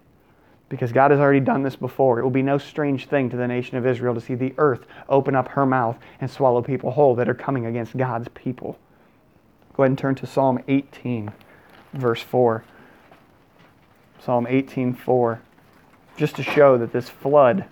because 0.69 0.91
God 0.91 1.11
has 1.11 1.19
already 1.19 1.39
done 1.39 1.63
this 1.63 1.75
before. 1.75 2.19
It 2.19 2.23
will 2.23 2.29
be 2.29 2.41
no 2.41 2.57
strange 2.57 3.07
thing 3.07 3.29
to 3.29 3.37
the 3.37 3.47
nation 3.47 3.77
of 3.77 3.85
Israel 3.85 4.13
to 4.15 4.21
see 4.21 4.35
the 4.35 4.53
earth 4.57 4.85
open 5.09 5.35
up 5.35 5.49
her 5.49 5.65
mouth 5.65 5.97
and 6.19 6.29
swallow 6.29 6.61
people 6.61 6.91
whole 6.91 7.15
that 7.15 7.27
are 7.29 7.33
coming 7.33 7.65
against 7.65 7.95
God's 7.97 8.27
people. 8.29 8.77
Go 9.73 9.83
ahead 9.83 9.91
and 9.91 9.97
turn 9.97 10.15
to 10.15 10.27
Psalm 10.27 10.59
18, 10.67 11.31
verse 11.93 12.21
4. 12.21 12.63
Psalm 14.19 14.45
18, 14.47 14.93
4. 14.93 15.41
Just 16.17 16.35
to 16.35 16.43
show 16.43 16.77
that 16.77 16.91
this 16.91 17.09
flood 17.09 17.65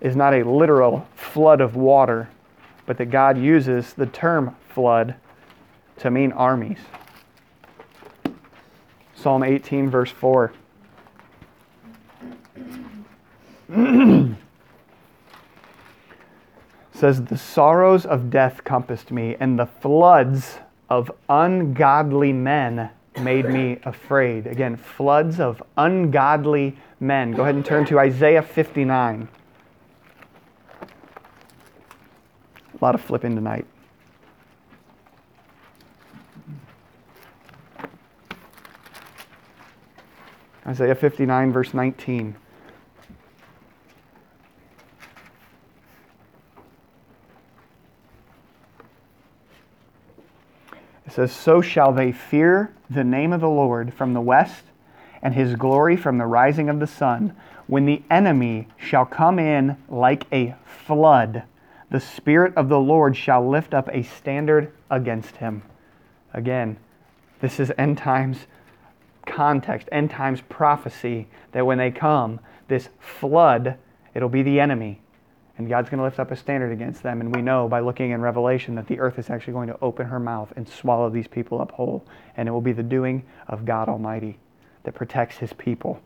is 0.00 0.16
not 0.16 0.34
a 0.34 0.42
literal 0.44 1.06
flood 1.14 1.60
of 1.60 1.76
water, 1.76 2.28
but 2.84 2.98
that 2.98 3.06
God 3.06 3.38
uses 3.38 3.92
the 3.94 4.06
term 4.06 4.54
flood 4.68 5.14
to 5.98 6.10
mean 6.10 6.32
armies. 6.32 6.78
Psalm 9.14 9.42
18, 9.42 9.90
verse 9.90 10.10
4. 10.10 10.52
says, 16.92 17.22
The 17.24 17.36
sorrows 17.36 18.06
of 18.06 18.30
death 18.30 18.62
compassed 18.64 19.10
me, 19.10 19.36
and 19.40 19.58
the 19.58 19.66
floods 19.66 20.56
of 20.90 21.10
ungodly 21.28 22.32
men 22.32 22.88
made 23.22 23.46
me 23.48 23.78
afraid. 23.84 24.46
Again, 24.46 24.76
floods 24.76 25.40
of 25.40 25.60
ungodly 25.76 26.76
men. 27.00 27.32
Go 27.32 27.42
ahead 27.42 27.54
and 27.56 27.64
turn 27.66 27.84
to 27.86 27.98
Isaiah 27.98 28.42
59. 28.42 29.28
A 30.82 32.80
lot 32.84 32.94
of 32.94 33.00
flipping 33.00 33.34
tonight. 33.34 33.64
Isaiah 40.66 40.94
59, 40.94 41.52
verse 41.52 41.74
19. 41.74 42.36
It 51.06 51.12
says, 51.12 51.32
So 51.32 51.60
shall 51.60 51.92
they 51.92 52.12
fear 52.12 52.72
the 52.88 53.04
name 53.04 53.34
of 53.34 53.42
the 53.42 53.48
Lord 53.48 53.92
from 53.92 54.14
the 54.14 54.22
west, 54.22 54.64
and 55.20 55.34
his 55.34 55.54
glory 55.54 55.96
from 55.98 56.16
the 56.16 56.24
rising 56.26 56.70
of 56.70 56.80
the 56.80 56.86
sun, 56.86 57.34
when 57.66 57.84
the 57.84 58.02
enemy 58.10 58.66
shall 58.78 59.04
come 59.04 59.38
in 59.38 59.76
like 59.88 60.24
a 60.32 60.54
flood. 60.64 61.42
The 61.90 62.00
Spirit 62.00 62.54
of 62.56 62.70
the 62.70 62.80
Lord 62.80 63.18
shall 63.18 63.46
lift 63.46 63.74
up 63.74 63.88
a 63.92 64.02
standard 64.02 64.72
against 64.90 65.36
him. 65.36 65.62
Again, 66.32 66.78
this 67.40 67.60
is 67.60 67.70
end 67.76 67.98
times 67.98 68.46
context, 69.26 69.88
end 69.92 70.10
times 70.10 70.40
prophecy, 70.48 71.26
that 71.52 71.64
when 71.66 71.78
they 71.78 71.90
come, 71.90 72.40
this 72.68 72.88
flood, 72.98 73.76
it'll 74.14 74.28
be 74.28 74.42
the 74.42 74.60
enemy. 74.60 75.00
And 75.56 75.68
God's 75.68 75.88
going 75.88 75.98
to 75.98 76.04
lift 76.04 76.18
up 76.18 76.30
a 76.30 76.36
standard 76.36 76.72
against 76.72 77.02
them. 77.02 77.20
And 77.20 77.34
we 77.34 77.40
know 77.42 77.68
by 77.68 77.80
looking 77.80 78.10
in 78.10 78.20
Revelation 78.20 78.74
that 78.74 78.88
the 78.88 78.98
earth 78.98 79.18
is 79.18 79.30
actually 79.30 79.52
going 79.52 79.68
to 79.68 79.78
open 79.80 80.06
her 80.06 80.18
mouth 80.18 80.52
and 80.56 80.68
swallow 80.68 81.08
these 81.10 81.28
people 81.28 81.60
up 81.60 81.70
whole. 81.70 82.04
And 82.36 82.48
it 82.48 82.52
will 82.52 82.60
be 82.60 82.72
the 82.72 82.82
doing 82.82 83.24
of 83.46 83.64
God 83.64 83.88
Almighty 83.88 84.38
that 84.82 84.94
protects 84.94 85.36
his 85.36 85.52
people. 85.52 86.00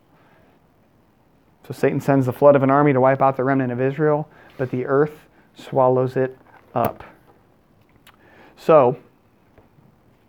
So 1.67 1.73
Satan 1.73 1.99
sends 1.99 2.27
the 2.27 2.33
flood 2.33 2.55
of 2.55 2.61
an 2.63 2.69
army 2.69 2.93
to 2.93 3.01
wipe 3.01 3.21
out 3.21 3.37
the 3.37 3.43
remnant 3.43 3.71
of 3.71 3.81
Israel, 3.81 4.29
but 4.57 4.69
the 4.69 4.85
earth 4.85 5.25
swallows 5.55 6.15
it 6.15 6.37
up. 6.73 7.03
So, 8.55 8.97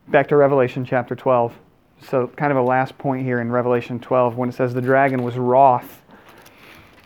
back 0.08 0.28
to 0.28 0.36
Revelation 0.36 0.84
chapter 0.84 1.14
12 1.14 1.54
so 2.08 2.28
kind 2.28 2.50
of 2.50 2.58
a 2.58 2.62
last 2.62 2.96
point 2.98 3.24
here 3.24 3.40
in 3.40 3.50
Revelation 3.52 3.98
12 4.00 4.36
when 4.36 4.48
it 4.48 4.52
says 4.54 4.74
the 4.74 4.80
dragon 4.80 5.22
was 5.22 5.36
wroth. 5.36 5.96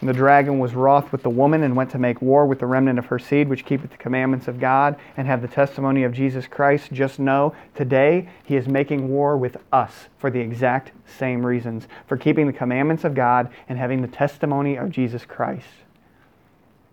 And 0.01 0.09
the 0.09 0.13
dragon 0.15 0.59
was 0.59 0.75
wroth 0.75 1.11
with 1.13 1.23
the 1.23 1.31
woman 1.31 1.63
and 1.63 1.75
went 1.75 1.91
to 1.93 1.99
make 1.99 2.21
war 2.21 2.45
with 2.47 2.59
the 2.59 2.67
remnant 2.67 2.99
of 2.99 3.07
her 3.07 3.19
seed, 3.19 3.49
which 3.49 3.65
keepeth 3.65 3.91
the 3.91 3.97
commandments 3.97 4.49
of 4.49 4.61
God 4.61 4.97
and 5.17 5.27
have 5.27 5.41
the 5.41 5.49
testimony 5.49 6.03
of 6.03 6.13
Jesus 6.13 6.47
Christ. 6.47 6.93
Just 6.93 7.19
know 7.19 7.55
today 7.75 8.29
he 8.45 8.57
is 8.57 8.69
making 8.69 9.09
war 9.09 9.37
with 9.39 9.57
us 9.73 10.09
for 10.19 10.31
the 10.31 10.41
exact 10.41 10.93
same 11.09 11.45
reasons 11.47 11.89
for 12.07 12.19
keeping 12.19 12.47
the 12.47 12.53
commandments 12.53 13.05
of 13.05 13.15
God 13.15 13.51
and 13.69 13.79
having 13.79 14.03
the 14.03 14.09
testimony 14.09 14.77
of 14.77 14.91
Jesus 14.91 15.25
Christ. 15.25 15.67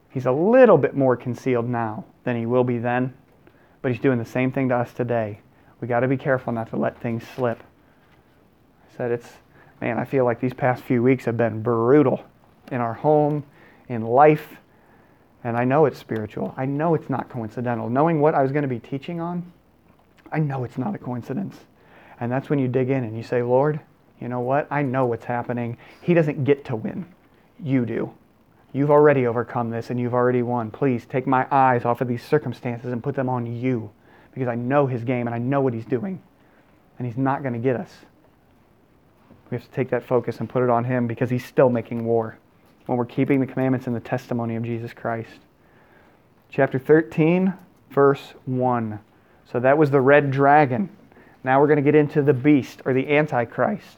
He's 0.10 0.26
a 0.26 0.32
little 0.32 0.78
bit 0.78 0.96
more 0.96 1.18
concealed 1.18 1.68
now 1.70 2.06
than 2.24 2.38
he 2.38 2.46
will 2.46 2.64
be 2.64 2.78
then, 2.78 3.14
but 3.82 3.92
he's 3.92 4.02
doing 4.02 4.20
the 4.20 4.26
same 4.26 4.52
thing 4.54 4.70
to 4.70 4.76
us 4.78 4.94
today. 4.94 5.40
We 5.82 5.88
got 5.88 6.02
to 6.02 6.08
be 6.08 6.18
careful 6.18 6.54
not 6.54 6.70
to 6.70 6.78
let 6.78 7.02
things 7.02 7.24
slip 7.36 7.62
said 8.96 9.12
it's 9.12 9.28
man 9.80 9.98
i 9.98 10.06
feel 10.06 10.26
like 10.26 10.40
these 10.40 10.54
past 10.54 10.84
few 10.84 11.02
weeks 11.02 11.26
have 11.26 11.38
been 11.38 11.62
brutal 11.62 12.24
in 12.72 12.82
our 12.82 12.94
home 12.94 13.44
in 13.88 14.02
life 14.02 14.56
and 15.44 15.56
i 15.56 15.64
know 15.64 15.86
it's 15.86 15.98
spiritual 16.00 16.54
i 16.58 16.66
know 16.66 16.94
it's 16.94 17.10
not 17.10 17.30
coincidental 17.30 17.90
knowing 17.90 18.20
what 18.20 18.36
i 18.36 18.42
was 18.42 18.52
going 18.52 18.64
to 18.64 18.68
be 18.68 18.80
teaching 18.80 19.20
on 19.22 19.44
i 20.32 20.40
know 20.40 20.64
it's 20.64 20.78
not 20.78 20.94
a 20.94 20.98
coincidence 20.98 21.56
and 22.20 22.32
that's 22.32 22.50
when 22.50 22.60
you 22.60 22.68
dig 22.68 22.90
in 22.90 23.04
and 23.04 23.16
you 23.16 23.24
say 23.24 23.42
lord 23.42 23.80
you 24.20 24.28
know 24.28 24.42
what 24.42 24.68
i 24.70 24.82
know 24.82 25.06
what's 25.06 25.26
happening 25.26 25.78
he 26.02 26.14
doesn't 26.14 26.44
get 26.44 26.66
to 26.66 26.76
win 26.76 27.06
you 27.64 27.86
do 27.86 28.12
you've 28.74 28.92
already 28.92 29.26
overcome 29.26 29.70
this 29.70 29.90
and 29.90 30.00
you've 30.00 30.14
already 30.14 30.42
won 30.42 30.70
please 30.70 31.06
take 31.06 31.26
my 31.26 31.48
eyes 31.50 31.86
off 31.86 32.02
of 32.02 32.08
these 32.08 32.24
circumstances 32.24 32.92
and 32.92 33.02
put 33.02 33.16
them 33.16 33.30
on 33.30 33.46
you 33.46 33.90
because 34.34 34.50
i 34.50 34.56
know 34.56 34.86
his 34.86 35.06
game 35.06 35.28
and 35.28 35.34
i 35.34 35.38
know 35.40 35.62
what 35.62 35.74
he's 35.74 35.86
doing 35.86 36.22
and 37.00 37.08
he's 37.08 37.18
not 37.18 37.42
going 37.42 37.54
to 37.54 37.60
get 37.60 37.78
us 37.78 37.90
we 39.52 39.58
have 39.58 39.66
to 39.66 39.72
take 39.72 39.90
that 39.90 40.04
focus 40.04 40.40
and 40.40 40.50
put 40.50 40.64
it 40.64 40.70
on 40.70 40.86
Him 40.86 41.06
because 41.08 41.30
He's 41.30 41.46
still 41.46 41.70
making 41.70 42.06
war 42.06 42.38
when 42.86 42.98
we're 42.98 43.06
keeping 43.06 43.40
the 43.42 43.46
commandments 43.46 43.86
and 43.86 43.96
the 43.96 44.00
testimony 44.00 44.56
of 44.56 44.64
Jesus 44.64 44.94
Christ. 44.94 45.40
Chapter 46.50 46.80
13, 46.80 47.54
verse 47.92 48.34
1. 48.46 49.00
So 49.52 49.60
that 49.60 49.78
was 49.78 49.92
the 49.92 50.00
red 50.02 50.32
dragon. 50.32 50.90
Now 51.44 51.60
we're 51.60 51.68
going 51.68 51.78
to 51.84 51.84
get 51.84 51.96
into 51.96 52.22
the 52.22 52.34
beast 52.34 52.82
or 52.86 52.94
the 52.94 53.14
Antichrist. 53.16 53.98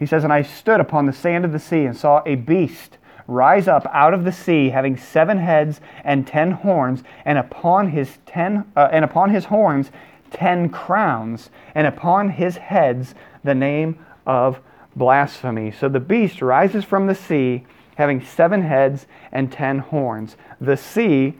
He 0.00 0.06
says, 0.06 0.24
And 0.24 0.32
I 0.32 0.42
stood 0.42 0.80
upon 0.80 1.06
the 1.06 1.12
sand 1.12 1.44
of 1.44 1.52
the 1.52 1.58
sea 1.60 1.84
and 1.84 1.96
saw 1.96 2.20
a 2.26 2.34
beast 2.34 2.98
rise 3.28 3.68
up 3.68 3.86
out 3.92 4.14
of 4.14 4.24
the 4.24 4.32
sea, 4.32 4.70
having 4.70 4.96
seven 4.96 5.38
heads 5.38 5.80
and 6.02 6.26
ten 6.26 6.50
horns, 6.50 7.04
and 7.24 7.38
upon 7.38 7.90
his 7.90 8.18
ten 8.26 8.64
uh, 8.74 8.88
and 8.90 9.04
upon 9.04 9.30
his 9.30 9.44
horns 9.44 9.90
ten 10.30 10.68
crowns, 10.68 11.48
and 11.74 11.86
upon 11.86 12.28
his 12.30 12.56
heads 12.56 13.14
the 13.44 13.54
name 13.54 13.98
of 14.26 14.60
blasphemy. 14.98 15.70
So 15.70 15.88
the 15.88 16.00
beast 16.00 16.42
rises 16.42 16.84
from 16.84 17.06
the 17.06 17.14
sea, 17.14 17.64
having 17.94 18.22
seven 18.22 18.62
heads 18.62 19.06
and 19.32 19.50
ten 19.50 19.78
horns. 19.78 20.36
The 20.60 20.76
sea, 20.76 21.34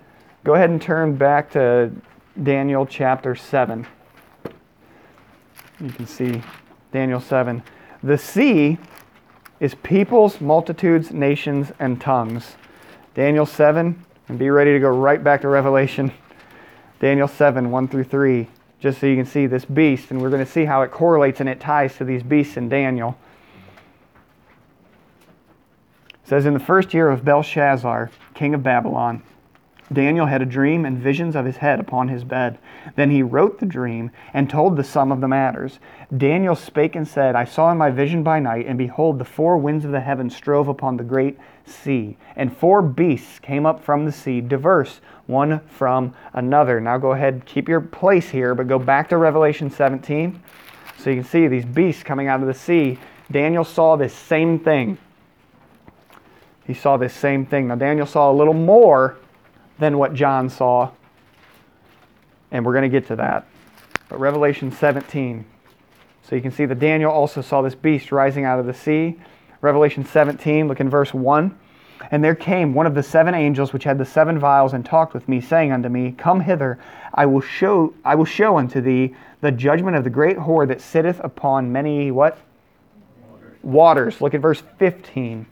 go 0.45 0.55
ahead 0.55 0.71
and 0.71 0.81
turn 0.81 1.17
back 1.17 1.51
to 1.51 1.91
Daniel 2.43 2.87
chapter 2.87 3.35
7. 3.35 3.87
You 5.81 5.91
can 5.91 6.07
see 6.07 6.41
Daniel 6.93 7.21
7. 7.21 7.63
The 8.03 8.17
sea 8.17 8.79
is 9.61 9.75
peoples, 9.75 10.41
multitudes, 10.41 11.11
nations, 11.11 11.73
and 11.81 12.01
tongues. 12.01 12.57
Daniel 13.15 13.45
7, 13.47 14.05
and 14.29 14.39
be 14.39 14.51
ready 14.51 14.73
to 14.73 14.79
go 14.79 14.89
right 14.89 15.23
back 15.23 15.41
to 15.41 15.49
Revelation. 15.49 16.13
Daniel 17.01 17.29
7, 17.29 17.71
1 17.71 17.89
through 17.89 18.05
3, 18.05 18.49
just 18.81 19.01
so 19.01 19.07
you 19.07 19.17
can 19.17 19.27
see 19.27 19.47
this 19.47 19.65
beast, 19.65 20.11
and 20.11 20.21
we're 20.21 20.31
going 20.31 20.45
to 20.45 20.51
see 20.51 20.65
how 20.65 20.83
it 20.83 20.91
correlates 20.93 21.41
and 21.41 21.49
it 21.49 21.59
ties 21.61 21.97
to 21.97 22.05
these 22.05 22.23
beasts 22.23 22.57
in 22.57 22.69
Daniel 22.69 23.19
says 26.29 26.45
in 26.45 26.53
the 26.53 26.61
first 26.61 26.93
year 26.93 27.09
of 27.09 27.25
Belshazzar, 27.25 28.11
king 28.35 28.53
of 28.53 28.63
Babylon, 28.63 29.23
Daniel 29.91 30.27
had 30.27 30.43
a 30.43 30.47
dream 30.47 30.85
and 30.85 30.99
visions 30.99 31.35
of 31.35 31.47
his 31.47 31.57
head 31.57 31.81
upon 31.81 32.09
his 32.09 32.23
bed. 32.23 32.59
Then 32.97 33.11
he 33.11 33.23
wrote 33.23 33.59
the 33.59 33.65
dream 33.65 34.11
and 34.35 34.51
told 34.51 34.77
the 34.77 34.85
sum 34.85 35.11
of 35.11 35.23
the 35.23 35.29
matters. 35.29 35.79
Daniel 36.15 36.55
spake 36.55 36.95
and 36.97 37.09
said, 37.09 37.35
I 37.35 37.47
saw 37.47 37.73
in 37.73 37.79
my 37.79 37.89
vision 37.91 38.23
by 38.23 38.41
night, 38.41 38.67
and 38.67 38.77
behold, 38.77 39.19
the 39.19 39.25
four 39.25 39.57
winds 39.57 39.87
of 39.87 39.91
the 39.91 40.01
heaven 40.01 40.29
strove 40.29 40.69
upon 40.69 40.99
the 40.99 41.03
great 41.05 41.39
sea. 41.65 42.19
And 42.37 42.55
four 42.55 42.83
beasts 42.83 43.39
came 43.39 43.65
up 43.65 43.83
from 43.83 44.05
the 44.05 44.13
sea, 44.13 44.43
diverse 44.43 45.01
one 45.25 45.61
from 45.67 46.13
another. 46.35 46.79
Now 46.79 46.99
go 46.99 47.13
ahead, 47.13 47.45
keep 47.47 47.71
your 47.71 47.81
place 47.81 48.29
here, 48.29 48.55
but 48.55 48.69
go 48.69 48.79
back 48.79 49.09
to 49.09 49.17
Revelation 49.17 49.71
17. 49.71 50.39
So 50.99 51.09
you 51.09 51.17
can 51.17 51.25
see 51.25 51.49
these 51.49 51.65
beasts 51.65 52.03
coming 52.03 52.27
out 52.29 52.43
of 52.43 52.47
the 52.49 52.53
sea. 52.55 52.99
Daniel 53.31 53.65
saw 53.65 53.97
this 53.97 54.13
same 54.13 54.59
thing. 54.59 54.99
He 56.69 56.75
saw 56.75 56.99
this 56.99 57.15
same 57.15 57.47
thing. 57.47 57.69
Now, 57.69 57.77
Daniel 57.77 58.05
saw 58.07 58.31
a 58.31 58.35
little 58.37 58.53
more 58.53 59.17
than 59.79 59.97
what 59.97 60.13
John 60.13 60.51
saw, 60.51 60.91
and 62.53 62.65
we're 62.65 62.75
going 62.75 62.83
to 62.83 62.91
get 62.91 63.07
to 63.09 63.17
that. 63.17 63.47
But 64.11 64.21
Revelation 64.21 64.71
17. 64.71 65.47
So 66.25 66.37
you 66.37 66.43
can 66.43 66.51
see 66.51 66.67
that 66.67 66.79
Daniel 66.79 67.11
also 67.11 67.41
saw 67.41 67.63
this 67.63 67.75
beast 67.75 68.13
rising 68.13 68.45
out 68.45 68.61
of 68.61 68.67
the 68.67 68.75
sea. 68.75 69.19
Revelation 69.63 70.05
17, 70.05 70.69
look 70.69 70.79
in 70.79 70.91
verse 70.91 71.15
1. 71.15 71.59
And 72.11 72.23
there 72.23 72.35
came 72.35 72.75
one 72.75 72.85
of 72.87 72.95
the 72.95 73.03
seven 73.03 73.35
angels 73.35 73.73
which 73.73 73.85
had 73.85 73.97
the 73.97 74.05
seven 74.05 74.39
vials 74.39 74.75
and 74.75 74.85
talked 74.85 75.15
with 75.15 75.27
me, 75.27 75.41
saying 75.41 75.73
unto 75.73 75.89
me, 75.89 76.13
Come 76.13 76.39
hither, 76.41 76.79
I 77.15 77.25
will 77.27 77.41
show 77.41 77.95
I 78.05 78.15
will 78.15 78.25
show 78.27 78.59
unto 78.59 78.83
thee 78.83 79.15
the 79.41 79.51
judgment 79.53 79.97
of 79.97 80.05
the 80.05 80.11
great 80.11 80.37
whore 80.37 80.69
that 80.69 80.83
sitteth 80.83 81.19
upon 81.25 81.73
many 81.73 82.11
what? 82.11 82.39
Waters. 83.27 83.59
Waters. 83.63 84.21
Look 84.21 84.35
at 84.35 84.41
verse 84.43 84.63
15. 84.79 85.47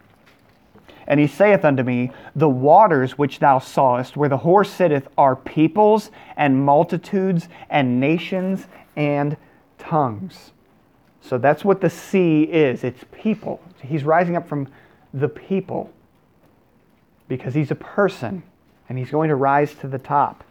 And 1.07 1.21
he 1.21 1.27
saith 1.27 1.65
unto 1.65 1.83
me, 1.83 2.11
The 2.35 2.49
waters 2.49 3.17
which 3.17 3.39
thou 3.39 3.59
sawest, 3.59 4.17
where 4.17 4.29
the 4.29 4.37
horse 4.39 4.71
sitteth, 4.71 5.09
are 5.17 5.37
peoples 5.37 6.11
and 6.37 6.65
multitudes 6.65 7.49
and 7.71 8.01
nations 8.01 8.67
and 8.97 9.37
tongues. 9.79 10.53
So 11.21 11.39
that's 11.39 11.65
what 11.65 11.81
the 11.81 11.91
sea 11.91 12.43
is 12.45 12.85
it's 12.85 13.05
people. 13.13 13.61
He's 13.81 14.05
rising 14.05 14.37
up 14.37 14.49
from 14.49 14.69
the 15.15 15.29
people 15.29 15.91
because 17.29 17.55
he's 17.55 17.71
a 17.71 17.75
person 17.77 18.43
and 18.89 18.99
he's 18.99 19.11
going 19.11 19.29
to 19.29 19.35
rise 19.35 19.75
to 19.77 19.89
the 19.89 19.99
top. 19.99 20.45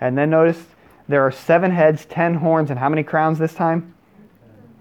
And 0.00 0.16
then 0.16 0.30
notice 0.30 0.60
there 1.08 1.22
are 1.26 1.32
seven 1.32 1.72
heads, 1.72 2.04
ten 2.06 2.34
horns, 2.34 2.70
and 2.70 2.78
how 2.78 2.88
many 2.88 3.02
crowns 3.02 3.38
this 3.38 3.54
time? 3.54 3.94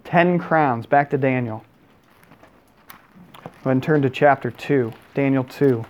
Ten 0.04 0.38
crowns. 0.38 0.86
Back 0.86 1.10
to 1.12 1.18
Daniel. 1.18 1.64
Go 3.64 3.72
and 3.72 3.84
turn 3.84 4.02
to 4.04 4.10
chapter 4.10 4.52
2, 4.52 4.94
Daniel 5.14 5.44
2. 5.44 5.84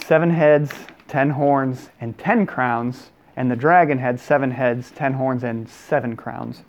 seven 0.06 0.30
heads, 0.30 0.72
ten 1.10 1.30
horns, 1.32 1.90
and 2.00 2.18
ten 2.18 2.46
crowns, 2.46 3.10
and 3.36 3.52
the 3.52 3.58
dragon 3.58 3.98
had 3.98 4.18
seven 4.22 4.50
heads, 4.52 4.92
ten 4.92 5.12
horns, 5.14 5.44
and 5.44 5.68
seven 5.68 6.16
crowns. 6.16 6.62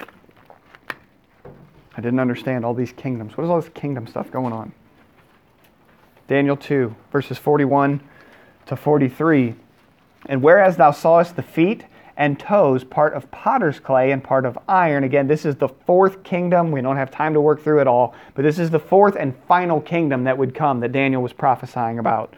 I 0.00 0.06
didn't 2.00 2.18
understand 2.18 2.64
all 2.64 2.74
these 2.74 2.90
kingdoms. 2.90 3.36
What 3.36 3.44
is 3.44 3.50
all 3.50 3.60
this 3.60 3.70
kingdom 3.74 4.08
stuff 4.08 4.28
going 4.32 4.52
on? 4.52 4.72
Daniel 6.26 6.56
2, 6.56 6.96
verses 7.12 7.38
41 7.38 8.00
to 8.66 8.74
43. 8.74 9.54
And 10.26 10.42
whereas 10.42 10.76
thou 10.76 10.90
sawest 10.90 11.36
the 11.36 11.42
feet, 11.44 11.84
and 12.18 12.38
toes, 12.38 12.82
part 12.82 13.14
of 13.14 13.30
potter's 13.30 13.78
clay 13.80 14.10
and 14.10 14.22
part 14.22 14.44
of 14.44 14.58
iron. 14.68 15.04
Again, 15.04 15.26
this 15.28 15.46
is 15.46 15.54
the 15.54 15.68
fourth 15.68 16.22
kingdom. 16.24 16.72
We 16.72 16.80
don't 16.82 16.96
have 16.96 17.12
time 17.12 17.32
to 17.34 17.40
work 17.40 17.62
through 17.62 17.80
it 17.80 17.86
all, 17.86 18.12
but 18.34 18.42
this 18.42 18.58
is 18.58 18.70
the 18.70 18.78
fourth 18.80 19.16
and 19.16 19.34
final 19.46 19.80
kingdom 19.80 20.24
that 20.24 20.36
would 20.36 20.52
come 20.54 20.80
that 20.80 20.90
Daniel 20.92 21.22
was 21.22 21.32
prophesying 21.32 22.00
about. 22.00 22.34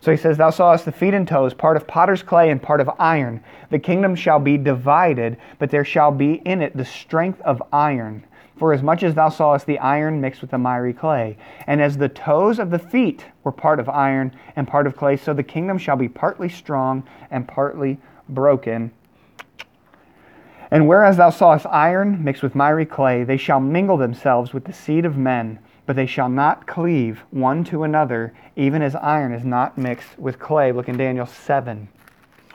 So 0.00 0.10
he 0.10 0.16
says, 0.16 0.36
Thou 0.38 0.50
sawest 0.50 0.86
the 0.86 0.92
feet 0.92 1.12
and 1.12 1.28
toes, 1.28 1.52
part 1.52 1.76
of 1.76 1.86
potter's 1.86 2.22
clay 2.22 2.50
and 2.50 2.60
part 2.62 2.80
of 2.80 2.88
iron. 2.98 3.44
The 3.70 3.78
kingdom 3.80 4.14
shall 4.16 4.38
be 4.38 4.56
divided, 4.56 5.36
but 5.58 5.70
there 5.70 5.84
shall 5.84 6.10
be 6.10 6.34
in 6.46 6.62
it 6.62 6.74
the 6.74 6.84
strength 6.84 7.40
of 7.42 7.62
iron. 7.72 8.24
For 8.58 8.72
as 8.72 8.82
much 8.82 9.02
as 9.02 9.14
thou 9.14 9.28
sawest 9.28 9.66
the 9.66 9.78
iron 9.78 10.20
mixed 10.20 10.40
with 10.40 10.52
the 10.52 10.58
miry 10.58 10.94
clay, 10.94 11.36
and 11.66 11.82
as 11.82 11.98
the 11.98 12.08
toes 12.08 12.58
of 12.58 12.70
the 12.70 12.78
feet 12.78 13.26
were 13.44 13.52
part 13.52 13.78
of 13.78 13.88
iron 13.88 14.34
and 14.56 14.66
part 14.66 14.86
of 14.86 14.96
clay, 14.96 15.16
so 15.16 15.34
the 15.34 15.42
kingdom 15.42 15.76
shall 15.78 15.96
be 15.96 16.08
partly 16.08 16.48
strong 16.48 17.04
and 17.30 17.46
partly 17.46 17.98
broken 18.30 18.90
and 20.70 20.86
whereas 20.86 21.16
thou 21.16 21.30
sawest 21.30 21.66
iron 21.66 22.22
mixed 22.22 22.42
with 22.42 22.54
miry 22.54 22.84
clay, 22.84 23.24
they 23.24 23.38
shall 23.38 23.60
mingle 23.60 23.96
themselves 23.96 24.52
with 24.52 24.64
the 24.64 24.72
seed 24.72 25.04
of 25.06 25.16
men, 25.16 25.58
but 25.86 25.96
they 25.96 26.06
shall 26.06 26.28
not 26.28 26.66
cleave 26.66 27.24
one 27.30 27.64
to 27.64 27.84
another, 27.84 28.34
even 28.54 28.82
as 28.82 28.94
iron 28.94 29.32
is 29.32 29.44
not 29.44 29.78
mixed 29.78 30.18
with 30.18 30.38
clay. 30.38 30.70
Look 30.72 30.88
in 30.88 30.98
Daniel 30.98 31.24
7. 31.26 31.88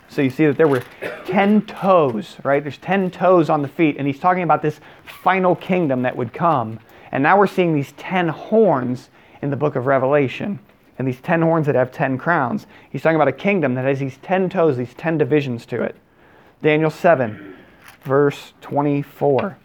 So 0.09 0.21
you 0.21 0.29
see 0.29 0.45
that 0.45 0.57
there 0.57 0.67
were 0.67 0.83
10 1.25 1.61
toes, 1.63 2.37
right? 2.43 2.61
There's 2.61 2.77
10 2.77 3.09
toes 3.09 3.49
on 3.49 3.63
the 3.63 3.67
feet, 3.67 3.95
and 3.97 4.05
he's 4.05 4.19
talking 4.19 4.43
about 4.43 4.61
this 4.61 4.79
final 5.23 5.55
kingdom 5.55 6.03
that 6.03 6.15
would 6.15 6.33
come. 6.33 6.79
And 7.11 7.23
now 7.23 7.39
we're 7.39 7.47
seeing 7.47 7.73
these 7.73 7.93
10 7.93 8.27
horns 8.27 9.09
in 9.41 9.49
the 9.49 9.57
book 9.57 9.75
of 9.75 9.87
Revelation. 9.87 10.59
And 10.99 11.07
these 11.07 11.19
10 11.21 11.41
horns 11.41 11.65
that 11.65 11.73
have 11.73 11.91
10 11.91 12.19
crowns. 12.19 12.67
He's 12.91 13.01
talking 13.01 13.15
about 13.15 13.27
a 13.27 13.31
kingdom 13.31 13.73
that 13.73 13.85
has 13.85 13.97
these 13.97 14.17
10 14.17 14.49
toes, 14.51 14.77
these 14.77 14.93
10 14.93 15.17
divisions 15.17 15.65
to 15.65 15.81
it. 15.81 15.95
Daniel 16.61 16.91
7 16.91 17.55
verse 18.03 18.53
24. 18.61 19.57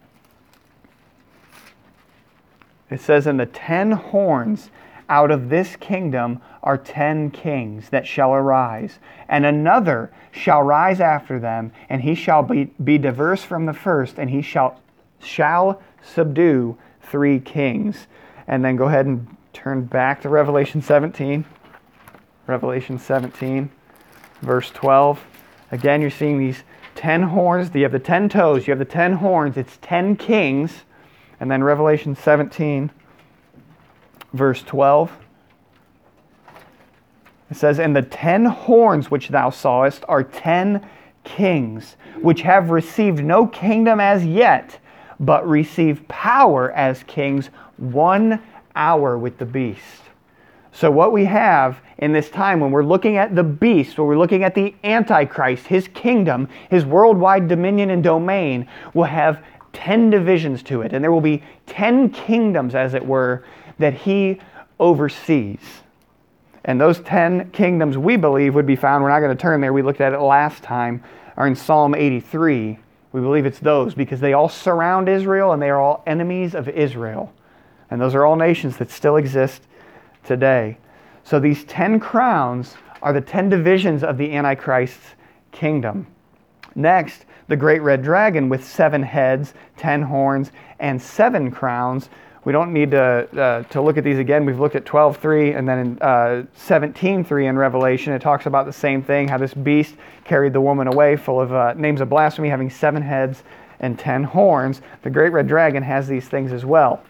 It 2.90 3.00
says, 3.00 3.26
And 3.26 3.38
the 3.38 3.46
ten 3.46 3.92
horns 3.92 4.70
out 5.08 5.30
of 5.30 5.48
this 5.48 5.76
kingdom 5.76 6.40
are 6.62 6.78
ten 6.78 7.30
kings 7.30 7.90
that 7.90 8.06
shall 8.06 8.32
arise, 8.32 8.98
and 9.28 9.44
another 9.44 10.10
shall 10.30 10.62
rise 10.62 11.00
after 11.00 11.38
them, 11.38 11.72
and 11.88 12.00
he 12.02 12.14
shall 12.14 12.42
be, 12.42 12.64
be 12.82 12.96
diverse 12.98 13.42
from 13.42 13.66
the 13.66 13.72
first, 13.72 14.18
and 14.18 14.30
he 14.30 14.42
shall, 14.42 14.80
shall 15.20 15.82
subdue 16.02 16.76
three 17.02 17.38
kings. 17.40 18.06
And 18.46 18.64
then 18.64 18.76
go 18.76 18.86
ahead 18.86 19.06
and 19.06 19.36
turn 19.52 19.82
back 19.84 20.22
to 20.22 20.28
Revelation 20.28 20.80
17. 20.80 21.44
Revelation 22.46 22.98
17, 22.98 23.68
verse 24.40 24.70
12. 24.70 25.22
Again, 25.70 26.00
you're 26.00 26.08
seeing 26.10 26.38
these 26.38 26.62
ten 26.98 27.22
horns, 27.22 27.70
you 27.74 27.84
have 27.84 27.92
the 27.92 27.98
ten 28.00 28.28
toes, 28.28 28.66
you 28.66 28.72
have 28.72 28.78
the 28.80 28.84
ten 28.84 29.12
horns, 29.14 29.56
it's 29.56 29.78
ten 29.80 30.16
kings. 30.16 30.82
And 31.38 31.48
then 31.48 31.62
Revelation 31.62 32.16
17, 32.16 32.90
verse 34.32 34.62
12. 34.64 35.16
It 37.52 37.56
says, 37.56 37.78
And 37.78 37.94
the 37.94 38.02
ten 38.02 38.44
horns 38.46 39.12
which 39.12 39.28
thou 39.28 39.48
sawest 39.50 40.04
are 40.08 40.24
ten 40.24 40.84
kings, 41.22 41.94
which 42.20 42.40
have 42.40 42.70
received 42.70 43.22
no 43.24 43.46
kingdom 43.46 44.00
as 44.00 44.26
yet, 44.26 44.80
but 45.20 45.48
receive 45.48 46.06
power 46.08 46.72
as 46.72 47.04
kings 47.04 47.50
one 47.76 48.42
hour 48.74 49.16
with 49.16 49.38
the 49.38 49.46
beast. 49.46 50.02
So, 50.72 50.90
what 50.90 51.12
we 51.12 51.24
have 51.24 51.80
in 51.98 52.12
this 52.12 52.28
time 52.30 52.60
when 52.60 52.70
we're 52.70 52.84
looking 52.84 53.16
at 53.16 53.34
the 53.34 53.42
beast, 53.42 53.98
when 53.98 54.06
we're 54.06 54.18
looking 54.18 54.44
at 54.44 54.54
the 54.54 54.74
Antichrist, 54.84 55.66
his 55.66 55.88
kingdom, 55.88 56.48
his 56.70 56.84
worldwide 56.84 57.48
dominion 57.48 57.90
and 57.90 58.02
domain, 58.02 58.66
will 58.94 59.04
have 59.04 59.42
10 59.72 60.10
divisions 60.10 60.62
to 60.64 60.82
it. 60.82 60.92
And 60.92 61.02
there 61.02 61.12
will 61.12 61.20
be 61.20 61.42
10 61.66 62.10
kingdoms, 62.10 62.74
as 62.74 62.94
it 62.94 63.04
were, 63.04 63.44
that 63.78 63.94
he 63.94 64.40
oversees. 64.78 65.60
And 66.66 66.78
those 66.80 67.00
10 67.00 67.50
kingdoms 67.50 67.96
we 67.96 68.16
believe 68.16 68.54
would 68.54 68.66
be 68.66 68.76
found, 68.76 69.02
we're 69.02 69.10
not 69.10 69.20
going 69.20 69.36
to 69.36 69.40
turn 69.40 69.60
there, 69.60 69.72
we 69.72 69.82
looked 69.82 70.00
at 70.02 70.12
it 70.12 70.18
last 70.20 70.62
time, 70.62 71.02
are 71.36 71.46
in 71.46 71.54
Psalm 71.54 71.94
83. 71.94 72.78
We 73.12 73.20
believe 73.22 73.46
it's 73.46 73.58
those 73.58 73.94
because 73.94 74.20
they 74.20 74.34
all 74.34 74.50
surround 74.50 75.08
Israel 75.08 75.52
and 75.52 75.62
they 75.62 75.70
are 75.70 75.80
all 75.80 76.02
enemies 76.06 76.54
of 76.54 76.68
Israel. 76.68 77.32
And 77.90 77.98
those 77.98 78.14
are 78.14 78.26
all 78.26 78.36
nations 78.36 78.76
that 78.76 78.90
still 78.90 79.16
exist 79.16 79.62
today. 80.24 80.76
So 81.24 81.38
these 81.38 81.64
10 81.64 82.00
crowns 82.00 82.76
are 83.02 83.12
the 83.12 83.20
10 83.20 83.48
divisions 83.48 84.02
of 84.02 84.18
the 84.18 84.32
Antichrist's 84.34 85.14
kingdom. 85.52 86.06
Next, 86.74 87.24
the 87.48 87.56
great 87.56 87.80
red 87.82 88.02
dragon 88.02 88.48
with 88.48 88.64
seven 88.64 89.02
heads, 89.02 89.54
10 89.76 90.02
horns, 90.02 90.52
and 90.80 91.00
seven 91.00 91.50
crowns. 91.50 92.08
We 92.44 92.52
don't 92.52 92.72
need 92.72 92.90
to, 92.92 93.28
uh, 93.38 93.62
to 93.64 93.80
look 93.80 93.98
at 93.98 94.04
these 94.04 94.18
again. 94.18 94.44
We've 94.46 94.60
looked 94.60 94.76
at 94.76 94.84
12.3 94.84 95.56
and 95.58 95.68
then 95.68 95.78
in, 95.78 95.98
uh, 96.00 96.44
17.3 96.54 97.46
in 97.46 97.56
Revelation. 97.58 98.12
It 98.12 98.22
talks 98.22 98.46
about 98.46 98.64
the 98.66 98.72
same 98.72 99.02
thing, 99.02 99.28
how 99.28 99.38
this 99.38 99.52
beast 99.54 99.94
carried 100.24 100.52
the 100.52 100.60
woman 100.60 100.88
away 100.88 101.16
full 101.16 101.40
of 101.40 101.52
uh, 101.52 101.74
names 101.74 102.00
of 102.00 102.08
blasphemy, 102.08 102.48
having 102.48 102.70
seven 102.70 103.02
heads 103.02 103.42
and 103.80 103.98
ten 103.98 104.24
horns. 104.24 104.82
The 105.02 105.10
great 105.10 105.32
red 105.32 105.46
dragon 105.46 105.82
has 105.82 106.08
these 106.08 106.28
things 106.28 106.52
as 106.52 106.64
well. 106.64 107.02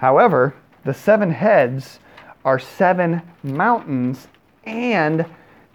However, 0.00 0.54
the 0.86 0.94
seven 0.94 1.30
heads 1.30 1.98
are 2.46 2.58
seven 2.58 3.20
mountains 3.42 4.28
and 4.64 5.26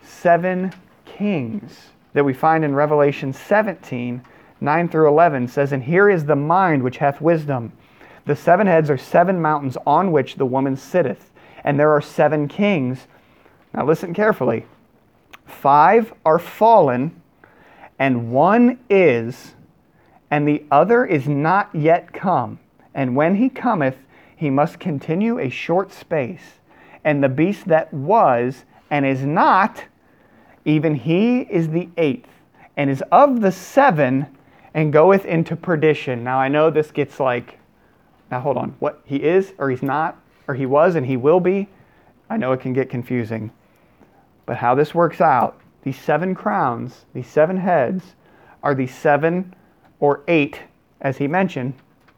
seven 0.01 0.73
kings 1.05 1.79
that 2.13 2.25
we 2.25 2.33
find 2.33 2.65
in 2.65 2.73
Revelation 2.73 3.31
17 3.31 4.21
9 4.61 4.89
through 4.89 5.07
11 5.09 5.47
says, 5.47 5.73
And 5.73 5.83
here 5.83 6.09
is 6.09 6.25
the 6.25 6.35
mind 6.35 6.81
which 6.81 6.97
hath 6.97 7.21
wisdom. 7.21 7.71
The 8.25 8.35
seven 8.35 8.65
heads 8.65 8.89
are 8.89 8.97
seven 8.97 9.39
mountains 9.39 9.77
on 9.85 10.11
which 10.11 10.35
the 10.37 10.45
woman 10.47 10.75
sitteth, 10.75 11.29
and 11.63 11.79
there 11.79 11.91
are 11.91 12.01
seven 12.01 12.47
kings. 12.47 13.05
Now 13.75 13.85
listen 13.85 14.11
carefully. 14.11 14.65
Five 15.45 16.11
are 16.25 16.39
fallen, 16.39 17.21
and 17.99 18.31
one 18.31 18.79
is, 18.89 19.53
and 20.31 20.47
the 20.47 20.63
other 20.71 21.05
is 21.05 21.27
not 21.27 21.69
yet 21.75 22.11
come. 22.11 22.57
And 22.95 23.15
when 23.15 23.35
he 23.35 23.49
cometh, 23.49 23.97
he 24.35 24.49
must 24.49 24.79
continue 24.79 25.39
a 25.39 25.49
short 25.49 25.91
space. 25.91 26.59
And 27.03 27.23
the 27.23 27.29
beast 27.29 27.67
that 27.67 27.93
was 27.93 28.65
and 28.91 29.05
is 29.05 29.23
not, 29.25 29.85
even 30.65 30.95
he 30.95 31.39
is 31.41 31.69
the 31.69 31.89
eighth, 31.97 32.29
and 32.77 32.89
is 32.89 33.03
of 33.11 33.39
the 33.41 33.51
seven, 33.51 34.25
and 34.73 34.91
goeth 34.91 35.23
into 35.25 35.55
perdition. 35.55 36.23
Now 36.23 36.37
I 36.39 36.47
know 36.49 36.69
this 36.69 36.91
gets 36.91 37.19
like, 37.19 37.59
now 38.29 38.39
hold 38.41 38.57
on, 38.57 38.75
what 38.79 39.01
he 39.05 39.17
is 39.23 39.53
or 39.57 39.69
he's 39.69 39.83
not, 39.83 40.17
or 40.47 40.55
he 40.55 40.65
was 40.65 40.95
and 40.95 41.05
he 41.05 41.15
will 41.17 41.39
be. 41.39 41.69
I 42.29 42.35
know 42.37 42.51
it 42.51 42.59
can 42.59 42.73
get 42.73 42.89
confusing. 42.89 43.51
But 44.45 44.57
how 44.57 44.75
this 44.75 44.93
works 44.93 45.21
out, 45.21 45.59
these 45.83 45.99
seven 45.99 46.35
crowns, 46.35 47.05
these 47.13 47.27
seven 47.27 47.57
heads, 47.57 48.15
are 48.63 48.75
the 48.75 48.87
seven 48.87 49.53
or 49.99 50.23
eight, 50.27 50.59
as 51.01 51.17
he 51.17 51.27
mentioned, 51.27 51.75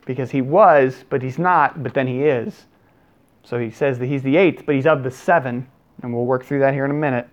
because 0.08 0.32
he 0.32 0.42
was, 0.42 1.04
but 1.12 1.22
he's 1.22 1.38
not, 1.38 1.84
but 1.84 1.94
then 1.94 2.08
he 2.08 2.24
is. 2.24 2.66
So 3.44 3.60
he 3.60 3.70
says 3.70 4.00
that 4.00 4.08
he's 4.08 4.24
the 4.24 4.38
eighth, 4.38 4.66
but 4.66 4.74
he's 4.74 4.88
of 4.88 5.04
the 5.04 5.12
seven, 5.12 5.68
and 6.02 6.14
we'll 6.14 6.26
work 6.26 6.44
through 6.44 6.60
that 6.62 6.74
here 6.74 6.86
in 6.86 6.92
a 6.92 6.96
minute. 6.96 7.28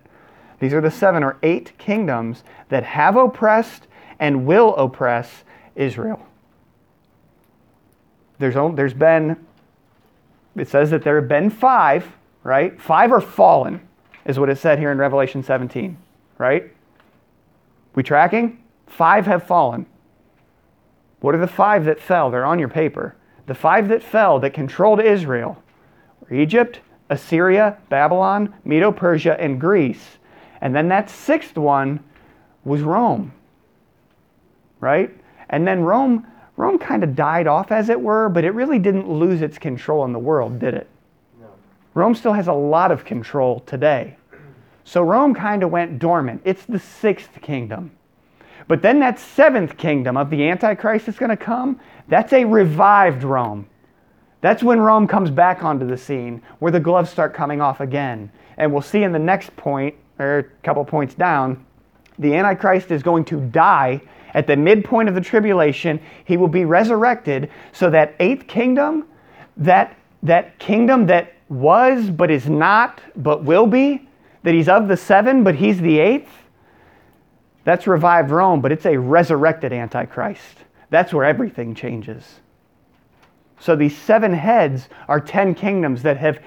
These 0.59 0.73
are 0.73 0.81
the 0.81 0.91
seven 0.91 1.23
or 1.23 1.37
eight 1.41 1.75
kingdoms 1.77 2.43
that 2.69 2.83
have 2.83 3.15
oppressed 3.15 3.87
and 4.19 4.45
will 4.45 4.75
oppress 4.75 5.43
Israel. 5.75 6.25
There's, 8.39 8.55
only, 8.57 8.75
there's 8.75 8.93
been, 8.93 9.37
it 10.55 10.67
says 10.67 10.89
that 10.91 11.01
there 11.03 11.15
have 11.19 11.29
been 11.29 11.49
five, 11.49 12.07
right? 12.43 12.79
Five 12.81 13.11
are 13.13 13.21
fallen, 13.21 13.85
is 14.25 14.37
what 14.37 14.49
it 14.49 14.57
said 14.57 14.79
here 14.79 14.91
in 14.91 14.97
Revelation 14.97 15.43
17, 15.43 15.97
right? 16.37 16.71
We 17.95 18.03
tracking? 18.03 18.61
Five 18.87 19.25
have 19.27 19.47
fallen. 19.47 19.85
What 21.25 21.33
are 21.33 21.39
the 21.39 21.47
five 21.47 21.85
that 21.85 21.99
fell? 21.99 22.29
They're 22.29 22.45
on 22.45 22.59
your 22.59 22.67
paper. 22.67 23.15
The 23.47 23.55
five 23.55 23.87
that 23.87 24.03
fell 24.03 24.37
that 24.41 24.53
controlled 24.53 25.01
Israel 25.01 25.57
were 26.21 26.35
Egypt, 26.35 26.81
Assyria, 27.09 27.77
Babylon, 27.89 28.53
Medo 28.63 28.91
Persia, 28.91 29.35
and 29.41 29.59
Greece. 29.59 30.19
And 30.61 30.75
then 30.75 30.87
that 30.89 31.09
sixth 31.09 31.57
one 31.57 31.99
was 32.63 32.81
Rome. 32.83 33.31
Right? 34.79 35.09
And 35.49 35.65
then 35.67 35.79
Rome 35.81 36.27
Rome 36.57 36.77
kind 36.77 37.03
of 37.03 37.15
died 37.15 37.47
off 37.47 37.71
as 37.71 37.89
it 37.89 37.99
were, 37.99 38.29
but 38.29 38.43
it 38.43 38.51
really 38.51 38.77
didn't 38.77 39.09
lose 39.11 39.41
its 39.41 39.57
control 39.57 40.05
in 40.05 40.13
the 40.13 40.19
world, 40.19 40.59
did 40.59 40.75
it? 40.75 40.87
No. 41.41 41.47
Rome 41.95 42.13
still 42.13 42.33
has 42.33 42.47
a 42.49 42.53
lot 42.53 42.91
of 42.91 43.03
control 43.03 43.61
today. 43.61 44.15
So 44.83 45.01
Rome 45.01 45.33
kind 45.33 45.63
of 45.63 45.71
went 45.71 45.97
dormant. 45.97 46.43
It's 46.45 46.65
the 46.67 46.77
sixth 46.79 47.41
kingdom. 47.41 47.89
But 48.67 48.81
then 48.81 48.99
that 48.99 49.19
seventh 49.19 49.77
kingdom 49.77 50.17
of 50.17 50.29
the 50.29 50.47
Antichrist 50.49 51.07
is 51.07 51.17
going 51.17 51.29
to 51.29 51.37
come, 51.37 51.79
that's 52.07 52.33
a 52.33 52.43
revived 52.45 53.23
Rome. 53.23 53.67
That's 54.41 54.61
when 54.63 54.79
Rome 54.79 55.07
comes 55.07 55.29
back 55.31 55.63
onto 55.63 55.85
the 55.87 55.97
scene, 55.97 56.41
where 56.59 56.71
the 56.71 56.79
gloves 56.79 57.09
start 57.09 57.33
coming 57.33 57.61
off 57.61 57.79
again. 57.79 58.29
And 58.57 58.71
we'll 58.71 58.81
see 58.81 59.03
in 59.03 59.11
the 59.11 59.19
next 59.19 59.55
point, 59.55 59.95
or 60.19 60.37
a 60.39 60.43
couple 60.63 60.83
points 60.85 61.13
down, 61.13 61.63
the 62.19 62.33
Antichrist 62.35 62.91
is 62.91 63.03
going 63.03 63.25
to 63.25 63.39
die 63.39 64.01
at 64.33 64.47
the 64.47 64.55
midpoint 64.55 65.09
of 65.09 65.15
the 65.15 65.21
tribulation. 65.21 65.99
He 66.25 66.37
will 66.37 66.47
be 66.47 66.65
resurrected 66.65 67.49
so 67.71 67.89
that 67.89 68.15
eighth 68.19 68.47
kingdom, 68.47 69.07
that, 69.57 69.95
that 70.23 70.57
kingdom 70.59 71.05
that 71.07 71.33
was 71.49 72.09
but 72.09 72.31
is 72.31 72.49
not, 72.49 73.01
but 73.17 73.43
will 73.43 73.67
be, 73.67 74.07
that 74.43 74.53
he's 74.53 74.69
of 74.69 74.87
the 74.87 74.97
seven, 74.97 75.43
but 75.43 75.55
he's 75.55 75.79
the 75.81 75.99
eighth, 75.99 76.29
that's 77.65 77.87
revived 77.87 78.29
Rome, 78.29 78.61
but 78.61 78.71
it's 78.71 78.85
a 78.85 78.95
resurrected 78.95 79.73
Antichrist. 79.73 80.57
That's 80.91 81.11
where 81.13 81.25
everything 81.25 81.75
changes. 81.75 82.39
So 83.59 83.75
these 83.75 83.97
seven 83.97 84.33
heads 84.33 84.87
are 85.07 85.19
ten 85.19 85.53
kingdoms 85.55 86.03
that 86.03 86.15
have 86.17 86.39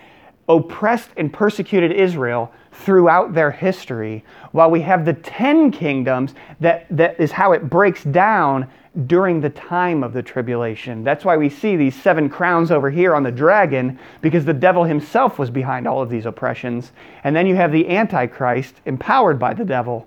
oppressed 0.48 1.10
and 1.16 1.30
persecuted 1.30 1.92
Israel 1.92 2.52
throughout 2.72 3.34
their 3.34 3.50
history, 3.50 4.24
while 4.52 4.70
we 4.70 4.80
have 4.82 5.04
the 5.04 5.12
ten 5.12 5.72
kingdoms 5.72 6.34
that, 6.60 6.86
that 6.90 7.18
is 7.18 7.32
how 7.32 7.52
it 7.52 7.68
breaks 7.68 8.04
down 8.04 8.68
during 9.06 9.40
the 9.40 9.50
time 9.50 10.04
of 10.04 10.12
the 10.12 10.22
tribulation. 10.22 11.02
That's 11.02 11.24
why 11.24 11.36
we 11.36 11.48
see 11.48 11.76
these 11.76 11.96
seven 12.00 12.30
crowns 12.30 12.70
over 12.70 12.90
here 12.90 13.14
on 13.16 13.24
the 13.24 13.32
dragon, 13.32 13.98
because 14.20 14.44
the 14.44 14.54
devil 14.54 14.84
himself 14.84 15.36
was 15.38 15.50
behind 15.50 15.88
all 15.88 16.00
of 16.00 16.10
these 16.10 16.26
oppressions. 16.26 16.92
And 17.24 17.34
then 17.34 17.46
you 17.46 17.56
have 17.56 17.72
the 17.72 17.88
Antichrist, 17.90 18.76
empowered 18.86 19.38
by 19.38 19.52
the 19.52 19.64
devil, 19.64 20.06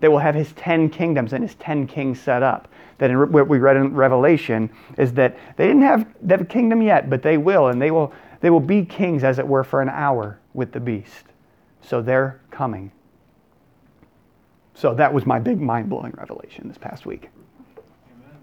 that 0.00 0.10
will 0.10 0.18
have 0.18 0.34
his 0.34 0.52
10 0.52 0.88
kingdoms 0.90 1.32
and 1.32 1.42
his 1.42 1.54
10 1.56 1.86
kings 1.86 2.20
set 2.20 2.42
up. 2.42 2.68
That 2.98 3.10
in 3.10 3.32
what 3.32 3.48
we 3.48 3.58
read 3.58 3.76
in 3.76 3.94
Revelation 3.94 4.70
is 4.96 5.12
that 5.14 5.38
they 5.56 5.66
didn't 5.66 5.82
have 5.82 6.06
the 6.22 6.44
kingdom 6.44 6.82
yet, 6.82 7.08
but 7.08 7.22
they 7.22 7.36
will, 7.38 7.68
and 7.68 7.80
they 7.80 7.90
will, 7.90 8.12
they 8.40 8.50
will 8.50 8.60
be 8.60 8.84
kings, 8.84 9.24
as 9.24 9.38
it 9.38 9.46
were, 9.46 9.64
for 9.64 9.80
an 9.82 9.88
hour 9.88 10.38
with 10.54 10.72
the 10.72 10.80
beast. 10.80 11.24
So 11.80 12.02
they're 12.02 12.40
coming. 12.50 12.90
So 14.74 14.94
that 14.94 15.12
was 15.12 15.26
my 15.26 15.38
big 15.40 15.60
mind 15.60 15.88
blowing 15.88 16.12
revelation 16.16 16.68
this 16.68 16.78
past 16.78 17.06
week. 17.06 17.30
Amen. 17.76 18.36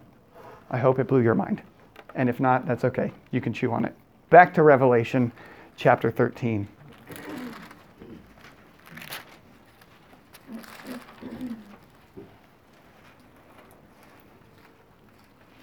I 0.69 0.77
hope 0.77 0.99
it 0.99 1.07
blew 1.07 1.21
your 1.21 1.35
mind. 1.35 1.61
And 2.15 2.29
if 2.29 2.39
not, 2.39 2.65
that's 2.65 2.83
okay. 2.85 3.11
You 3.31 3.41
can 3.41 3.53
chew 3.53 3.71
on 3.71 3.85
it. 3.85 3.93
Back 4.29 4.53
to 4.55 4.63
Revelation 4.63 5.31
chapter 5.77 6.11
13. 6.11 6.67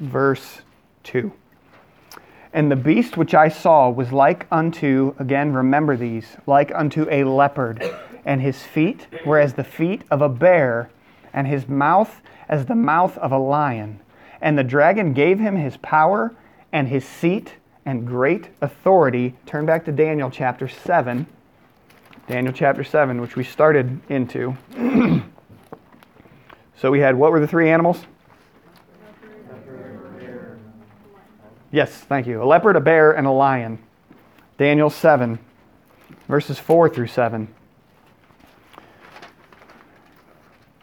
verse 0.02 0.60
2. 1.04 1.32
And 2.52 2.70
the 2.70 2.76
beast 2.76 3.16
which 3.16 3.32
I 3.34 3.48
saw 3.48 3.88
was 3.88 4.12
like 4.12 4.46
unto, 4.50 5.14
again, 5.18 5.54
remember 5.54 5.96
these, 5.96 6.26
like 6.46 6.70
unto 6.74 7.06
a 7.10 7.24
leopard, 7.24 7.82
and 8.26 8.42
his 8.42 8.62
feet 8.62 9.06
were 9.24 9.38
as 9.38 9.54
the 9.54 9.64
feet 9.64 10.02
of 10.10 10.20
a 10.20 10.28
bear, 10.28 10.90
and 11.32 11.46
his 11.46 11.66
mouth 11.66 12.20
as 12.50 12.66
the 12.66 12.74
mouth 12.74 13.16
of 13.18 13.32
a 13.32 13.38
lion. 13.38 14.00
And 14.42 14.58
the 14.58 14.64
dragon 14.64 15.14
gave 15.14 15.38
him 15.38 15.56
his 15.56 15.78
power 15.78 16.34
and 16.72 16.88
his 16.88 17.06
seat 17.06 17.54
and 17.86 18.06
great 18.06 18.48
authority. 18.60 19.34
Turn 19.46 19.64
back 19.64 19.84
to 19.86 19.92
Daniel 19.92 20.28
chapter 20.30 20.68
7. 20.68 21.26
Daniel 22.28 22.52
chapter 22.52 22.84
7, 22.84 23.20
which 23.20 23.34
we 23.34 23.44
started 23.44 23.98
into. 24.10 24.54
so 26.76 26.90
we 26.90 27.00
had 27.00 27.14
what 27.16 27.32
were 27.32 27.40
the 27.40 27.48
three 27.48 27.70
animals? 27.70 28.02
Yes, 31.72 31.90
thank 31.90 32.26
you. 32.26 32.42
A 32.42 32.44
leopard, 32.44 32.76
a 32.76 32.80
bear, 32.80 33.12
and 33.12 33.26
a 33.26 33.30
lion. 33.30 33.78
Daniel 34.58 34.90
7, 34.90 35.38
verses 36.28 36.58
4 36.58 36.90
through 36.90 37.06
7. 37.06 37.48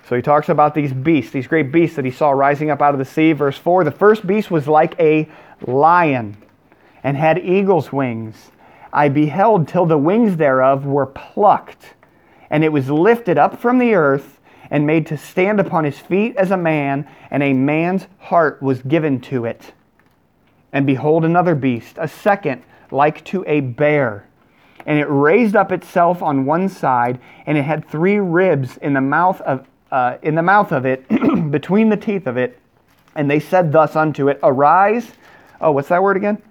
So 0.08 0.16
he 0.16 0.24
talks 0.24 0.50
about 0.50 0.74
these 0.74 0.92
beasts, 0.92 1.32
these 1.32 1.46
great 1.46 1.72
beasts 1.72 1.96
that 1.98 2.06
he 2.06 2.10
saw 2.12 2.32
rising 2.32 2.72
up 2.72 2.82
out 2.82 2.96
of 2.96 2.98
the 2.98 3.06
sea. 3.06 3.34
Verse 3.34 3.56
4 3.56 3.84
The 3.84 3.92
first 3.92 4.26
beast 4.26 4.50
was 4.50 4.68
like 4.68 5.00
a 5.00 5.30
lion 5.68 6.36
and 7.04 7.16
had 7.16 7.38
eagle's 7.46 7.92
wings. 7.94 8.50
I 8.92 9.10
beheld 9.10 9.68
till 9.68 9.86
the 9.86 10.00
wings 10.00 10.38
thereof 10.38 10.88
were 10.88 11.06
plucked, 11.06 11.94
and 12.50 12.64
it 12.64 12.70
was 12.72 12.90
lifted 12.90 13.38
up 13.38 13.62
from 13.62 13.78
the 13.78 13.94
earth 13.94 14.42
and 14.72 14.88
made 14.88 15.06
to 15.08 15.18
stand 15.20 15.60
upon 15.60 15.84
his 15.84 16.00
feet 16.00 16.36
as 16.38 16.50
a 16.50 16.58
man, 16.58 17.08
and 17.30 17.44
a 17.44 17.54
man's 17.54 18.08
heart 18.18 18.60
was 18.64 18.82
given 18.82 19.22
to 19.22 19.46
it. 19.46 19.74
And 20.74 20.86
behold, 20.86 21.26
another 21.26 21.56
beast, 21.56 21.96
a 22.00 22.08
second, 22.08 22.62
like 22.92 23.24
to 23.26 23.44
a 23.48 23.60
bear. 23.62 24.28
And 24.86 25.00
it 25.00 25.06
raised 25.06 25.56
up 25.56 25.72
itself 25.72 26.22
on 26.24 26.46
one 26.46 26.70
side, 26.70 27.20
and 27.46 27.58
it 27.58 27.64
had 27.64 27.88
three 27.88 28.18
ribs 28.18 28.78
in 28.78 28.94
the 28.94 29.02
mouth 29.02 29.42
of, 29.42 29.68
uh, 29.92 30.18
in 30.22 30.36
the 30.36 30.42
mouth 30.44 30.72
of 30.72 30.86
it, 30.86 31.06
between 31.52 31.90
the 31.90 31.98
teeth 31.98 32.28
of 32.28 32.38
it. 32.38 32.60
And 33.16 33.30
they 33.30 33.40
said 33.40 33.72
thus 33.72 33.96
unto 33.96 34.30
it, 34.30 34.40
Arise. 34.44 35.12
Oh, 35.60 35.72
what's 35.72 35.90
that 35.90 36.02
word 36.02 36.16
again? 36.18 36.42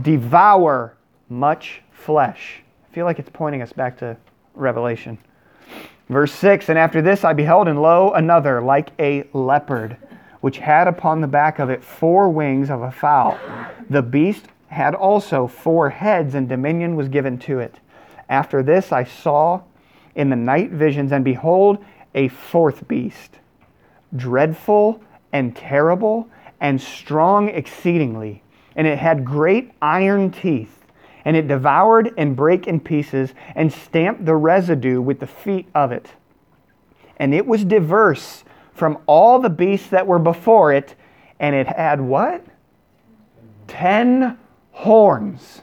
Devour 0.00 0.94
much 1.28 1.82
flesh. 1.92 2.62
I 2.90 2.94
feel 2.94 3.04
like 3.04 3.18
it's 3.18 3.30
pointing 3.32 3.62
us 3.62 3.72
back 3.72 3.98
to 3.98 4.16
Revelation. 4.54 5.18
Verse 6.08 6.32
6 6.32 6.68
And 6.70 6.78
after 6.78 7.00
this 7.02 7.24
I 7.24 7.34
beheld, 7.34 7.68
and 7.68 7.80
lo, 7.80 8.12
another, 8.12 8.60
like 8.62 8.90
a 8.98 9.24
leopard 9.34 9.96
which 10.42 10.58
had 10.58 10.88
upon 10.88 11.20
the 11.20 11.26
back 11.26 11.58
of 11.60 11.70
it 11.70 11.82
four 11.82 12.28
wings 12.28 12.68
of 12.68 12.82
a 12.82 12.90
fowl. 12.90 13.38
The 13.88 14.02
beast 14.02 14.46
had 14.66 14.94
also 14.94 15.46
four 15.46 15.88
heads, 15.90 16.34
and 16.34 16.48
dominion 16.48 16.96
was 16.96 17.08
given 17.08 17.38
to 17.40 17.60
it. 17.60 17.76
After 18.28 18.62
this 18.62 18.92
I 18.92 19.04
saw 19.04 19.60
in 20.16 20.30
the 20.30 20.36
night 20.36 20.70
visions, 20.70 21.12
and 21.12 21.24
behold, 21.24 21.78
a 22.14 22.26
fourth 22.28 22.86
beast, 22.88 23.38
dreadful 24.14 25.00
and 25.32 25.54
terrible 25.56 26.28
and 26.60 26.78
strong 26.80 27.48
exceedingly. 27.48 28.42
And 28.74 28.86
it 28.86 28.98
had 28.98 29.24
great 29.24 29.70
iron 29.80 30.32
teeth, 30.32 30.86
and 31.24 31.36
it 31.36 31.46
devoured 31.46 32.12
and 32.16 32.34
brake 32.34 32.66
in 32.66 32.80
pieces, 32.80 33.32
and 33.54 33.72
stamped 33.72 34.26
the 34.26 34.34
residue 34.34 35.00
with 35.00 35.20
the 35.20 35.26
feet 35.28 35.68
of 35.72 35.92
it. 35.92 36.10
And 37.16 37.32
it 37.32 37.46
was 37.46 37.64
diverse 37.64 38.42
from 38.74 38.98
all 39.06 39.38
the 39.38 39.50
beasts 39.50 39.88
that 39.88 40.06
were 40.06 40.18
before 40.18 40.72
it, 40.72 40.94
and 41.38 41.54
it 41.54 41.66
had 41.66 42.00
what? 42.00 42.42
Ten 43.66 44.38
horns. 44.72 45.62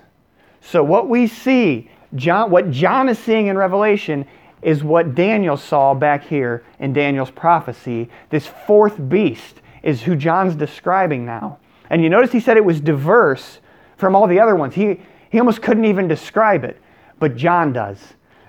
So 0.61 0.83
what 0.83 1.09
we 1.09 1.27
see, 1.27 1.89
John, 2.15 2.51
what 2.51 2.69
John 2.71 3.09
is 3.09 3.17
seeing 3.17 3.47
in 3.47 3.57
Revelation 3.57 4.25
is 4.61 4.83
what 4.83 5.15
Daniel 5.15 5.57
saw 5.57 5.93
back 5.93 6.23
here 6.25 6.63
in 6.79 6.93
Daniel's 6.93 7.31
prophecy. 7.31 8.09
This 8.29 8.45
fourth 8.45 9.09
beast 9.09 9.61
is 9.83 10.01
who 10.03 10.15
John's 10.15 10.55
describing 10.55 11.25
now. 11.25 11.57
And 11.89 12.03
you 12.03 12.09
notice 12.09 12.31
he 12.31 12.41
said 12.41 12.57
it 12.57 12.65
was 12.65 12.81
diverse 12.81 13.59
from 13.97 14.15
all 14.15 14.27
the 14.27 14.39
other 14.39 14.55
ones. 14.55 14.75
He, 14.75 14.99
he 15.29 15.39
almost 15.39 15.61
couldn't 15.61 15.85
even 15.85 16.07
describe 16.07 16.63
it, 16.63 16.79
but 17.19 17.35
John 17.35 17.73
does. 17.73 17.99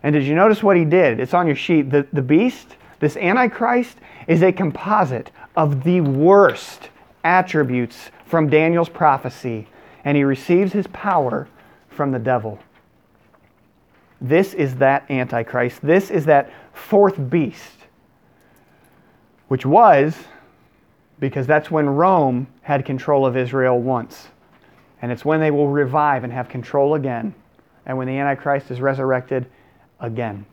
And 0.02 0.12
did 0.12 0.24
you 0.24 0.34
notice 0.34 0.62
what 0.62 0.76
he 0.76 0.84
did? 0.84 1.20
It's 1.20 1.34
on 1.34 1.46
your 1.46 1.56
sheet. 1.56 1.90
The, 1.90 2.06
the 2.12 2.22
beast 2.22 2.74
this 3.00 3.16
Antichrist 3.16 3.96
is 4.28 4.42
a 4.42 4.52
composite 4.52 5.30
of 5.56 5.82
the 5.82 6.02
worst 6.02 6.90
attributes 7.24 8.10
from 8.26 8.48
Daniel's 8.48 8.90
prophecy, 8.90 9.66
and 10.04 10.16
he 10.16 10.22
receives 10.22 10.72
his 10.72 10.86
power 10.88 11.48
from 11.88 12.12
the 12.12 12.18
devil. 12.18 12.58
This 14.20 14.52
is 14.54 14.76
that 14.76 15.10
Antichrist. 15.10 15.80
This 15.80 16.10
is 16.10 16.26
that 16.26 16.50
fourth 16.74 17.16
beast, 17.30 17.72
which 19.48 19.64
was 19.66 20.14
because 21.18 21.46
that's 21.46 21.70
when 21.70 21.88
Rome 21.88 22.46
had 22.62 22.84
control 22.84 23.24
of 23.26 23.36
Israel 23.36 23.80
once. 23.80 24.28
And 25.02 25.10
it's 25.10 25.24
when 25.24 25.40
they 25.40 25.50
will 25.50 25.68
revive 25.68 26.22
and 26.24 26.32
have 26.32 26.50
control 26.50 26.94
again, 26.94 27.34
and 27.86 27.96
when 27.96 28.06
the 28.06 28.18
Antichrist 28.18 28.70
is 28.70 28.82
resurrected 28.82 29.46
again. 30.02 30.44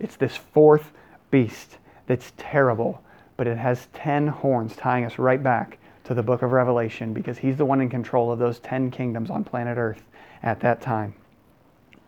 It's 0.00 0.16
this 0.16 0.36
fourth 0.36 0.90
beast 1.30 1.78
that's 2.06 2.32
terrible, 2.36 3.02
but 3.36 3.46
it 3.46 3.56
has 3.56 3.86
10 3.94 4.26
horns, 4.28 4.74
tying 4.76 5.04
us 5.04 5.18
right 5.18 5.42
back 5.42 5.78
to 6.04 6.14
the 6.14 6.22
book 6.22 6.42
of 6.42 6.52
Revelation 6.52 7.12
because 7.12 7.38
he's 7.38 7.56
the 7.56 7.64
one 7.64 7.80
in 7.80 7.88
control 7.88 8.32
of 8.32 8.38
those 8.38 8.58
10 8.60 8.90
kingdoms 8.90 9.30
on 9.30 9.44
planet 9.44 9.78
Earth 9.78 10.02
at 10.42 10.60
that 10.60 10.80
time. 10.80 11.14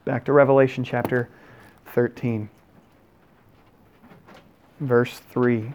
Back 0.05 0.25
to 0.25 0.33
Revelation 0.33 0.83
chapter 0.83 1.29
13, 1.87 2.49
verse 4.81 5.19
3 5.31 5.73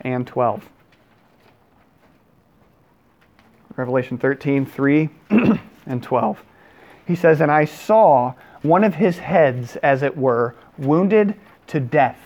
and 0.00 0.26
12. 0.26 0.68
Revelation 3.76 4.18
13, 4.18 4.66
3 4.66 5.08
and 5.86 6.02
12. 6.02 6.42
He 7.06 7.14
says, 7.14 7.40
And 7.40 7.50
I 7.52 7.64
saw 7.64 8.34
one 8.62 8.82
of 8.82 8.96
his 8.96 9.18
heads, 9.18 9.76
as 9.76 10.02
it 10.02 10.16
were, 10.16 10.56
wounded 10.78 11.34
to 11.68 11.78
death 11.78 12.18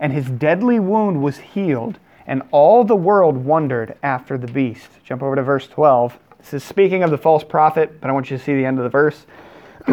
and 0.00 0.12
his 0.12 0.26
deadly 0.26 0.80
wound 0.80 1.22
was 1.22 1.36
healed, 1.36 1.98
and 2.26 2.42
all 2.50 2.82
the 2.82 2.96
world 2.96 3.36
wondered 3.44 3.94
after 4.02 4.38
the 4.38 4.50
beast. 4.50 4.88
Jump 5.04 5.22
over 5.22 5.36
to 5.36 5.42
verse 5.42 5.68
12. 5.68 6.18
This 6.38 6.54
is 6.54 6.64
speaking 6.64 7.02
of 7.02 7.10
the 7.10 7.18
false 7.18 7.44
prophet, 7.44 8.00
but 8.00 8.08
I 8.08 8.12
want 8.14 8.30
you 8.30 8.38
to 8.38 8.42
see 8.42 8.54
the 8.56 8.64
end 8.64 8.78
of 8.78 8.84
the 8.84 8.88
verse. 8.90 9.26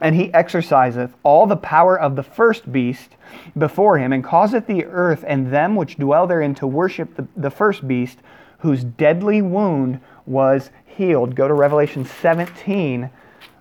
and 0.00 0.14
he 0.14 0.30
exerciseth 0.32 1.10
all 1.22 1.46
the 1.46 1.56
power 1.56 1.98
of 2.00 2.16
the 2.16 2.22
first 2.22 2.72
beast 2.72 3.10
before 3.58 3.98
him, 3.98 4.14
and 4.14 4.24
causeth 4.24 4.66
the 4.66 4.86
earth 4.86 5.22
and 5.28 5.52
them 5.52 5.76
which 5.76 5.96
dwell 5.96 6.26
therein 6.26 6.54
to 6.54 6.66
worship 6.66 7.16
the, 7.16 7.26
the 7.36 7.50
first 7.50 7.86
beast, 7.86 8.18
whose 8.60 8.82
deadly 8.82 9.42
wound 9.42 10.00
was 10.24 10.70
healed. 10.86 11.34
Go 11.36 11.46
to 11.46 11.54
Revelation 11.54 12.02
17, 12.06 13.10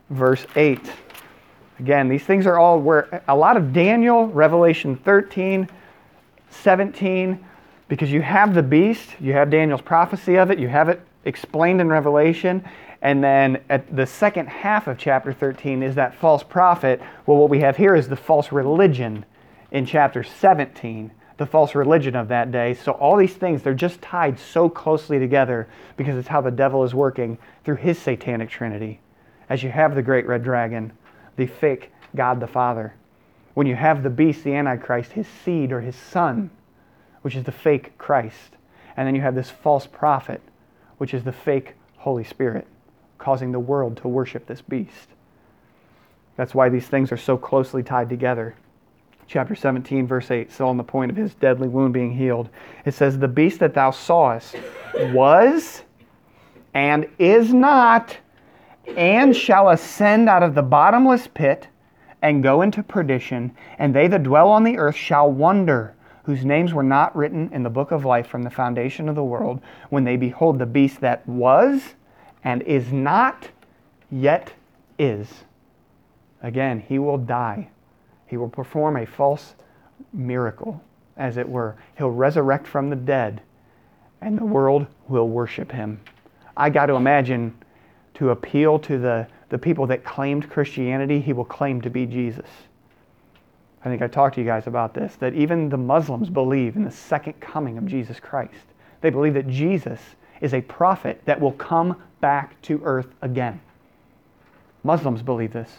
verse 0.09 0.47
8. 0.55 0.79
Again, 1.79 2.07
these 2.07 2.23
things 2.23 2.45
are 2.47 2.57
all 2.57 2.79
where 2.79 3.21
a 3.27 3.35
lot 3.35 3.57
of 3.57 3.73
Daniel, 3.73 4.27
Revelation 4.27 4.95
13, 4.95 5.69
17, 6.49 7.39
because 7.89 8.09
you 8.11 8.21
have 8.21 8.53
the 8.53 8.63
beast, 8.63 9.09
you 9.19 9.33
have 9.33 9.49
Daniel's 9.49 9.81
prophecy 9.81 10.35
of 10.35 10.49
it, 10.51 10.57
you 10.59 10.69
have 10.69 10.87
it 10.87 11.01
explained 11.25 11.81
in 11.81 11.89
Revelation, 11.89 12.63
and 13.01 13.21
then 13.21 13.61
at 13.69 13.93
the 13.93 14.05
second 14.05 14.47
half 14.47 14.87
of 14.87 14.97
chapter 14.97 15.33
13 15.33 15.83
is 15.83 15.95
that 15.95 16.15
false 16.15 16.43
prophet. 16.43 17.01
Well, 17.25 17.37
what 17.37 17.49
we 17.49 17.59
have 17.59 17.75
here 17.77 17.93
is 17.93 18.07
the 18.07 18.15
false 18.15 18.51
religion 18.53 19.25
in 19.71 19.85
chapter 19.85 20.23
17, 20.23 21.11
the 21.37 21.45
false 21.45 21.75
religion 21.75 22.15
of 22.15 22.29
that 22.29 22.51
day. 22.53 22.73
So 22.73 22.93
all 22.93 23.17
these 23.17 23.33
things, 23.33 23.61
they're 23.61 23.73
just 23.73 24.01
tied 24.01 24.39
so 24.39 24.69
closely 24.69 25.19
together 25.19 25.67
because 25.97 26.15
it's 26.15 26.29
how 26.29 26.39
the 26.41 26.49
devil 26.51 26.83
is 26.85 26.95
working 26.95 27.37
through 27.65 27.75
his 27.75 27.99
satanic 27.99 28.49
trinity. 28.49 29.01
As 29.49 29.61
you 29.61 29.69
have 29.69 29.93
the 29.93 30.01
great 30.01 30.25
red 30.25 30.43
dragon, 30.43 30.93
the 31.35 31.45
fake 31.47 31.91
God 32.15 32.39
the 32.39 32.47
Father. 32.47 32.93
When 33.53 33.67
you 33.67 33.75
have 33.75 34.03
the 34.03 34.09
beast, 34.09 34.43
the 34.43 34.53
Antichrist, 34.55 35.13
his 35.13 35.27
seed 35.27 35.71
or 35.71 35.81
his 35.81 35.95
son, 35.95 36.49
which 37.21 37.35
is 37.35 37.43
the 37.43 37.51
fake 37.51 37.97
Christ. 37.97 38.55
And 38.97 39.07
then 39.07 39.15
you 39.15 39.21
have 39.21 39.35
this 39.35 39.49
false 39.49 39.87
prophet, 39.87 40.41
which 40.97 41.13
is 41.13 41.23
the 41.23 41.31
fake 41.31 41.75
Holy 41.97 42.23
Spirit, 42.23 42.67
causing 43.17 43.51
the 43.51 43.59
world 43.59 43.97
to 43.97 44.07
worship 44.07 44.45
this 44.47 44.61
beast. 44.61 45.07
That's 46.37 46.53
why 46.53 46.69
these 46.69 46.87
things 46.87 47.11
are 47.11 47.17
so 47.17 47.37
closely 47.37 47.81
tied 47.81 48.09
together. 48.09 48.55
Chapter 49.27 49.55
17, 49.55 50.05
verse 50.05 50.29
8, 50.29 50.51
so 50.51 50.67
on 50.67 50.77
the 50.77 50.83
point 50.83 51.09
of 51.09 51.17
his 51.17 51.33
deadly 51.33 51.67
wound 51.67 51.93
being 51.93 52.15
healed, 52.15 52.49
it 52.85 52.93
says, 52.93 53.17
The 53.17 53.27
beast 53.27 53.59
that 53.59 53.73
thou 53.73 53.89
sawest 53.91 54.55
was 54.93 55.81
and 56.75 57.07
is 57.17 57.51
not 57.53 58.17
and 58.97 59.35
shall 59.35 59.69
ascend 59.69 60.29
out 60.29 60.43
of 60.43 60.55
the 60.55 60.61
bottomless 60.61 61.27
pit 61.27 61.67
and 62.21 62.41
go 62.41 62.61
into 62.61 62.81
perdition, 62.81 63.51
and 63.77 63.93
they 63.93 64.07
that 64.07 64.23
dwell 64.23 64.49
on 64.49 64.63
the 64.63 64.77
earth 64.77 64.95
shall 64.95 65.29
wonder, 65.31 65.93
whose 66.23 66.43
names 66.43 66.73
were 66.73 66.81
not 66.83 67.15
written 67.15 67.49
in 67.53 67.61
the 67.61 67.69
book 67.69 67.91
of 67.91 68.03
life 68.05 68.25
from 68.27 68.41
the 68.43 68.49
foundation 68.49 69.07
of 69.07 69.15
the 69.15 69.23
world, 69.23 69.61
when 69.89 70.03
they 70.03 70.15
behold 70.17 70.57
the 70.57 70.65
beast 70.65 71.01
that 71.01 71.27
was 71.27 71.93
and 72.43 72.61
is 72.63 72.91
not, 72.91 73.49
yet 74.09 74.51
is. 74.97 75.27
Again, 76.41 76.79
he 76.79 76.97
will 76.97 77.17
die. 77.17 77.69
He 78.25 78.37
will 78.37 78.49
perform 78.49 78.97
a 78.97 79.05
false 79.05 79.53
miracle, 80.13 80.81
as 81.17 81.37
it 81.37 81.47
were. 81.47 81.75
He'll 81.97 82.09
resurrect 82.09 82.65
from 82.65 82.89
the 82.89 82.95
dead, 82.95 83.41
and 84.21 84.37
the 84.37 84.45
world 84.45 84.87
will 85.07 85.27
worship 85.27 85.71
him. 85.71 85.99
I 86.57 86.69
got 86.71 86.87
to 86.87 86.95
imagine 86.95 87.53
to 88.15 88.29
appeal 88.31 88.79
to 88.79 88.97
the, 88.97 89.27
the 89.49 89.57
people 89.57 89.85
that 89.87 90.03
claimed 90.03 90.49
Christianity, 90.49 91.21
he 91.21 91.33
will 91.33 91.45
claim 91.45 91.81
to 91.83 91.89
be 91.89 92.05
Jesus. 92.05 92.47
I 93.83 93.89
think 93.89 94.01
I 94.01 94.07
talked 94.07 94.35
to 94.35 94.41
you 94.41 94.47
guys 94.47 94.65
about 94.65 94.95
this 94.95 95.15
that 95.17 95.35
even 95.35 95.69
the 95.69 95.77
Muslims 95.77 96.29
believe 96.29 96.75
in 96.75 96.83
the 96.83 96.91
second 96.91 97.33
coming 97.39 97.77
of 97.77 97.85
Jesus 97.85 98.19
Christ. 98.19 98.63
They 99.01 99.09
believe 99.11 99.35
that 99.35 99.47
Jesus 99.47 99.99
is 100.41 100.53
a 100.55 100.61
prophet 100.61 101.21
that 101.25 101.39
will 101.39 101.51
come 101.51 102.01
back 102.19 102.59
to 102.63 102.81
earth 102.83 103.07
again. 103.21 103.61
Muslims 104.83 105.21
believe 105.21 105.53
this. 105.53 105.69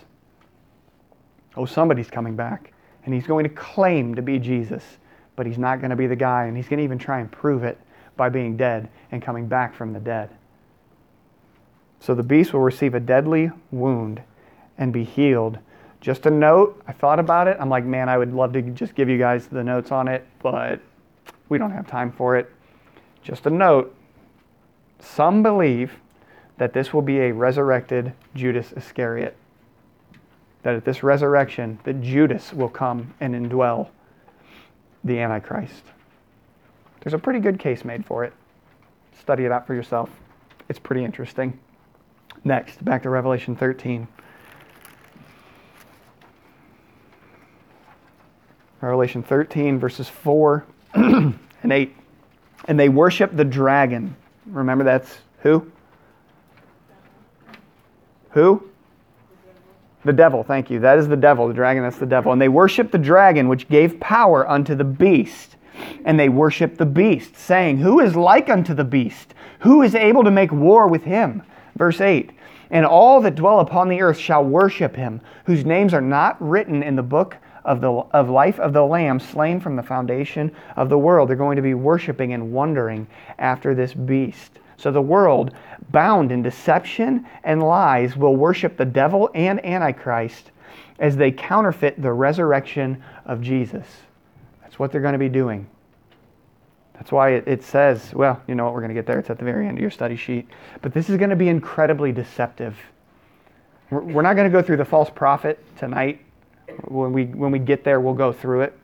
Oh, 1.57 1.65
somebody's 1.65 2.11
coming 2.11 2.37
back, 2.37 2.73
and 3.05 3.15
he's 3.15 3.27
going 3.27 3.45
to 3.45 3.51
claim 3.51 4.15
to 4.15 4.23
be 4.23 4.39
Jesus, 4.39 4.85
but 5.37 5.47
he's 5.47 5.59
not 5.59 5.81
going 5.81 5.91
to 5.91 5.97
be 5.97 6.07
the 6.07 6.15
guy, 6.17 6.45
and 6.45 6.57
he's 6.57 6.69
going 6.69 6.79
to 6.79 6.85
even 6.85 6.99
try 6.99 7.19
and 7.21 7.33
prove 7.33 7.65
it 7.65 7.79
by 8.17 8.29
being 8.29 8.57
dead 8.57 8.89
and 9.11 9.23
coming 9.23 9.47
back 9.47 9.75
from 9.75 9.93
the 9.93 10.01
dead. 10.01 10.31
So 12.07 12.15
the 12.15 12.23
beast 12.23 12.53
will 12.53 12.61
receive 12.61 12.95
a 12.95 13.01
deadly 13.01 13.51
wound 13.73 14.23
and 14.79 14.93
be 14.93 15.03
healed. 15.03 15.59
Just 16.01 16.25
a 16.25 16.31
note, 16.31 16.81
I 16.87 16.93
thought 16.93 17.19
about 17.19 17.49
it. 17.49 17.57
I'm 17.59 17.69
like, 17.69 17.85
man, 17.85 18.09
I 18.09 18.17
would 18.17 18.33
love 18.33 18.53
to 18.53 18.63
just 18.63 18.95
give 18.95 19.09
you 19.09 19.19
guys 19.19 19.49
the 19.49 19.65
notes 19.65 19.91
on 19.91 20.07
it, 20.07 20.25
but 20.41 20.79
we 21.49 21.59
don't 21.59 21.73
have 21.73 21.89
time 21.89 22.13
for 22.13 22.37
it. 22.37 22.49
Just 23.25 23.47
a 23.47 23.51
note 23.51 23.93
some 25.01 25.43
believe 25.43 25.95
that 26.59 26.73
this 26.73 26.95
will 26.95 27.03
be 27.03 27.19
a 27.23 27.33
resurrected 27.35 28.13
Judas 28.37 28.71
Iscariot. 28.77 29.35
That 30.63 30.77
at 30.77 30.85
this 30.85 31.03
resurrection, 31.03 31.81
that 31.83 32.03
Judas 32.03 32.53
will 32.53 32.69
come 32.69 33.15
and 33.19 33.35
indwell 33.35 33.89
the 35.03 35.19
Antichrist. 35.19 35.83
There's 37.01 37.15
a 37.15 37.19
pretty 37.19 37.41
good 37.41 37.59
case 37.59 37.85
made 37.85 38.07
for 38.07 38.23
it. 38.23 38.33
Study 39.19 39.45
it 39.45 39.51
out 39.51 39.67
for 39.67 39.75
yourself. 39.75 40.09
It's 40.69 40.79
pretty 40.79 41.05
interesting. 41.05 41.59
Next, 42.47 42.85
back 42.85 43.03
to 43.03 43.11
Revelation 43.11 43.57
13. 43.57 44.07
Revelation 48.81 49.21
13, 49.25 49.81
verses 49.81 50.09
4 50.09 50.65
and 50.95 51.33
8. 51.69 51.97
And 52.69 52.79
they 52.79 52.89
worship 52.89 53.35
the 53.35 53.45
dragon. 53.45 54.15
Remember, 54.47 54.85
that's 54.85 55.19
who? 55.41 55.69
Who? 58.31 58.63
The 60.05 60.13
devil, 60.13 60.45
thank 60.45 60.71
you. 60.71 60.79
That 60.79 60.99
is 61.01 61.09
the 61.09 61.17
devil, 61.17 61.49
the 61.49 61.55
dragon, 61.55 61.83
that's 61.83 61.99
the 61.99 62.07
devil. 62.07 62.31
And 62.33 62.41
they 62.41 62.49
worship 62.49 62.93
the 62.93 62.99
dragon, 62.99 63.49
which 63.49 63.69
gave 63.69 63.99
power 63.99 64.49
unto 64.49 64.77
the 64.77 64.85
beast. 64.85 65.57
And 66.05 66.17
they 66.19 66.29
worship 66.29 66.79
the 66.79 66.87
beast, 66.87 67.37
saying, 67.37 67.79
Who 67.79 67.99
is 67.99 68.15
like 68.15 68.49
unto 68.51 68.73
the 68.73 68.85
beast? 68.85 69.35
Who 69.63 69.83
is 69.83 69.97
able 69.97 70.23
to 70.23 70.31
make 70.31 70.53
war 70.53 70.87
with 70.87 71.03
him? 71.03 71.43
Verse 71.75 72.01
8 72.01 72.31
and 72.71 72.85
all 72.85 73.21
that 73.21 73.35
dwell 73.35 73.61
upon 73.61 73.89
the 73.89 74.01
earth 74.03 74.19
shall 74.19 74.45
worship 74.45 74.97
him, 74.97 75.21
whose 75.45 75.65
names 75.65 75.95
are 75.95 76.01
not 76.01 76.37
written 76.41 76.83
in 76.83 76.97
the 76.97 77.03
book 77.03 77.37
of 77.65 77.81
the 77.81 77.89
of 78.13 78.31
life 78.31 78.61
of 78.61 78.73
the 78.73 78.85
lamb 78.85 79.19
slain 79.19 79.59
from 79.61 79.75
the 79.77 79.83
foundation 79.83 80.51
of 80.77 80.89
the 80.89 80.99
world. 80.99 81.29
They're 81.29 81.37
going 81.37 81.57
to 81.57 81.63
be 81.63 81.75
worshiping 81.75 82.33
and 82.33 82.53
wondering 82.53 83.07
after 83.39 83.75
this 83.75 83.95
beast. 83.95 84.59
So 84.77 84.91
the 84.91 85.01
world, 85.03 85.53
bound 85.91 86.33
in 86.33 86.43
deception 86.43 87.25
and 87.45 87.63
lies, 87.63 88.17
will 88.17 88.37
worship 88.37 88.77
the 88.77 88.85
devil 88.85 89.31
and 89.35 89.65
antichrist 89.65 90.51
as 90.99 91.17
they 91.17 91.31
counterfeit 91.31 92.01
the 92.03 92.13
resurrection 92.13 93.03
of 93.25 93.41
Jesus. 93.41 93.87
That's 94.63 94.79
what 94.79 94.93
they're 94.93 95.01
going 95.01 95.13
to 95.15 95.19
be 95.19 95.29
doing. 95.31 95.67
That's 96.97 97.13
why 97.13 97.31
it, 97.31 97.45
it 97.47 97.63
says, 97.63 98.13
well, 98.15 98.41
you 98.47 98.55
know 98.55 98.65
what, 98.65 98.73
we're 98.75 98.81
going 98.81 98.91
to 98.95 98.95
get 98.95 99.07
there. 99.07 99.19
It's 99.19 99.29
at 99.31 99.39
the 99.39 99.45
very 99.45 99.67
end 99.69 99.79
of 99.79 99.83
your 99.83 99.91
study 99.91 100.17
sheet. 100.17 100.49
But 100.83 100.93
this 100.95 101.09
is 101.11 101.17
going 101.19 101.31
to 101.31 101.37
be 101.37 101.49
incredibly 101.49 102.11
deceptive. 102.13 102.77
We're, 103.91 104.01
we're 104.01 104.23
not 104.23 104.35
going 104.35 104.51
to 104.51 104.59
go 104.59 104.63
through 104.67 104.79
the 104.79 104.85
false 104.85 105.11
prophet 105.11 105.59
tonight. 105.79 106.23
When 106.87 107.13
we, 107.13 107.27
when 107.27 107.53
we 107.53 107.59
get 107.59 107.85
there, 107.85 108.01
we'll 108.01 108.15
go 108.15 108.33
through 108.33 108.63
it. 108.63 108.79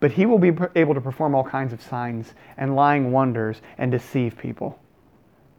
But 0.00 0.10
he 0.12 0.24
will 0.24 0.38
be 0.38 0.52
able 0.76 0.94
to 0.94 1.00
perform 1.00 1.34
all 1.34 1.44
kinds 1.44 1.74
of 1.74 1.82
signs 1.82 2.32
and 2.56 2.74
lying 2.74 3.12
wonders 3.12 3.60
and 3.76 3.90
deceive 3.92 4.38
people. 4.38 4.78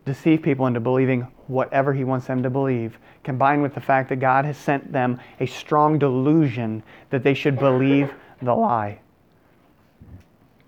Deceive 0.05 0.41
people 0.41 0.65
into 0.65 0.79
believing 0.79 1.27
whatever 1.45 1.93
he 1.93 2.03
wants 2.03 2.25
them 2.25 2.41
to 2.41 2.49
believe, 2.49 2.97
combined 3.23 3.61
with 3.61 3.75
the 3.75 3.81
fact 3.81 4.09
that 4.09 4.15
God 4.15 4.45
has 4.45 4.57
sent 4.57 4.91
them 4.91 5.19
a 5.39 5.45
strong 5.45 5.99
delusion 5.99 6.81
that 7.11 7.21
they 7.21 7.35
should 7.35 7.59
believe 7.59 8.11
the 8.41 8.53
lie. 8.55 9.00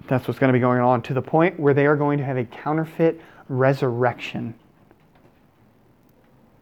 That's 0.07 0.27
what's 0.27 0.39
going 0.39 0.49
to 0.49 0.53
be 0.53 0.59
going 0.59 0.81
on 0.81 1.01
to 1.03 1.13
the 1.13 1.21
point 1.21 1.59
where 1.59 1.73
they 1.73 1.85
are 1.85 1.95
going 1.95 2.17
to 2.17 2.25
have 2.25 2.37
a 2.37 2.43
counterfeit 2.43 3.21
resurrection. 3.47 4.53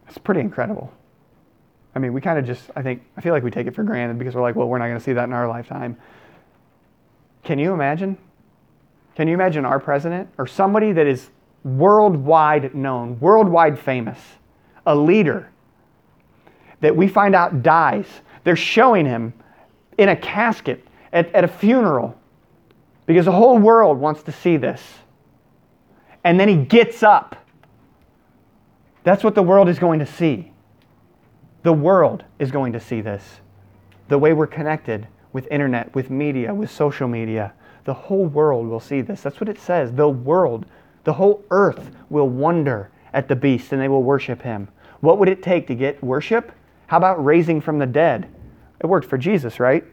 It's 0.08 0.18
pretty 0.18 0.40
incredible. 0.40 0.92
I 1.94 1.98
mean, 1.98 2.12
we 2.12 2.20
kind 2.20 2.38
of 2.38 2.46
just, 2.46 2.62
I 2.76 2.82
think, 2.82 3.02
I 3.16 3.20
feel 3.20 3.32
like 3.32 3.42
we 3.42 3.50
take 3.50 3.66
it 3.66 3.74
for 3.74 3.82
granted 3.82 4.18
because 4.18 4.34
we're 4.34 4.42
like, 4.42 4.54
well, 4.54 4.68
we're 4.68 4.78
not 4.78 4.86
going 4.86 4.98
to 4.98 5.04
see 5.04 5.12
that 5.14 5.24
in 5.24 5.32
our 5.32 5.48
lifetime. 5.48 5.96
Can 7.42 7.58
you 7.58 7.72
imagine? 7.72 8.16
Can 9.16 9.28
you 9.28 9.34
imagine 9.34 9.64
our 9.64 9.80
president 9.80 10.28
or 10.38 10.46
somebody 10.46 10.92
that 10.92 11.06
is 11.06 11.28
worldwide 11.64 12.74
known, 12.74 13.18
worldwide 13.20 13.78
famous, 13.78 14.18
a 14.86 14.94
leader 14.94 15.50
that 16.80 16.94
we 16.96 17.08
find 17.08 17.34
out 17.34 17.62
dies? 17.62 18.06
They're 18.44 18.56
showing 18.56 19.04
him 19.04 19.34
in 19.98 20.08
a 20.08 20.16
casket 20.16 20.86
at, 21.12 21.32
at 21.34 21.44
a 21.44 21.48
funeral 21.48 22.16
because 23.12 23.26
the 23.26 23.32
whole 23.32 23.58
world 23.58 23.98
wants 23.98 24.22
to 24.22 24.32
see 24.32 24.56
this. 24.56 24.82
And 26.24 26.40
then 26.40 26.48
he 26.48 26.56
gets 26.56 27.02
up. 27.02 27.36
That's 29.04 29.22
what 29.22 29.34
the 29.34 29.42
world 29.42 29.68
is 29.68 29.78
going 29.78 29.98
to 29.98 30.06
see. 30.06 30.50
The 31.62 31.74
world 31.74 32.24
is 32.38 32.50
going 32.50 32.72
to 32.72 32.80
see 32.80 33.02
this. 33.02 33.22
The 34.08 34.16
way 34.16 34.32
we're 34.32 34.46
connected 34.46 35.06
with 35.34 35.46
internet, 35.50 35.94
with 35.94 36.08
media, 36.08 36.54
with 36.54 36.70
social 36.70 37.06
media, 37.06 37.52
the 37.84 37.92
whole 37.92 38.24
world 38.26 38.66
will 38.66 38.80
see 38.80 39.02
this. 39.02 39.20
That's 39.20 39.40
what 39.40 39.48
it 39.50 39.58
says. 39.58 39.92
The 39.92 40.08
world, 40.08 40.64
the 41.04 41.12
whole 41.12 41.44
earth 41.50 41.90
will 42.08 42.28
wonder 42.30 42.90
at 43.12 43.28
the 43.28 43.36
beast 43.36 43.72
and 43.72 43.80
they 43.82 43.88
will 43.88 44.02
worship 44.02 44.40
him. 44.40 44.68
What 45.00 45.18
would 45.18 45.28
it 45.28 45.42
take 45.42 45.66
to 45.66 45.74
get 45.74 46.02
worship? 46.02 46.50
How 46.86 46.96
about 46.96 47.22
raising 47.22 47.60
from 47.60 47.78
the 47.78 47.86
dead? 47.86 48.30
It 48.80 48.86
worked 48.86 49.06
for 49.08 49.18
Jesus, 49.18 49.60
right? 49.60 49.84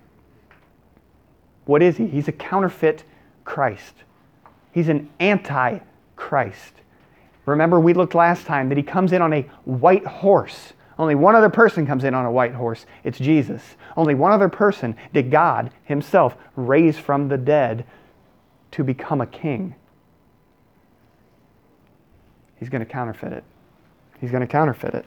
What 1.70 1.84
is 1.84 1.98
he? 1.98 2.08
He's 2.08 2.28
a 2.28 2.32
counterfeit 2.32 3.04
Christ. 3.46 3.94
He's 4.72 4.90
an 4.90 5.08
anti 5.20 5.78
Christ. 6.16 6.74
Remember, 7.46 7.80
we 7.80 7.94
looked 7.94 8.16
last 8.16 8.48
time 8.48 8.70
that 8.70 8.78
he 8.78 8.82
comes 8.82 9.12
in 9.14 9.22
on 9.22 9.32
a 9.34 9.44
white 9.66 10.04
horse. 10.04 10.74
Only 10.98 11.14
one 11.14 11.36
other 11.36 11.48
person 11.48 11.86
comes 11.86 12.06
in 12.06 12.16
on 12.16 12.26
a 12.26 12.32
white 12.32 12.54
horse. 12.56 12.88
It's 13.04 13.20
Jesus. 13.20 13.62
Only 13.96 14.16
one 14.16 14.32
other 14.32 14.50
person 14.50 14.96
did 15.14 15.30
God 15.30 15.70
himself 15.84 16.36
raise 16.56 16.98
from 16.98 17.28
the 17.28 17.38
dead 17.38 17.86
to 18.72 18.84
become 18.84 19.22
a 19.22 19.28
king. 19.28 19.76
He's 22.60 22.70
going 22.70 22.84
to 22.84 22.92
counterfeit 22.92 23.32
it. 23.32 23.44
He's 24.20 24.32
going 24.32 24.42
to 24.42 24.48
counterfeit 24.48 24.96
it. 24.96 25.06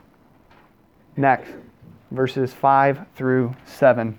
Next, 1.16 1.50
verses 2.12 2.52
5 2.54 3.04
through 3.16 3.52
7. 3.66 4.16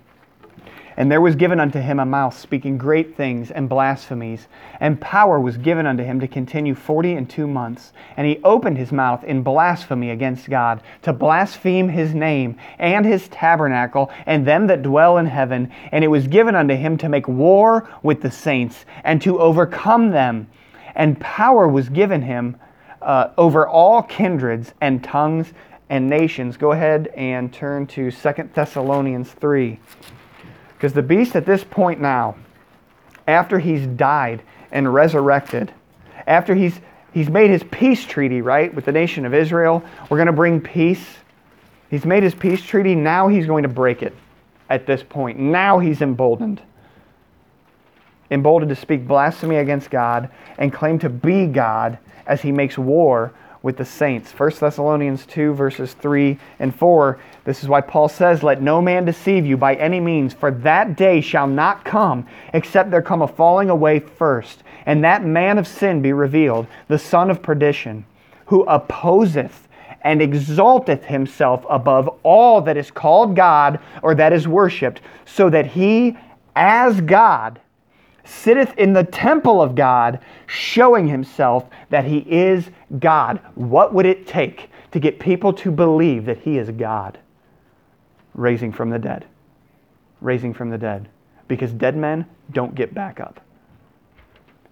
And 0.98 1.12
there 1.12 1.22
was 1.22 1.36
given 1.36 1.60
unto 1.60 1.80
him 1.80 2.00
a 2.00 2.06
mouth 2.06 2.38
speaking 2.38 2.78
great 2.78 3.16
things 3.16 3.50
and 3.50 3.68
blasphemies. 3.68 4.48
And 4.80 5.02
power 5.02 5.40
was 5.40 5.58
given 5.58 5.86
unto 5.88 6.04
him 6.04 6.20
to 6.20 6.28
continue 6.28 6.76
forty 6.76 7.14
and 7.14 7.28
two 7.30 7.48
months. 7.48 7.94
And 8.16 8.28
he 8.28 8.40
opened 8.44 8.78
his 8.78 8.92
mouth 8.92 9.24
in 9.24 9.42
blasphemy 9.42 10.12
against 10.12 10.50
God, 10.50 10.82
to 11.02 11.12
blaspheme 11.14 11.90
his 11.90 12.14
name 12.14 12.58
and 12.78 13.06
his 13.06 13.28
tabernacle 13.30 14.12
and 14.26 14.46
them 14.46 14.68
that 14.68 14.82
dwell 14.84 15.18
in 15.18 15.26
heaven. 15.26 15.72
And 15.92 16.04
it 16.04 16.10
was 16.10 16.28
given 16.28 16.56
unto 16.56 16.76
him 16.76 16.98
to 16.98 17.10
make 17.10 17.28
war 17.28 17.90
with 18.04 18.22
the 18.22 18.32
saints 18.32 18.86
and 19.04 19.22
to 19.24 19.40
overcome 19.40 20.12
them. 20.12 20.48
And 20.96 21.20
power 21.20 21.68
was 21.68 21.90
given 21.90 22.22
him 22.22 22.56
uh, 23.02 23.30
over 23.38 23.68
all 23.68 24.04
kindreds 24.04 24.74
and 24.80 25.04
tongues 25.04 25.54
and 25.90 26.08
nations. 26.10 26.56
Go 26.56 26.72
ahead 26.72 27.08
and 27.18 27.52
turn 27.52 27.88
to 27.88 28.12
Second 28.12 28.54
Thessalonians 28.54 29.32
3. 29.32 29.80
Because 30.84 30.94
the 30.96 31.02
beast 31.02 31.38
at 31.38 31.46
this 31.46 31.64
point 31.64 32.02
now, 32.02 32.36
after 33.26 33.58
he's 33.58 33.88
died 33.88 34.42
and 34.74 34.94
resurrected, 34.94 35.72
after 36.28 36.54
he's 36.54 36.78
he's 37.14 37.30
made 37.30 37.50
his 37.52 37.64
peace 37.72 38.04
treaty, 38.04 38.42
right, 38.42 38.74
with 38.76 38.84
the 38.84 38.92
nation 38.92 39.26
of 39.26 39.34
Israel, 39.34 39.82
we're 40.10 40.18
going 40.18 40.28
to 40.28 40.34
bring 40.34 40.60
peace. 40.60 41.06
He's 41.90 42.04
made 42.04 42.22
his 42.22 42.36
peace 42.36 42.62
treaty, 42.62 42.96
now 42.96 43.30
he's 43.30 43.46
going 43.46 43.64
to 43.64 43.70
break 43.70 44.04
it 44.04 44.14
at 44.70 44.86
this 44.86 45.02
point. 45.02 45.40
Now 45.40 45.80
he's 45.80 46.02
emboldened. 46.02 46.62
Emboldened 48.30 48.68
to 48.68 48.76
speak 48.76 49.08
blasphemy 49.08 49.56
against 49.56 49.90
God 49.90 50.30
and 50.58 50.74
claim 50.74 51.00
to 51.00 51.08
be 51.08 51.46
God 51.48 51.98
as 52.28 52.42
he 52.42 52.52
makes 52.52 52.78
war 52.78 53.32
with 53.64 53.78
the 53.78 53.86
saints. 53.86 54.30
1 54.38 54.52
Thessalonians 54.60 55.26
2, 55.26 55.54
verses 55.54 55.94
3 55.94 56.38
and 56.60 56.76
4. 56.76 57.18
This 57.46 57.64
is 57.64 57.70
why 57.70 57.80
Paul 57.82 58.10
says, 58.10 58.44
Let 58.44 58.62
no 58.62 58.82
man 58.82 59.06
deceive 59.06 59.46
you 59.46 59.56
by 59.58 59.76
any 59.76 60.00
means, 60.02 60.34
for 60.34 60.52
that 60.52 60.98
day 60.98 61.22
shall 61.22 61.48
not 61.48 61.86
come 61.86 62.28
except 62.54 62.92
there 62.92 63.02
come 63.02 63.22
a 63.22 63.28
falling 63.28 63.70
away 63.70 64.00
first, 64.00 64.64
and 64.86 65.04
that 65.04 65.24
man 65.24 65.58
of 65.58 65.68
sin 65.68 66.02
be 66.02 66.12
revealed, 66.14 66.68
the 66.90 67.00
son 67.00 67.32
of 67.32 67.42
perdition, 67.42 68.06
who 68.48 68.64
opposeth 68.66 69.70
and 70.02 70.22
exalteth 70.22 71.06
himself 71.06 71.66
above 71.70 72.10
all 72.24 72.60
that 72.60 72.76
is 72.76 72.92
called 72.92 73.34
God 73.34 73.80
or 74.04 74.14
that 74.16 74.34
is 74.34 74.46
worshipped, 74.46 75.00
so 75.26 75.50
that 75.50 75.66
he, 75.66 76.18
as 76.56 77.00
God, 77.00 77.62
sitteth 78.24 78.78
in 78.78 78.94
the 78.94 79.04
temple 79.04 79.62
of 79.62 79.76
God, 79.76 80.20
showing 80.48 81.08
himself 81.08 81.66
that 81.90 82.06
he 82.06 82.20
is 82.20 82.70
God. 83.00 83.40
What 83.56 83.94
would 83.94 84.06
it 84.06 84.28
take 84.28 84.70
to 84.92 85.00
get 85.00 85.20
people 85.20 85.54
to 85.54 85.72
believe 85.72 86.26
that 86.26 86.40
he 86.40 86.58
is 86.58 86.70
God? 86.72 87.20
Raising 88.36 88.72
from 88.72 88.90
the 88.90 89.00
dead. 89.00 89.26
Raising 90.22 90.54
from 90.54 90.70
the 90.70 90.78
dead. 90.78 91.10
Because 91.48 91.74
dead 91.74 91.96
men 91.98 92.26
don't 92.52 92.74
get 92.76 92.94
back 92.94 93.20
up. 93.20 93.42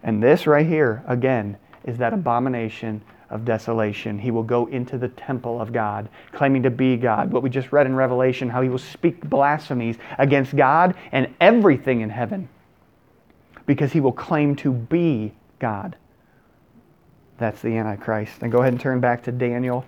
And 0.02 0.22
this 0.22 0.46
right 0.46 0.66
here, 0.66 1.04
again, 1.06 1.56
is 1.84 1.98
that 1.98 2.12
abomination 2.12 3.02
of 3.30 3.44
desolation. 3.44 4.18
He 4.18 4.30
will 4.30 4.42
go 4.42 4.66
into 4.66 4.98
the 4.98 5.08
temple 5.08 5.60
of 5.60 5.72
God, 5.72 6.08
claiming 6.32 6.62
to 6.64 6.70
be 6.70 6.96
God. 6.96 7.30
What 7.30 7.42
we 7.42 7.50
just 7.50 7.72
read 7.72 7.86
in 7.86 7.94
Revelation, 7.94 8.48
how 8.50 8.62
he 8.62 8.68
will 8.68 8.78
speak 8.78 9.20
blasphemies 9.24 9.96
against 10.18 10.56
God 10.56 10.94
and 11.12 11.32
everything 11.40 12.00
in 12.00 12.10
heaven 12.10 12.48
because 13.66 13.92
he 13.92 14.00
will 14.00 14.12
claim 14.12 14.54
to 14.56 14.72
be 14.72 15.32
God. 15.58 15.96
That's 17.38 17.60
the 17.62 17.76
Antichrist. 17.76 18.42
And 18.42 18.52
go 18.52 18.60
ahead 18.60 18.72
and 18.72 18.80
turn 18.80 19.00
back 19.00 19.22
to 19.24 19.32
Daniel 19.32 19.84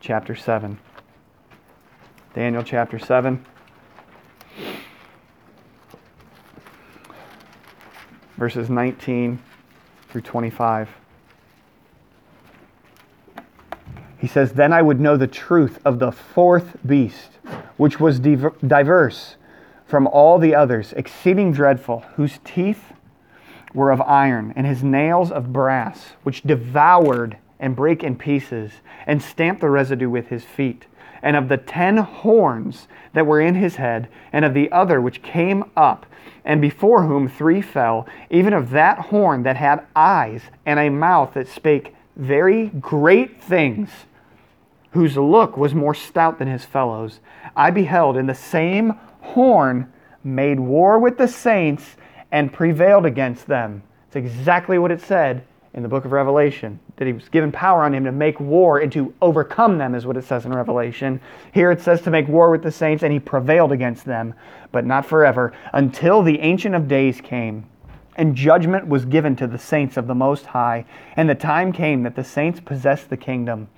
chapter 0.00 0.34
7. 0.34 0.78
Daniel 2.34 2.62
chapter 2.62 2.98
7. 2.98 3.44
Verses 8.36 8.68
19 8.68 9.38
through 10.10 10.20
25. 10.20 10.90
He 14.18 14.26
says, 14.26 14.52
Then 14.52 14.74
I 14.74 14.82
would 14.82 15.00
know 15.00 15.16
the 15.16 15.26
truth 15.26 15.78
of 15.86 15.98
the 16.00 16.12
fourth 16.12 16.76
beast, 16.84 17.30
which 17.78 17.98
was 17.98 18.20
diverse 18.20 19.36
from 19.86 20.06
all 20.06 20.38
the 20.38 20.54
others, 20.54 20.92
exceeding 20.96 21.50
dreadful, 21.50 22.00
whose 22.16 22.38
teeth 22.44 22.92
were 23.76 23.92
of 23.92 24.00
iron, 24.00 24.54
and 24.56 24.66
his 24.66 24.82
nails 24.82 25.30
of 25.30 25.52
brass, 25.52 26.12
which 26.24 26.42
devoured 26.42 27.36
and 27.60 27.76
break 27.76 28.02
in 28.02 28.16
pieces, 28.16 28.72
and 29.06 29.22
stamped 29.22 29.60
the 29.60 29.68
residue 29.70 30.08
with 30.08 30.28
his 30.28 30.42
feet. 30.44 30.86
And 31.22 31.36
of 31.36 31.48
the 31.48 31.56
ten 31.58 31.98
horns 31.98 32.88
that 33.12 33.26
were 33.26 33.40
in 33.40 33.54
his 33.54 33.76
head, 33.76 34.08
and 34.32 34.44
of 34.44 34.54
the 34.54 34.72
other 34.72 35.00
which 35.00 35.22
came 35.22 35.62
up, 35.76 36.06
and 36.44 36.60
before 36.60 37.02
whom 37.02 37.28
three 37.28 37.60
fell, 37.60 38.06
even 38.30 38.52
of 38.52 38.70
that 38.70 38.98
horn 38.98 39.42
that 39.42 39.56
had 39.56 39.84
eyes 39.94 40.40
and 40.64 40.78
a 40.80 40.88
mouth 40.88 41.34
that 41.34 41.48
spake 41.48 41.94
very 42.16 42.68
great 42.80 43.42
things, 43.42 43.90
whose 44.92 45.16
look 45.18 45.56
was 45.58 45.74
more 45.74 45.94
stout 45.94 46.38
than 46.38 46.48
his 46.48 46.64
fellows, 46.64 47.20
I 47.56 47.70
beheld 47.70 48.16
in 48.16 48.26
the 48.26 48.34
same 48.34 48.94
horn 49.20 49.92
made 50.24 50.58
war 50.58 50.98
with 50.98 51.18
the 51.18 51.28
saints 51.28 51.96
and 52.32 52.52
prevailed 52.52 53.06
against 53.06 53.46
them. 53.46 53.82
It's 54.06 54.16
exactly 54.16 54.78
what 54.78 54.90
it 54.90 55.00
said 55.00 55.44
in 55.74 55.82
the 55.82 55.88
book 55.88 56.04
of 56.04 56.12
Revelation 56.12 56.78
that 56.96 57.06
he 57.06 57.12
was 57.12 57.28
given 57.28 57.52
power 57.52 57.82
on 57.82 57.94
him 57.94 58.04
to 58.04 58.12
make 58.12 58.40
war 58.40 58.78
and 58.78 58.90
to 58.92 59.12
overcome 59.20 59.76
them, 59.78 59.94
is 59.94 60.06
what 60.06 60.16
it 60.16 60.24
says 60.24 60.46
in 60.46 60.52
Revelation. 60.52 61.20
Here 61.52 61.70
it 61.70 61.80
says 61.82 62.00
to 62.02 62.10
make 62.10 62.26
war 62.28 62.50
with 62.50 62.62
the 62.62 62.72
saints, 62.72 63.02
and 63.02 63.12
he 63.12 63.20
prevailed 63.20 63.72
against 63.72 64.04
them, 64.06 64.34
but 64.72 64.86
not 64.86 65.04
forever, 65.04 65.52
until 65.74 66.22
the 66.22 66.40
Ancient 66.40 66.74
of 66.74 66.88
Days 66.88 67.20
came. 67.20 67.66
And 68.18 68.34
judgment 68.34 68.86
was 68.86 69.04
given 69.04 69.36
to 69.36 69.46
the 69.46 69.58
saints 69.58 69.98
of 69.98 70.06
the 70.06 70.14
Most 70.14 70.46
High, 70.46 70.86
and 71.16 71.28
the 71.28 71.34
time 71.34 71.70
came 71.70 72.02
that 72.04 72.16
the 72.16 72.24
saints 72.24 72.60
possessed 72.60 73.10
the 73.10 73.18
kingdom. 73.18 73.68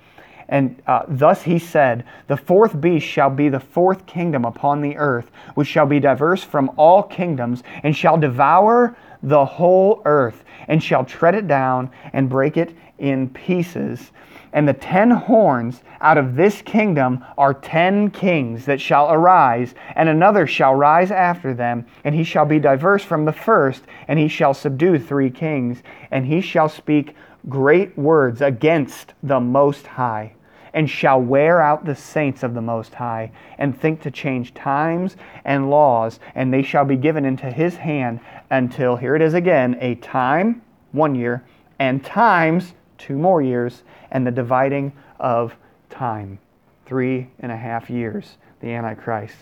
And 0.49 0.81
uh, 0.87 1.03
thus 1.07 1.43
he 1.43 1.59
said, 1.59 2.03
The 2.27 2.35
fourth 2.35 2.81
beast 2.81 3.05
shall 3.07 3.29
be 3.29 3.49
the 3.49 3.59
fourth 3.59 4.05
kingdom 4.05 4.45
upon 4.45 4.81
the 4.81 4.97
earth, 4.97 5.31
which 5.53 5.67
shall 5.67 5.85
be 5.85 5.99
diverse 5.99 6.43
from 6.43 6.71
all 6.75 7.03
kingdoms, 7.03 7.63
and 7.83 7.95
shall 7.95 8.17
devour 8.17 8.97
the 9.21 9.45
whole 9.45 10.01
earth, 10.05 10.43
and 10.67 10.81
shall 10.83 11.05
tread 11.05 11.35
it 11.35 11.47
down 11.47 11.91
and 12.13 12.29
break 12.29 12.57
it 12.57 12.75
in 12.97 13.29
pieces. 13.29 14.11
And 14.51 14.67
the 14.67 14.73
ten 14.73 15.11
horns 15.11 15.83
out 16.01 16.17
of 16.17 16.33
this 16.35 16.63
kingdom 16.63 17.23
are 17.37 17.53
ten 17.53 18.09
kings 18.09 18.65
that 18.65 18.81
shall 18.81 19.11
arise, 19.11 19.75
and 19.95 20.09
another 20.09 20.47
shall 20.47 20.73
rise 20.73 21.11
after 21.11 21.53
them, 21.53 21.85
and 22.03 22.15
he 22.15 22.23
shall 22.23 22.45
be 22.45 22.57
diverse 22.59 23.03
from 23.03 23.25
the 23.25 23.31
first, 23.31 23.83
and 24.07 24.17
he 24.17 24.27
shall 24.27 24.55
subdue 24.55 24.97
three 24.97 25.29
kings, 25.29 25.83
and 26.09 26.25
he 26.25 26.41
shall 26.41 26.67
speak 26.67 27.13
great 27.47 27.95
words 27.95 28.41
against 28.41 29.13
the 29.21 29.39
Most 29.39 29.85
High 29.85 30.33
and 30.73 30.89
shall 30.89 31.19
wear 31.21 31.61
out 31.61 31.85
the 31.85 31.95
saints 31.95 32.43
of 32.43 32.53
the 32.53 32.61
Most 32.61 32.93
High, 32.93 33.31
and 33.57 33.77
think 33.79 34.01
to 34.01 34.11
change 34.11 34.53
times 34.53 35.15
and 35.45 35.69
laws, 35.69 36.19
and 36.35 36.53
they 36.53 36.61
shall 36.61 36.85
be 36.85 36.95
given 36.95 37.25
into 37.25 37.47
his 37.51 37.75
hand 37.77 38.19
until, 38.49 38.95
here 38.95 39.15
it 39.15 39.21
is 39.21 39.33
again, 39.33 39.77
a 39.79 39.95
time, 39.95 40.61
one 40.91 41.15
year, 41.15 41.43
and 41.79 42.03
times, 42.03 42.73
two 42.97 43.17
more 43.17 43.41
years, 43.41 43.83
and 44.11 44.25
the 44.25 44.31
dividing 44.31 44.91
of 45.19 45.55
time, 45.89 46.39
three 46.85 47.27
and 47.39 47.51
a 47.51 47.57
half 47.57 47.89
years. 47.89 48.37
The 48.61 48.73
Antichrist 48.73 49.35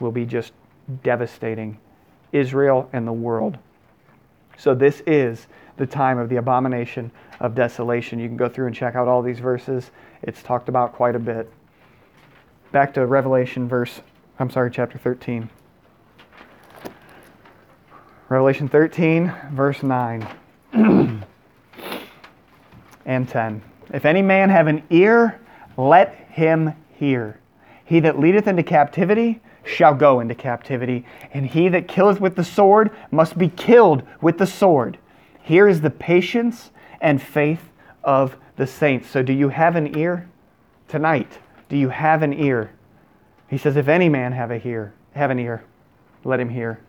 will 0.00 0.12
be 0.12 0.26
just 0.26 0.52
devastating 1.02 1.78
Israel 2.32 2.88
and 2.92 3.06
the 3.06 3.12
world. 3.12 3.58
So, 4.58 4.74
this 4.74 5.02
is 5.06 5.46
the 5.76 5.86
time 5.86 6.18
of 6.18 6.28
the 6.28 6.36
abomination 6.36 7.10
of 7.40 7.54
desolation. 7.54 8.18
You 8.18 8.28
can 8.28 8.36
go 8.36 8.48
through 8.48 8.66
and 8.66 8.74
check 8.74 8.94
out 8.94 9.08
all 9.08 9.22
these 9.22 9.38
verses 9.40 9.90
it's 10.26 10.42
talked 10.42 10.70
about 10.70 10.94
quite 10.94 11.14
a 11.16 11.18
bit. 11.18 11.50
Back 12.72 12.94
to 12.94 13.04
Revelation 13.04 13.68
verse, 13.68 14.00
I'm 14.38 14.48
sorry, 14.48 14.70
chapter 14.70 14.96
13. 14.96 15.50
Revelation 18.30 18.66
13, 18.68 19.30
verse 19.52 19.82
9 19.82 20.26
and 20.72 21.22
10. 23.28 23.60
If 23.92 24.06
any 24.06 24.22
man 24.22 24.48
have 24.48 24.66
an 24.66 24.82
ear, 24.88 25.38
let 25.76 26.14
him 26.30 26.72
hear. 26.94 27.38
He 27.84 28.00
that 28.00 28.18
leadeth 28.18 28.46
into 28.48 28.62
captivity 28.62 29.42
shall 29.66 29.92
go 29.94 30.20
into 30.20 30.34
captivity, 30.34 31.04
and 31.34 31.44
he 31.46 31.68
that 31.68 31.86
killeth 31.86 32.18
with 32.18 32.34
the 32.34 32.44
sword 32.44 32.92
must 33.10 33.36
be 33.36 33.50
killed 33.50 34.02
with 34.22 34.38
the 34.38 34.46
sword. 34.46 34.96
Here 35.42 35.68
is 35.68 35.82
the 35.82 35.90
patience 35.90 36.70
and 37.02 37.20
faith 37.20 37.68
of 38.02 38.38
the 38.56 38.66
saints. 38.66 39.08
So, 39.10 39.22
do 39.22 39.32
you 39.32 39.48
have 39.48 39.76
an 39.76 39.96
ear 39.96 40.28
tonight? 40.88 41.38
Do 41.68 41.76
you 41.76 41.88
have 41.88 42.22
an 42.22 42.32
ear? 42.32 42.70
He 43.48 43.58
says, 43.58 43.76
If 43.76 43.88
any 43.88 44.08
man 44.08 44.32
have 44.32 44.50
a 44.50 44.66
ear, 44.66 44.92
have 45.14 45.30
an 45.30 45.38
ear, 45.38 45.62
let 46.24 46.40
him 46.40 46.48
hear. 46.48 46.80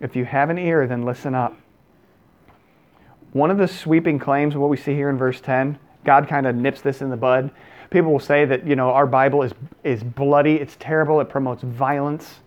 If 0.00 0.16
you 0.16 0.24
have 0.24 0.50
an 0.50 0.58
ear, 0.58 0.86
then 0.86 1.04
listen 1.04 1.34
up. 1.34 1.56
One 3.32 3.50
of 3.50 3.58
the 3.58 3.68
sweeping 3.68 4.18
claims 4.18 4.56
what 4.56 4.68
we 4.68 4.76
see 4.76 4.94
here 4.94 5.08
in 5.08 5.16
verse 5.16 5.40
10, 5.40 5.78
God 6.04 6.28
kind 6.28 6.46
of 6.46 6.54
nips 6.54 6.80
this 6.82 7.00
in 7.00 7.08
the 7.10 7.16
bud. 7.16 7.50
People 7.90 8.10
will 8.12 8.18
say 8.20 8.44
that, 8.44 8.66
you 8.66 8.74
know, 8.76 8.90
our 8.90 9.06
Bible 9.06 9.42
is, 9.42 9.52
is 9.84 10.02
bloody, 10.02 10.56
it's 10.56 10.76
terrible, 10.80 11.20
it 11.20 11.28
promotes 11.28 11.62
violence. 11.62 12.40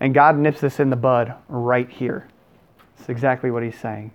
And 0.00 0.14
God 0.14 0.38
nips 0.38 0.60
this 0.60 0.80
in 0.80 0.90
the 0.90 0.96
bud 0.96 1.34
right 1.48 1.88
here. 1.90 2.26
It's 2.98 3.08
exactly 3.08 3.50
what 3.50 3.62
he's 3.62 3.78
saying. 3.78 4.10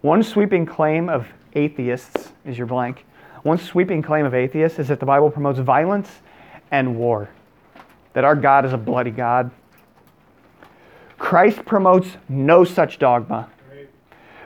One 0.00 0.22
sweeping 0.22 0.64
claim 0.66 1.08
of 1.08 1.26
atheists 1.54 2.32
is 2.44 2.58
your 2.58 2.66
blank. 2.66 3.04
One 3.42 3.58
sweeping 3.58 4.02
claim 4.02 4.24
of 4.26 4.34
atheists 4.34 4.78
is 4.78 4.88
that 4.88 5.00
the 5.00 5.06
Bible 5.06 5.30
promotes 5.30 5.58
violence 5.58 6.08
and 6.70 6.96
war, 6.96 7.28
that 8.14 8.24
our 8.24 8.34
God 8.34 8.64
is 8.64 8.72
a 8.72 8.78
bloody 8.78 9.10
God. 9.10 9.50
Christ 11.18 11.64
promotes 11.64 12.08
no 12.28 12.64
such 12.64 12.98
dogma. 12.98 13.48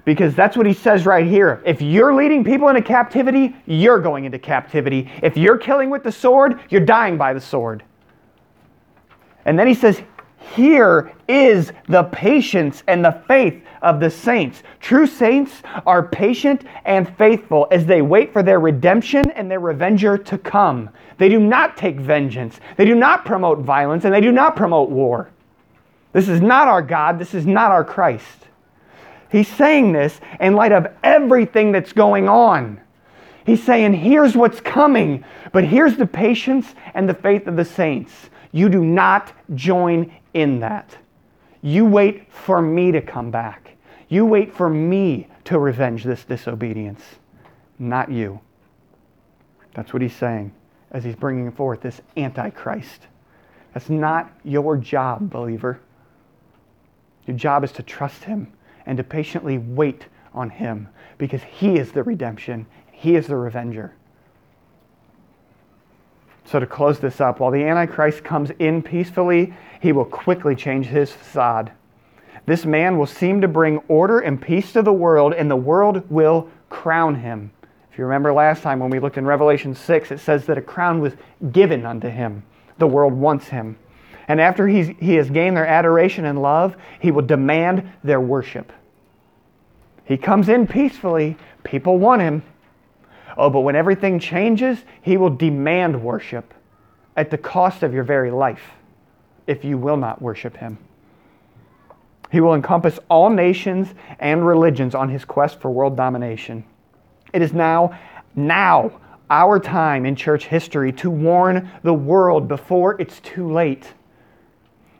Because 0.04 0.34
that's 0.34 0.56
what 0.56 0.64
he 0.64 0.72
says 0.72 1.04
right 1.04 1.26
here. 1.26 1.60
If 1.66 1.82
you're 1.82 2.14
leading 2.14 2.42
people 2.42 2.68
into 2.68 2.80
captivity, 2.80 3.54
you're 3.66 3.98
going 4.00 4.24
into 4.24 4.38
captivity. 4.38 5.10
If 5.22 5.36
you're 5.36 5.58
killing 5.58 5.90
with 5.90 6.02
the 6.02 6.12
sword, 6.12 6.60
you're 6.70 6.84
dying 6.84 7.18
by 7.18 7.34
the 7.34 7.40
sword. 7.42 7.82
And 9.44 9.58
then 9.58 9.66
he 9.66 9.74
says, 9.74 10.00
here 10.54 11.12
is 11.28 11.72
the 11.88 12.04
patience 12.04 12.82
and 12.88 13.04
the 13.04 13.20
faith 13.28 13.62
of 13.82 14.00
the 14.00 14.10
saints. 14.10 14.62
True 14.80 15.06
saints 15.06 15.62
are 15.86 16.02
patient 16.02 16.64
and 16.84 17.08
faithful 17.16 17.68
as 17.70 17.84
they 17.86 18.02
wait 18.02 18.32
for 18.32 18.42
their 18.42 18.58
redemption 18.58 19.30
and 19.32 19.50
their 19.50 19.60
revenger 19.60 20.16
to 20.18 20.38
come. 20.38 20.90
They 21.18 21.28
do 21.28 21.38
not 21.38 21.76
take 21.76 21.96
vengeance, 21.96 22.60
they 22.76 22.86
do 22.86 22.94
not 22.94 23.24
promote 23.24 23.60
violence, 23.60 24.04
and 24.04 24.12
they 24.14 24.20
do 24.20 24.32
not 24.32 24.56
promote 24.56 24.88
war. 24.90 25.28
This 26.12 26.28
is 26.28 26.40
not 26.40 26.66
our 26.66 26.82
God, 26.82 27.18
this 27.18 27.34
is 27.34 27.46
not 27.46 27.70
our 27.70 27.84
Christ. 27.84 28.26
He's 29.30 29.48
saying 29.48 29.92
this 29.92 30.18
in 30.40 30.54
light 30.54 30.72
of 30.72 30.86
everything 31.04 31.72
that's 31.72 31.92
going 31.92 32.28
on. 32.28 32.80
He's 33.44 33.62
saying, 33.62 33.92
here's 33.94 34.34
what's 34.34 34.60
coming, 34.60 35.24
but 35.52 35.64
here's 35.64 35.96
the 35.96 36.06
patience 36.06 36.66
and 36.94 37.06
the 37.08 37.14
faith 37.14 37.46
of 37.46 37.56
the 37.56 37.64
saints. 37.64 38.12
You 38.52 38.68
do 38.68 38.84
not 38.84 39.32
join 39.54 40.10
in 40.34 40.60
that. 40.60 40.96
You 41.62 41.84
wait 41.84 42.32
for 42.32 42.62
me 42.62 42.92
to 42.92 43.00
come 43.00 43.30
back. 43.30 43.72
You 44.08 44.24
wait 44.24 44.54
for 44.54 44.68
me 44.70 45.28
to 45.44 45.58
revenge 45.58 46.04
this 46.04 46.24
disobedience, 46.24 47.02
not 47.78 48.10
you. 48.10 48.40
That's 49.74 49.92
what 49.92 50.02
he's 50.02 50.16
saying 50.16 50.52
as 50.90 51.04
he's 51.04 51.16
bringing 51.16 51.50
forth 51.52 51.82
this 51.82 52.00
antichrist. 52.16 53.02
That's 53.74 53.90
not 53.90 54.32
your 54.44 54.76
job, 54.78 55.28
believer. 55.30 55.80
Your 57.26 57.36
job 57.36 57.64
is 57.64 57.72
to 57.72 57.82
trust 57.82 58.24
him 58.24 58.50
and 58.86 58.96
to 58.96 59.04
patiently 59.04 59.58
wait 59.58 60.06
on 60.32 60.48
him 60.48 60.88
because 61.18 61.42
he 61.42 61.76
is 61.76 61.92
the 61.92 62.02
redemption, 62.02 62.64
he 62.92 63.14
is 63.16 63.26
the 63.26 63.36
revenger. 63.36 63.94
So, 66.50 66.58
to 66.58 66.66
close 66.66 66.98
this 66.98 67.20
up, 67.20 67.40
while 67.40 67.50
the 67.50 67.64
Antichrist 67.64 68.24
comes 68.24 68.50
in 68.58 68.82
peacefully, 68.82 69.52
he 69.80 69.92
will 69.92 70.06
quickly 70.06 70.54
change 70.56 70.86
his 70.86 71.12
facade. 71.12 71.72
This 72.46 72.64
man 72.64 72.96
will 72.96 73.04
seem 73.06 73.42
to 73.42 73.48
bring 73.48 73.78
order 73.86 74.20
and 74.20 74.40
peace 74.40 74.72
to 74.72 74.80
the 74.80 74.92
world, 74.92 75.34
and 75.34 75.50
the 75.50 75.56
world 75.56 76.04
will 76.10 76.48
crown 76.70 77.16
him. 77.16 77.50
If 77.92 77.98
you 77.98 78.04
remember 78.04 78.32
last 78.32 78.62
time 78.62 78.78
when 78.78 78.88
we 78.88 78.98
looked 78.98 79.18
in 79.18 79.26
Revelation 79.26 79.74
6, 79.74 80.10
it 80.10 80.20
says 80.20 80.46
that 80.46 80.56
a 80.56 80.62
crown 80.62 81.00
was 81.00 81.12
given 81.52 81.84
unto 81.84 82.08
him. 82.08 82.42
The 82.78 82.86
world 82.86 83.12
wants 83.12 83.48
him. 83.48 83.76
And 84.26 84.40
after 84.40 84.66
he's, 84.66 84.88
he 85.00 85.16
has 85.16 85.28
gained 85.28 85.54
their 85.56 85.66
adoration 85.66 86.24
and 86.24 86.40
love, 86.40 86.78
he 86.98 87.10
will 87.10 87.22
demand 87.26 87.86
their 88.04 88.22
worship. 88.22 88.72
He 90.06 90.16
comes 90.16 90.48
in 90.48 90.66
peacefully. 90.66 91.36
People 91.62 91.98
want 91.98 92.22
him. 92.22 92.42
Oh, 93.38 93.48
but 93.48 93.60
when 93.60 93.76
everything 93.76 94.18
changes, 94.18 94.84
he 95.00 95.16
will 95.16 95.30
demand 95.30 96.02
worship 96.02 96.52
at 97.16 97.30
the 97.30 97.38
cost 97.38 97.84
of 97.84 97.94
your 97.94 98.02
very 98.02 98.32
life 98.32 98.72
if 99.46 99.64
you 99.64 99.78
will 99.78 99.96
not 99.96 100.20
worship 100.20 100.56
him. 100.56 100.76
He 102.32 102.40
will 102.40 102.54
encompass 102.54 102.98
all 103.08 103.30
nations 103.30 103.94
and 104.18 104.46
religions 104.46 104.94
on 104.94 105.08
his 105.08 105.24
quest 105.24 105.60
for 105.60 105.70
world 105.70 105.96
domination. 105.96 106.64
It 107.32 107.40
is 107.40 107.52
now, 107.54 107.98
now, 108.34 108.90
our 109.30 109.60
time 109.60 110.04
in 110.04 110.16
church 110.16 110.46
history 110.46 110.92
to 110.94 111.08
warn 111.10 111.70
the 111.82 111.94
world 111.94 112.48
before 112.48 113.00
it's 113.00 113.20
too 113.20 113.50
late. 113.50 113.92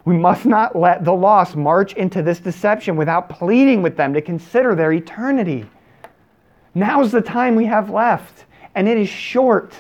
We 0.05 0.17
must 0.17 0.47
not 0.47 0.77
let 0.77 1.05
the 1.05 1.13
lost 1.13 1.57
march 1.57 1.93
into 1.95 2.23
this 2.23 2.39
deception 2.39 2.97
without 2.97 3.29
pleading 3.31 3.83
with 3.83 3.97
them 3.97 4.15
to 4.15 4.21
consider 4.23 4.75
their 4.75 4.93
eternity. 4.93 5.67
Now's 6.75 7.13
the 7.13 7.21
time 7.21 7.55
we 7.55 7.65
have 7.67 7.91
left, 7.91 8.45
and 8.75 8.89
it 8.89 8.99
is 8.99 9.09
short. 9.09 9.75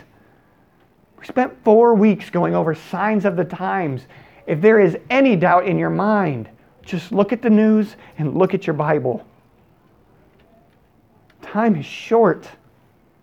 We 1.18 1.26
spent 1.26 1.52
four 1.64 1.94
weeks 1.94 2.30
going 2.30 2.54
over 2.54 2.74
signs 2.74 3.24
of 3.24 3.36
the 3.36 3.44
times. 3.44 4.06
If 4.46 4.60
there 4.60 4.80
is 4.80 4.96
any 5.10 5.36
doubt 5.36 5.66
in 5.66 5.78
your 5.78 5.90
mind, 5.90 6.48
just 6.82 7.12
look 7.12 7.32
at 7.32 7.42
the 7.42 7.50
news 7.50 7.96
and 8.16 8.36
look 8.36 8.54
at 8.54 8.66
your 8.66 8.74
Bible. 8.74 9.24
Time 11.42 11.76
is 11.76 11.84
short. 11.86 12.48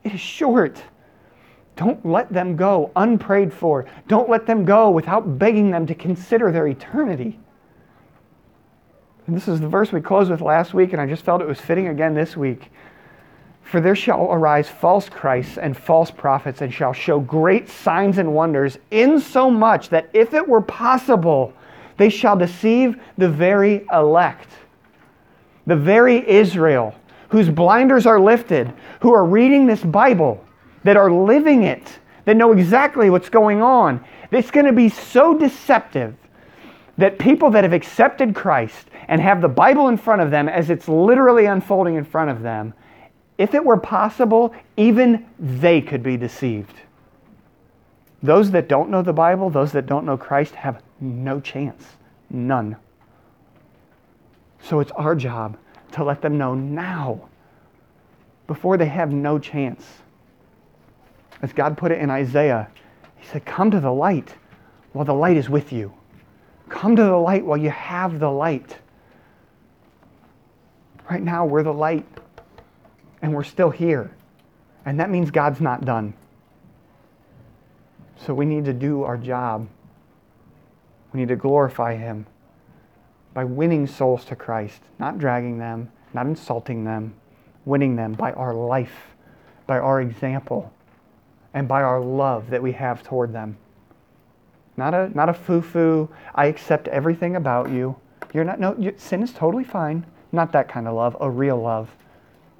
It 0.03 0.13
is 0.13 0.19
short. 0.19 0.81
Don't 1.75 2.05
let 2.05 2.31
them 2.31 2.55
go 2.55 2.91
unprayed 2.95 3.53
for. 3.53 3.85
Don't 4.07 4.29
let 4.29 4.45
them 4.45 4.63
go 4.65 4.89
without 4.91 5.39
begging 5.39 5.71
them 5.71 5.85
to 5.87 5.95
consider 5.95 6.51
their 6.51 6.67
eternity. 6.67 7.39
And 9.27 9.35
this 9.35 9.47
is 9.47 9.59
the 9.59 9.67
verse 9.67 9.91
we 9.91 9.99
closed 10.01 10.29
with 10.29 10.41
last 10.41 10.73
week, 10.75 10.93
and 10.93 11.01
I 11.01 11.07
just 11.07 11.23
felt 11.25 11.41
it 11.41 11.47
was 11.47 11.59
fitting 11.59 11.87
again 11.87 12.13
this 12.13 12.37
week. 12.37 12.71
For 13.65 13.81
there 13.81 13.95
shall 13.95 14.31
arise 14.31 14.69
false 14.69 15.09
Christs 15.09 15.57
and 15.57 15.75
false 15.75 16.11
prophets, 16.11 16.61
and 16.61 16.71
shall 16.71 16.93
show 16.93 17.19
great 17.19 17.67
signs 17.67 18.19
and 18.19 18.31
wonders, 18.31 18.77
insomuch 18.91 19.89
that 19.89 20.07
if 20.13 20.33
it 20.35 20.47
were 20.47 20.61
possible, 20.61 21.51
they 21.97 22.09
shall 22.09 22.35
deceive 22.37 22.99
the 23.17 23.27
very 23.27 23.85
elect, 23.91 24.49
the 25.65 25.75
very 25.75 26.27
Israel, 26.29 26.93
whose 27.29 27.49
blinders 27.49 28.05
are 28.05 28.19
lifted, 28.19 28.71
who 28.99 29.11
are 29.13 29.25
reading 29.25 29.65
this 29.65 29.83
Bible, 29.83 30.43
that 30.83 30.95
are 30.95 31.11
living 31.11 31.63
it, 31.63 31.97
that 32.25 32.37
know 32.37 32.51
exactly 32.51 33.09
what's 33.09 33.29
going 33.29 33.63
on. 33.63 33.99
It's 34.29 34.51
going 34.51 34.67
to 34.67 34.73
be 34.73 34.89
so 34.89 35.33
deceptive 35.35 36.13
that 36.99 37.17
people 37.17 37.49
that 37.51 37.63
have 37.63 37.73
accepted 37.73 38.35
Christ 38.35 38.87
and 39.07 39.19
have 39.19 39.41
the 39.41 39.47
Bible 39.47 39.87
in 39.87 39.97
front 39.97 40.21
of 40.21 40.29
them 40.29 40.47
as 40.47 40.69
it's 40.69 40.87
literally 40.87 41.45
unfolding 41.47 41.95
in 41.95 42.03
front 42.05 42.29
of 42.29 42.43
them 42.43 42.71
if 43.37 43.53
it 43.53 43.63
were 43.63 43.77
possible, 43.77 44.53
even 44.77 45.25
they 45.39 45.81
could 45.81 46.03
be 46.03 46.17
deceived. 46.17 46.73
Those 48.23 48.51
that 48.51 48.67
don't 48.69 48.89
know 48.89 49.01
the 49.01 49.13
Bible, 49.13 49.49
those 49.49 49.71
that 49.73 49.85
don't 49.85 50.05
know 50.05 50.17
Christ, 50.17 50.55
have 50.55 50.81
no 51.01 51.39
chance. 51.39 51.83
None. 52.29 52.77
So 54.63 54.79
it's 54.79 54.91
our 54.91 55.15
job 55.15 55.57
to 55.91 56.03
let 56.03 56.21
them 56.21 56.37
know 56.37 56.55
now 56.55 57.29
before 58.47 58.77
they 58.77 58.87
have 58.87 59.11
no 59.11 59.37
chance. 59.37 59.85
As 61.41 61.53
God 61.53 61.77
put 61.77 61.91
it 61.91 61.99
in 61.99 62.09
Isaiah, 62.09 62.69
He 63.17 63.27
said, 63.27 63.45
Come 63.45 63.69
to 63.71 63.79
the 63.79 63.91
light 63.91 64.33
while 64.93 65.05
the 65.05 65.13
light 65.13 65.37
is 65.37 65.49
with 65.49 65.73
you. 65.73 65.93
Come 66.69 66.95
to 66.95 67.03
the 67.03 67.17
light 67.17 67.45
while 67.45 67.57
you 67.57 67.69
have 67.69 68.19
the 68.19 68.31
light. 68.31 68.77
Right 71.11 71.21
now, 71.21 71.45
we're 71.45 71.61
the 71.61 71.73
light 71.73 72.05
and 73.25 73.33
we're 73.33 73.41
still 73.43 73.71
here. 73.71 74.11
And 74.85 74.99
that 74.99 75.09
means 75.09 75.31
God's 75.31 75.59
not 75.59 75.83
done. 75.83 76.13
So 78.23 78.35
we 78.35 78.45
need 78.45 78.65
to 78.65 78.73
do 78.73 79.01
our 79.01 79.17
job. 79.17 79.67
We 81.11 81.21
need 81.21 81.29
to 81.29 81.35
glorify 81.35 81.95
Him 81.95 82.27
by 83.33 83.43
winning 83.43 83.87
souls 83.87 84.25
to 84.25 84.35
Christ, 84.35 84.79
not 84.99 85.17
dragging 85.17 85.57
them, 85.57 85.89
not 86.13 86.27
insulting 86.27 86.83
them, 86.83 87.15
winning 87.65 87.95
them 87.95 88.11
by 88.13 88.31
our 88.33 88.53
life, 88.53 88.93
by 89.65 89.79
our 89.79 90.01
example, 90.01 90.71
and 91.55 91.67
by 91.67 91.81
our 91.81 91.99
love 91.99 92.51
that 92.51 92.61
we 92.61 92.73
have 92.73 93.01
toward 93.01 93.33
them. 93.33 93.57
Not 94.77 94.93
a, 94.93 95.09
not 95.17 95.29
a 95.29 95.33
foo 95.33 95.61
foo, 95.61 96.09
I 96.35 96.45
accept 96.45 96.87
everything 96.89 97.35
about 97.37 97.71
you. 97.71 97.95
You're 98.35 98.43
not, 98.43 98.59
no, 98.59 98.75
you, 98.77 98.93
sin 98.97 99.23
is 99.23 99.33
totally 99.33 99.63
fine. 99.63 100.05
Not 100.31 100.51
that 100.51 100.67
kind 100.69 100.87
of 100.87 100.93
love, 100.93 101.17
a 101.19 101.27
real 101.27 101.59
love. 101.59 101.89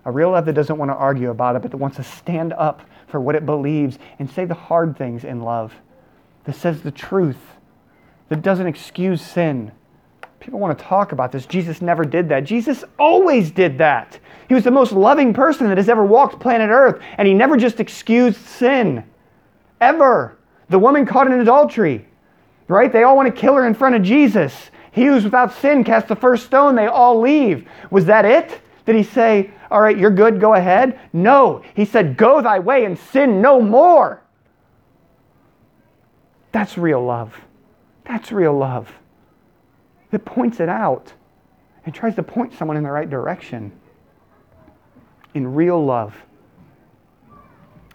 A 0.07 0.11
real 0.11 0.31
love 0.31 0.45
that 0.45 0.53
doesn't 0.53 0.77
want 0.77 0.89
to 0.91 0.95
argue 0.95 1.31
about 1.31 1.55
it, 1.55 1.63
but 1.63 1.71
that 1.71 1.77
wants 1.77 1.97
to 1.97 2.03
stand 2.03 2.53
up 2.53 2.81
for 3.07 3.19
what 3.19 3.33
it 3.35 3.45
believes 3.45 3.97
and 4.19 4.29
say 4.29 4.45
the 4.45 4.53
hard 4.53 4.95
things 4.97 5.23
in 5.23 5.41
love, 5.41 5.73
that 6.43 6.55
says 6.55 6.81
the 6.83 6.91
truth, 6.91 7.39
that 8.29 8.41
doesn't 8.43 8.67
excuse 8.67 9.19
sin. 9.21 9.71
People 10.39 10.59
want 10.59 10.77
to 10.77 10.85
talk 10.85 11.11
about 11.11 11.31
this. 11.31 11.47
Jesus 11.47 11.81
never 11.81 12.05
did 12.05 12.29
that. 12.29 12.41
Jesus 12.43 12.83
always 12.99 13.49
did 13.49 13.79
that. 13.79 14.19
He 14.47 14.53
was 14.53 14.63
the 14.63 14.69
most 14.71 14.91
loving 14.91 15.33
person 15.33 15.67
that 15.69 15.77
has 15.77 15.89
ever 15.89 16.05
walked 16.05 16.39
planet 16.39 16.69
Earth, 16.71 17.01
and 17.17 17.27
he 17.27 17.33
never 17.33 17.57
just 17.57 17.79
excused 17.79 18.37
sin. 18.45 19.03
Ever. 19.81 20.37
The 20.69 20.77
woman 20.77 21.07
caught 21.07 21.25
in 21.25 21.33
adultery, 21.33 22.07
right? 22.67 22.91
They 22.91 23.01
all 23.03 23.15
want 23.15 23.33
to 23.33 23.41
kill 23.41 23.55
her 23.55 23.65
in 23.65 23.73
front 23.73 23.95
of 23.95 24.03
Jesus. 24.03 24.69
He 24.91 25.05
who's 25.05 25.23
without 25.23 25.51
sin 25.53 25.83
cast 25.83 26.07
the 26.07 26.15
first 26.15 26.45
stone, 26.45 26.75
they 26.75 26.85
all 26.87 27.19
leave. 27.19 27.67
Was 27.89 28.05
that 28.05 28.25
it? 28.25 28.61
Did 28.85 28.95
he 28.95 29.03
say, 29.03 29.51
All 29.71 29.81
right, 29.81 29.97
you're 29.97 30.11
good, 30.11 30.39
go 30.39 30.53
ahead? 30.53 30.99
No. 31.11 31.63
He 31.75 31.85
said, 31.85 32.17
Go 32.17 32.41
thy 32.41 32.59
way 32.59 32.85
and 32.85 32.97
sin 32.97 33.41
no 33.41 33.59
more. 33.61 34.21
That's 36.51 36.77
real 36.77 37.03
love. 37.03 37.35
That's 38.05 38.31
real 38.31 38.55
love. 38.55 38.91
That 40.11 40.23
points 40.23 40.59
it 40.59 40.69
out 40.69 41.11
and 41.85 41.93
tries 41.93 42.15
to 42.15 42.23
point 42.23 42.53
someone 42.53 42.77
in 42.77 42.83
the 42.83 42.91
right 42.91 43.09
direction. 43.09 43.71
In 45.33 45.53
real 45.53 45.83
love. 45.83 46.15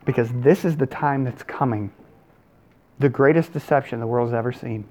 Because 0.04 0.28
this 0.34 0.64
is 0.64 0.76
the 0.76 0.86
time 0.86 1.24
that's 1.24 1.42
coming. 1.42 1.90
The 2.98 3.08
greatest 3.08 3.52
deception 3.52 4.00
the 4.00 4.06
world's 4.06 4.34
ever 4.34 4.52
seen. 4.52 4.84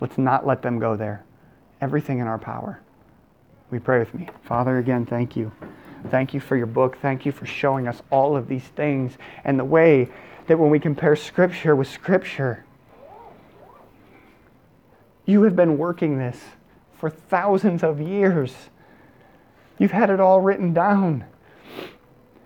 Let's 0.00 0.18
not 0.18 0.46
let 0.46 0.60
them 0.60 0.78
go 0.78 0.96
there. 0.96 1.22
Everything 1.80 2.18
in 2.18 2.26
our 2.26 2.38
power. 2.38 2.80
We 3.70 3.78
pray 3.78 4.00
with 4.00 4.12
me. 4.14 4.28
Father, 4.42 4.78
again, 4.78 5.06
thank 5.06 5.36
you. 5.36 5.52
Thank 6.10 6.34
you 6.34 6.40
for 6.40 6.56
your 6.56 6.66
book. 6.66 6.96
Thank 7.00 7.24
you 7.24 7.30
for 7.30 7.46
showing 7.46 7.86
us 7.86 8.02
all 8.10 8.36
of 8.36 8.48
these 8.48 8.64
things 8.64 9.14
and 9.44 9.58
the 9.58 9.64
way 9.64 10.08
that 10.48 10.58
when 10.58 10.70
we 10.70 10.80
compare 10.80 11.14
Scripture 11.14 11.76
with 11.76 11.86
Scripture, 11.88 12.64
you 15.24 15.42
have 15.44 15.54
been 15.54 15.78
working 15.78 16.18
this 16.18 16.40
for 16.98 17.08
thousands 17.08 17.84
of 17.84 18.00
years. 18.00 18.54
You've 19.78 19.92
had 19.92 20.10
it 20.10 20.18
all 20.18 20.40
written 20.40 20.72
down. 20.72 21.24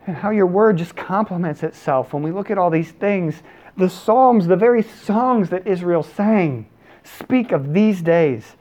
And 0.06 0.16
how 0.16 0.28
your 0.28 0.46
word 0.46 0.76
just 0.76 0.94
complements 0.94 1.62
itself 1.62 2.12
when 2.12 2.22
we 2.22 2.30
look 2.32 2.50
at 2.50 2.58
all 2.58 2.68
these 2.68 2.90
things. 2.90 3.42
The 3.78 3.88
Psalms, 3.88 4.46
the 4.46 4.56
very 4.56 4.82
songs 4.82 5.48
that 5.48 5.66
Israel 5.66 6.02
sang, 6.02 6.66
speak 7.02 7.52
of 7.52 7.72
these 7.72 8.02
days. 8.02 8.56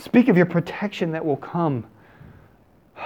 Speak 0.00 0.28
of 0.28 0.36
your 0.36 0.46
protection 0.46 1.12
that 1.12 1.24
will 1.24 1.36
come. 1.36 1.86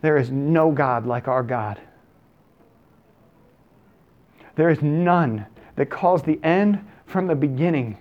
There 0.00 0.16
is 0.16 0.30
no 0.30 0.70
God 0.70 1.06
like 1.06 1.26
our 1.26 1.42
God. 1.42 1.80
There 4.54 4.70
is 4.70 4.80
none 4.80 5.46
that 5.74 5.90
calls 5.90 6.22
the 6.22 6.38
end 6.44 6.86
from 7.04 7.26
the 7.26 7.34
beginning. 7.34 7.98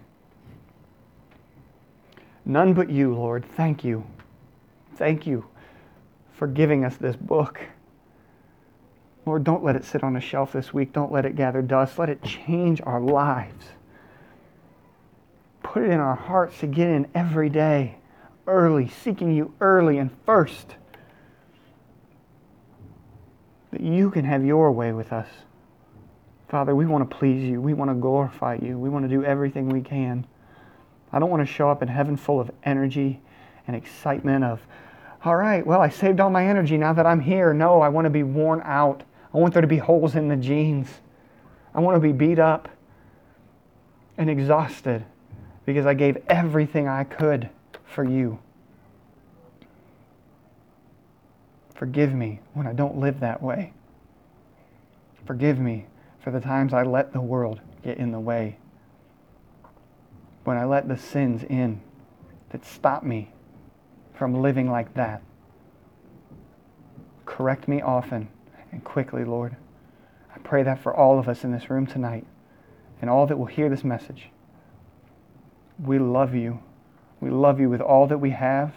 None 2.46 2.76
but 2.76 2.92
you, 2.92 3.16
Lord. 3.16 3.44
Thank 3.56 3.84
you. 3.84 4.06
Thank 4.94 5.26
you 5.26 5.46
for 6.34 6.46
giving 6.48 6.86
us 6.86 6.98
this 6.98 7.16
book. 7.16 7.62
Lord, 9.26 9.44
don't 9.44 9.64
let 9.64 9.76
it 9.76 9.84
sit 9.84 10.04
on 10.04 10.16
a 10.16 10.22
shelf 10.22 10.52
this 10.54 10.72
week. 10.72 10.94
Don't 10.94 11.12
let 11.12 11.26
it 11.26 11.36
gather 11.36 11.64
dust. 11.64 11.98
Let 11.98 12.10
it 12.10 12.22
change 12.22 12.80
our 12.86 13.02
lives. 13.02 13.66
Put 15.78 15.84
it 15.84 15.92
in 15.92 16.00
our 16.00 16.16
hearts 16.16 16.58
to 16.62 16.66
get 16.66 16.90
in 16.90 17.06
every 17.14 17.50
day, 17.50 18.00
early, 18.48 18.88
seeking 18.90 19.32
you 19.32 19.54
early 19.62 20.00
and 20.00 20.10
first. 20.26 20.76
That 23.70 23.82
you 23.82 24.10
can 24.10 24.26
have 24.26 24.44
your 24.44 24.72
way 24.72 24.92
with 24.92 25.14
us. 25.14 25.28
Father, 26.50 26.74
we 26.76 26.88
want 26.88 27.08
to 27.08 27.16
please 27.16 27.48
you. 27.48 27.62
We 27.62 27.76
want 27.76 27.92
to 27.92 27.96
glorify 27.96 28.56
you. 28.60 28.76
We 28.80 28.90
want 28.90 29.06
to 29.06 29.08
do 29.08 29.24
everything 29.24 29.70
we 29.70 29.82
can. 29.82 30.26
I 31.14 31.20
don't 31.20 31.30
want 31.30 31.44
to 31.48 31.54
show 31.54 31.70
up 31.70 31.84
in 31.84 31.90
heaven 31.90 32.18
full 32.18 32.40
of 32.40 32.50
energy 32.64 33.22
and 33.68 33.76
excitement 33.76 34.46
of, 34.46 34.60
all 35.26 35.36
right, 35.36 35.64
well, 35.64 35.80
I 35.80 35.90
saved 35.90 36.20
all 36.20 36.32
my 36.32 36.48
energy 36.48 36.76
now 36.78 36.94
that 36.94 37.06
I'm 37.06 37.20
here. 37.20 37.54
No, 37.54 37.82
I 37.82 37.90
want 37.90 38.06
to 38.06 38.10
be 38.10 38.24
worn 38.24 38.64
out. 38.66 39.04
I 39.32 39.38
want 39.38 39.54
there 39.54 39.62
to 39.62 39.68
be 39.68 39.78
holes 39.78 40.16
in 40.16 40.28
the 40.28 40.38
jeans. 40.38 40.88
I 41.76 41.82
want 41.82 41.94
to 41.94 42.00
be 42.02 42.14
beat 42.14 42.40
up 42.40 42.68
and 44.18 44.28
exhausted 44.28 45.06
because 45.68 45.86
I 45.86 45.94
gave 45.94 46.18
everything 46.30 46.88
I 46.88 47.04
could 47.04 47.50
for 47.84 48.04
you. 48.06 48.40
Forgive 51.76 52.14
me 52.14 52.40
when 52.54 52.66
I 52.66 52.72
don't 52.72 52.98
live 52.98 53.20
that 53.20 53.44
way. 53.44 53.74
Forgive 55.26 55.60
me 55.60 55.86
for 56.22 56.32
the 56.32 56.40
times 56.40 56.74
I 56.74 56.84
let 56.84 57.12
the 57.12 57.20
world 57.20 57.60
get 57.84 57.98
in 57.98 58.14
the 58.14 58.20
way. 58.20 58.58
When 60.46 60.56
I 60.56 60.64
let 60.64 60.88
the 60.88 60.98
sins 60.98 61.44
in 61.44 61.82
that 62.52 62.66
stop 62.66 63.04
me 63.04 63.32
from 64.14 64.36
living 64.42 64.72
like 64.72 64.94
that. 64.94 65.22
Correct 67.26 67.68
me 67.68 67.82
often 67.82 68.30
and 68.72 68.82
quickly, 68.86 69.26
Lord. 69.26 69.58
I 70.34 70.40
pray 70.40 70.64
that 70.64 70.80
for 70.80 70.96
all 70.96 71.20
of 71.20 71.28
us 71.28 71.44
in 71.44 71.52
this 71.52 71.70
room 71.70 71.86
tonight 71.86 72.26
and 73.02 73.10
all 73.10 73.28
that 73.28 73.38
will 73.38 73.46
hear 73.48 73.68
this 73.68 73.84
message 73.84 74.30
we 75.84 76.00
love 76.00 76.34
you. 76.34 76.60
We 77.20 77.30
love 77.30 77.60
you 77.60 77.70
with 77.70 77.82
all 77.82 78.08
that 78.08 78.18
we 78.20 78.32
have. 78.32 78.74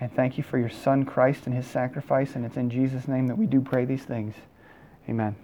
And 0.00 0.14
thank 0.14 0.36
you 0.36 0.42
for 0.44 0.58
your 0.58 0.68
Son, 0.70 1.04
Christ, 1.04 1.46
and 1.46 1.54
his 1.54 1.66
sacrifice. 1.66 2.34
And 2.34 2.44
it's 2.44 2.56
in 2.56 2.70
Jesus' 2.70 3.06
name 3.06 3.28
that 3.28 3.38
we 3.38 3.46
do 3.46 3.60
pray 3.60 3.84
these 3.84 4.04
things. 4.04 4.34
Amen. 5.08 5.36